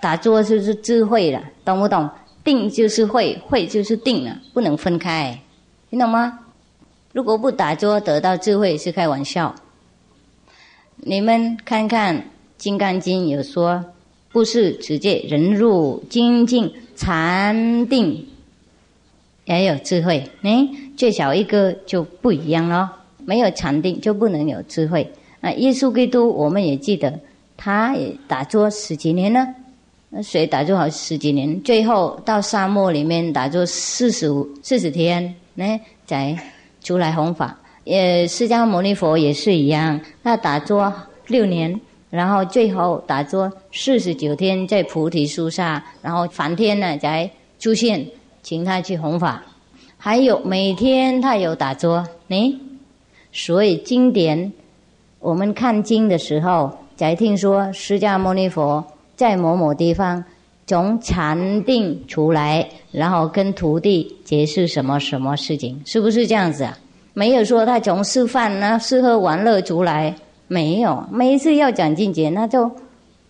[0.00, 2.08] 打坐就是智慧了，懂不懂？
[2.44, 5.40] 定就是慧，慧就是定了，不能分开，
[5.88, 6.40] 听懂吗？
[7.12, 9.54] 如果不打坐得到智慧是开玩笑。
[10.96, 12.16] 你们看看
[12.58, 13.82] 《金刚经》有说，
[14.30, 18.28] 不是直接人入精进禅定。
[19.46, 22.90] 也有智慧，哎，最小一个就不一样了。
[23.26, 25.10] 没有禅定就不能有智慧。
[25.40, 27.18] 那，耶稣基督我们也记得，
[27.56, 29.46] 他也打坐十几年呢。
[30.10, 31.60] 那谁打坐好十几年？
[31.62, 36.36] 最后到沙漠里面打坐四十五四十天，呢，才
[36.82, 37.58] 出来弘法。
[37.86, 40.92] 呃释迦牟尼佛也是一样，他打坐
[41.26, 41.80] 六年，
[42.10, 48.06] 然后最后打坐四十九天在菩提树下，然后梵天呢才出现。
[48.42, 49.42] 请他去弘法，
[50.04, 52.60] 还有每天他有打坐，呢，
[53.32, 54.52] 所以经典
[55.18, 58.84] 我们看经的时候，才听说释迦牟尼佛
[59.16, 60.22] 在某某地方
[60.66, 66.76] 从禅定出来，然后跟徒弟解释什么什么事情，是不是这样子啊？
[67.14, 70.14] 没有说他从吃饭呢、吃喝玩乐出来，
[70.48, 71.02] 没有。
[71.10, 72.70] 每一次要讲境界，那就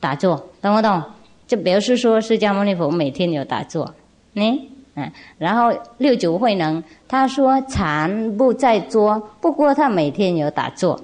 [0.00, 1.00] 打坐，懂不懂？
[1.46, 3.94] 就表示说释迦牟尼佛每天有打坐，
[4.32, 4.70] 呢。
[4.96, 11.00] 嗯，然后六祖慧能他说禅不在坐，不过他每天有打坐。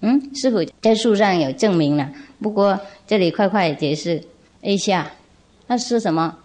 [0.00, 4.22] 嗯，师傅在书上有证明了，不过这里快快解释
[4.62, 5.06] 一下，
[5.66, 6.36] 那是什么？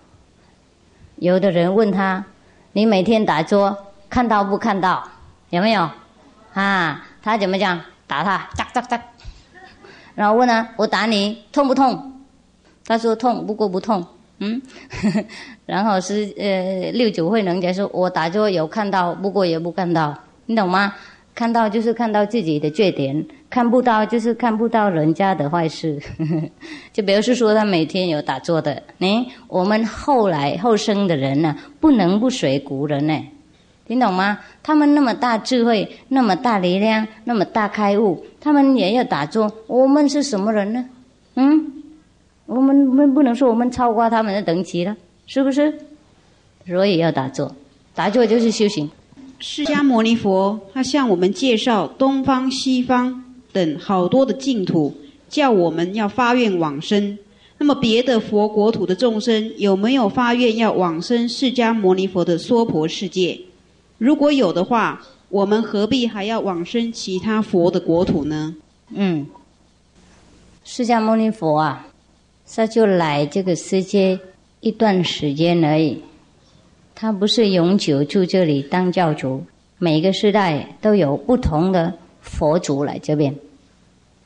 [1.15, 2.23] 有的人问他，
[2.73, 3.75] 你每天打坐
[4.09, 5.09] 看到不看到？
[5.49, 5.89] 有没有？
[6.53, 7.81] 啊，他怎么讲？
[8.05, 9.01] 打他，扎扎扎。
[10.13, 12.21] 然后问他：“我打你痛不痛？”
[12.85, 14.05] 他说：“痛，不过不痛。”
[14.39, 14.61] 嗯，
[15.65, 20.93] 然后是呃六九慧能解说：“我打坐有看到，不过也不看到，你懂吗？
[21.33, 25.99] 看到就是看到自己的缺点，看不到就是看不到人家的坏事。
[26.93, 33.19] 就比如是说他每天有打坐的，哎，我们后来后生的人呢，不能不随古人呢。”
[33.87, 34.39] 听懂吗？
[34.63, 39.51] 他们那么大智慧，那么大力量，那么大开悟，他们也要打坐。
[39.67, 40.85] 我们是什么人呢？
[41.35, 41.83] 嗯，
[42.47, 44.95] 我们我们不能说我们超过他们的等级了，
[45.27, 45.79] 是不是？
[46.67, 47.55] 所以要打坐，
[47.93, 48.89] 打坐就是修行。
[49.39, 54.95] 释迦牟尼佛他向我们介绍东方、西方等好多的净土，
[55.29, 57.17] 叫我们要发愿往生。
[57.57, 63.39] 那么别的佛国土的众生有没有发愿要往生释迦牟尼佛的娑婆世界？
[63.97, 68.55] 如果有的话，我们何必还要往生其他佛的国土呢？
[68.93, 69.25] 嗯，
[70.63, 71.87] 释迦牟尼佛啊，
[72.53, 74.19] 他就来这个世界
[74.65, 76.01] 一段时间而已，
[76.95, 79.43] 他不是永久住这里当教主。
[79.77, 83.35] 每个时代都有不同的佛祖来这边，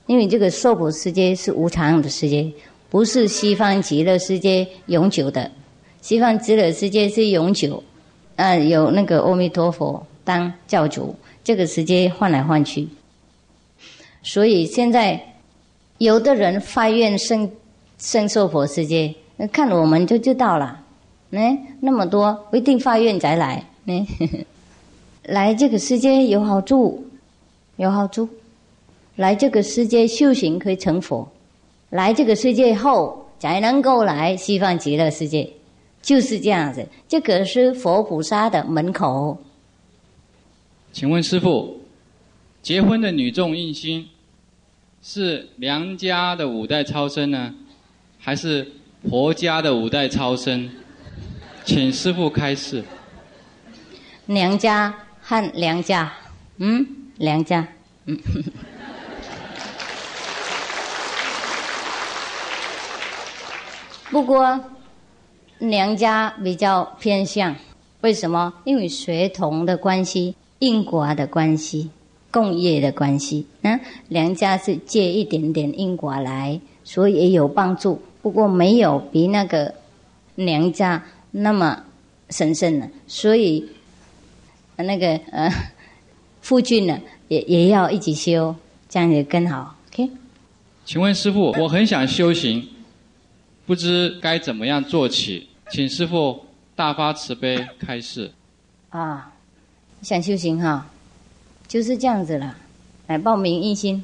[0.06, 2.50] 因为这个娑婆世界是无常的世界，
[2.90, 5.52] 不是西方极乐世界永久的。
[6.00, 7.84] 西方极乐世界是永久。
[8.38, 11.14] 呃，有那个阿弥陀佛当教主，
[11.44, 12.88] 这个时间换来换去，
[14.24, 15.22] 所以现在
[15.98, 17.52] 有的人发愿生
[17.98, 19.14] 生受佛世界，
[19.48, 20.86] 看我们就知道了。
[21.32, 24.06] 哎，那么多不一定发愿再来，哎，
[25.24, 27.06] 来这个世界有好处，
[27.78, 28.28] 有好处，
[29.16, 31.30] 来这个世界修行可以成佛，
[31.92, 35.50] 来这个世界后才能够来西方极乐世界。
[36.02, 39.38] 就是这样子，这个是佛菩萨的门口。
[40.92, 41.78] 请问师傅，
[42.62, 44.08] 结婚的女众印心
[45.04, 47.54] 是娘家的五代超生呢，
[48.18, 48.72] 还是
[49.08, 50.70] 婆家的五代超生？
[51.64, 52.84] 请师傅开示。
[54.26, 56.12] 娘家和娘家，
[56.58, 56.86] 嗯，
[57.18, 57.68] 娘家，
[58.06, 58.18] 嗯。
[64.10, 64.60] 不过。
[65.62, 67.54] 娘家比较偏向，
[68.00, 68.54] 为什么？
[68.64, 71.90] 因为血统的关系、因果的关系、
[72.32, 73.46] 共业的关系。
[73.64, 73.78] 嗯，
[74.08, 78.02] 娘家是借一点点因果来，所以也有帮助。
[78.22, 79.74] 不过没有比那个
[80.36, 81.84] 娘家那么
[82.30, 83.70] 神圣了，所以
[84.78, 85.50] 那个呃，
[86.42, 88.56] 夫君呢也也要一起修，
[88.88, 89.76] 这样也更好。
[89.92, 90.10] OK？
[90.86, 92.68] 请问师傅，我很想修行，
[93.66, 95.48] 不知该怎么样做起？
[95.70, 98.32] 请师傅大发慈悲开示。
[98.90, 99.32] 啊，
[100.02, 100.90] 想修行哈，
[101.68, 102.58] 就是这样子了。
[103.08, 104.04] 来报名一心，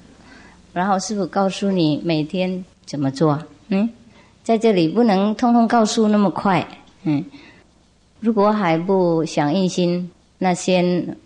[0.72, 3.38] 然后师傅告诉你每天怎么做。
[3.68, 3.90] 嗯，
[4.42, 6.66] 在这里不能通通告诉那么快。
[7.02, 7.24] 嗯，
[8.20, 11.16] 如果还不想一心，那先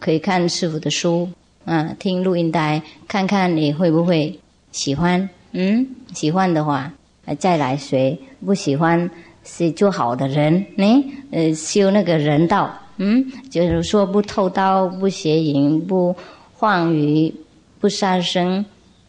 [0.00, 1.28] 可以看师傅的书，
[1.64, 4.38] 啊，听录音带，看看你会不会
[4.72, 5.28] 喜欢。
[5.52, 6.92] 嗯，喜欢的话。
[7.38, 9.10] 再来学，不喜欢
[9.44, 10.84] 是做好的人，呢，
[11.30, 16.14] 呃，修那个人道，嗯，就是说不偷刀，不邪淫，不
[16.60, 17.34] 妄语，
[17.80, 18.62] 不杀生，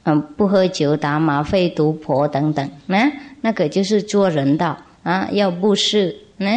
[0.06, 3.12] 嗯，不喝酒、打麻、废毒婆等等，那
[3.42, 6.48] 那个就是做人道啊，要布施，呢，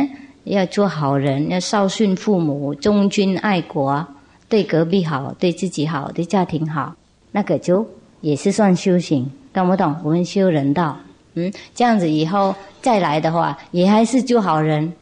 [0.45, 4.07] 要做好人，要孝顺父母，忠君爱国，
[4.51, 6.95] 对隔壁好，对自己好，对家庭好，
[7.33, 7.87] 那个就
[8.21, 9.97] 也是算修行，懂不懂？
[10.05, 10.99] 我们修人道。
[11.33, 14.93] 嗯，这样子以后再来的话，也还是做好人，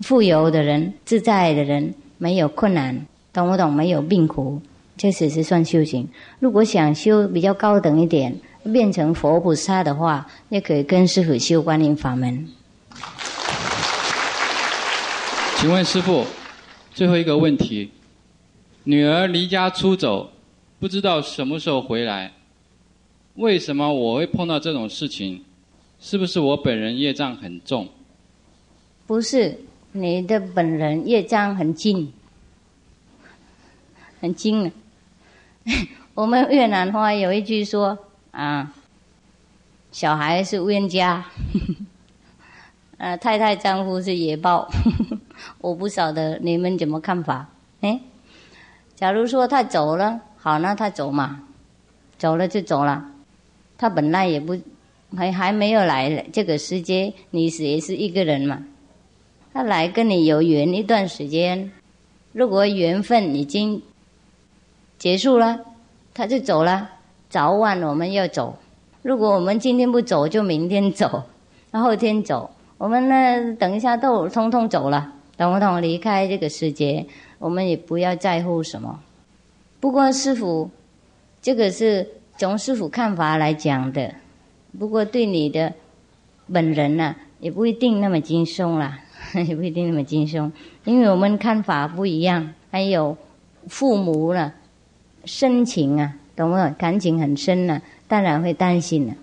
[0.00, 3.70] 富有的人，自在的人，没有困难，懂不懂？
[3.70, 4.60] 没有病苦，
[5.02, 6.08] 这只是算修行。
[6.38, 8.38] 如果想修比较高等一点，
[8.72, 12.48] 变成佛菩萨的话，也可以跟师傅修观音法门。
[15.56, 16.24] 请问师傅，
[16.94, 17.90] 最后一个问题：
[18.84, 20.30] 女儿离家出走，
[20.78, 22.30] 不知道什么时候回来，
[23.34, 25.42] 为什么我会碰到这种事情？
[25.98, 27.88] 是不是我本人业障很重？
[29.08, 29.58] 不是，
[29.90, 32.12] 你的本人业障很近，
[34.20, 34.70] 很轻的。
[36.14, 37.98] 我们越南话有一句说
[38.30, 38.72] 啊，
[39.90, 41.24] 小孩是冤家，
[42.98, 44.68] 呃， 太太丈夫是野豹。
[45.60, 47.48] 我不晓得你们怎么看法？
[47.80, 48.00] 哎，
[48.94, 51.42] 假如说他走了，好，那他走嘛，
[52.18, 53.04] 走了就走了，
[53.78, 54.58] 他本来也不。
[55.14, 58.64] 还还没有来这个世界，你是也是一个人嘛？
[59.52, 61.70] 他来跟你有缘一段时间，
[62.32, 63.82] 如果缘分已经
[65.02, 65.58] 结束了，
[66.14, 66.88] 他就走了，
[67.28, 68.54] 早晚我们要走。
[69.02, 71.24] 如果我们今天不走，就明天走，
[71.72, 72.48] 后天走。
[72.78, 75.82] 我们呢，等一下都通通走了，懂不懂？
[75.82, 77.04] 离开这个世界，
[77.40, 79.00] 我们也不要在乎什么。
[79.80, 80.70] 不过师傅，
[81.40, 82.06] 这个是
[82.36, 84.14] 从师傅看法来讲的。
[84.78, 85.72] 不过对你的
[86.52, 89.00] 本人呢，也不一定那么轻松啦，
[89.48, 90.52] 也不一定那么轻松，
[90.84, 92.54] 因为我们看法不一样。
[92.70, 93.16] 还有
[93.66, 94.52] 父母呢，
[95.24, 96.74] 深情啊，懂不懂？
[96.78, 99.14] 感情很深呢，当然会担心了。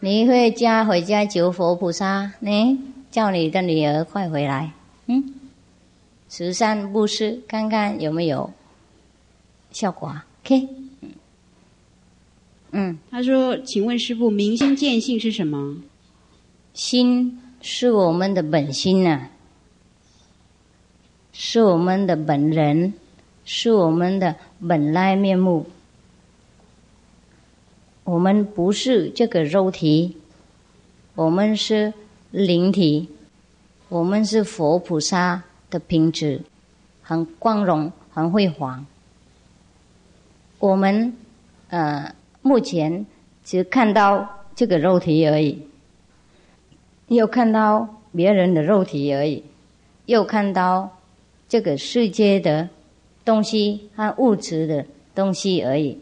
[0.00, 2.78] 你会家回家求佛菩萨，你
[3.10, 4.72] 叫你的女儿快回来，
[5.06, 5.34] 嗯，
[6.28, 8.50] 慈善布施，看看有没有
[9.70, 10.68] 效果？OK。
[12.74, 15.76] 嗯，他说：“请问师傅，明心见性是什么？
[16.72, 19.28] 心是我们的本心呐，
[21.32, 22.94] 是我们的本人，
[23.44, 24.36] 是我们的
[24.66, 25.66] 本来面目。
[28.04, 30.16] 我们不是这个肉体，
[31.14, 31.92] 我们是
[32.30, 33.08] 灵体，
[33.88, 36.40] 我们是佛菩萨的品质，
[37.02, 38.86] 很光荣，很辉煌。
[40.58, 41.16] 我们，
[41.68, 42.14] 呃。”
[42.44, 43.06] 目前
[43.44, 45.62] 只看到这个肉体而已，
[47.06, 49.44] 又看到别人的肉体而已，
[50.06, 50.98] 又看到
[51.48, 52.68] 这个世界的
[53.24, 54.84] 东西和物质的
[55.14, 55.98] 东西而已。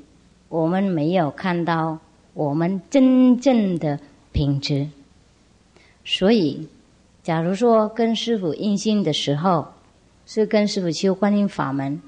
[0.49, 1.99] 我们没有看到
[2.35, 3.99] 我们真正的
[4.33, 4.89] 品质。
[6.05, 6.67] 所以，
[7.23, 9.69] 假如说跟师傅印心的时候，
[10.27, 12.01] 是跟师傅修观音法门，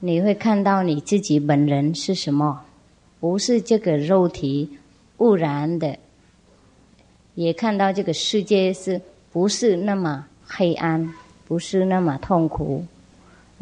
[0.00, 2.62] 你会看到你自己本人是什么。
[3.20, 4.68] 不是这个肉体
[5.18, 5.96] 污染的，
[7.36, 9.00] 也看到这个世界是
[9.30, 11.14] 不是那么黑暗，
[11.46, 12.84] 不是那么痛苦。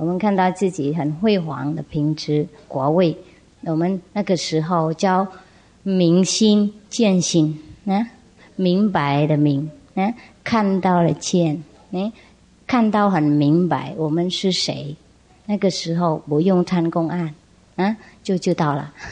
[0.01, 3.15] 我们看到自己很辉煌的品质果位，
[3.61, 5.29] 我们那个时候叫
[5.83, 8.09] 明心见性，啊，
[8.57, 11.63] 明白的明，啊，看到了见，
[11.93, 12.11] 哎，
[12.67, 14.97] 看到很明白我们是谁。
[15.45, 17.35] 那个时候不用参公案，
[17.77, 18.95] 啊，就知道了。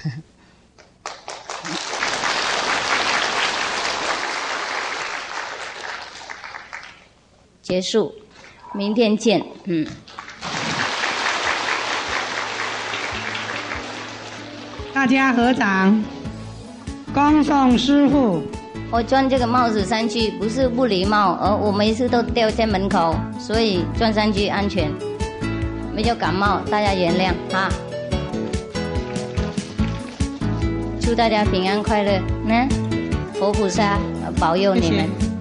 [7.61, 8.15] 结束，
[8.73, 9.45] 明天见。
[9.65, 9.87] 嗯。
[14.99, 16.03] 大家合掌，
[17.15, 18.43] 恭送师傅。
[18.91, 24.91] 我钻这个帽子上去不是不礼貌，而我每次都掉在门口，所以钻上去安全。
[25.95, 27.69] 没有感冒，大家原谅哈。
[31.01, 32.69] 祝大家平安快乐，嗯，
[33.35, 33.99] 佛菩萨
[34.41, 35.38] 保佑你们。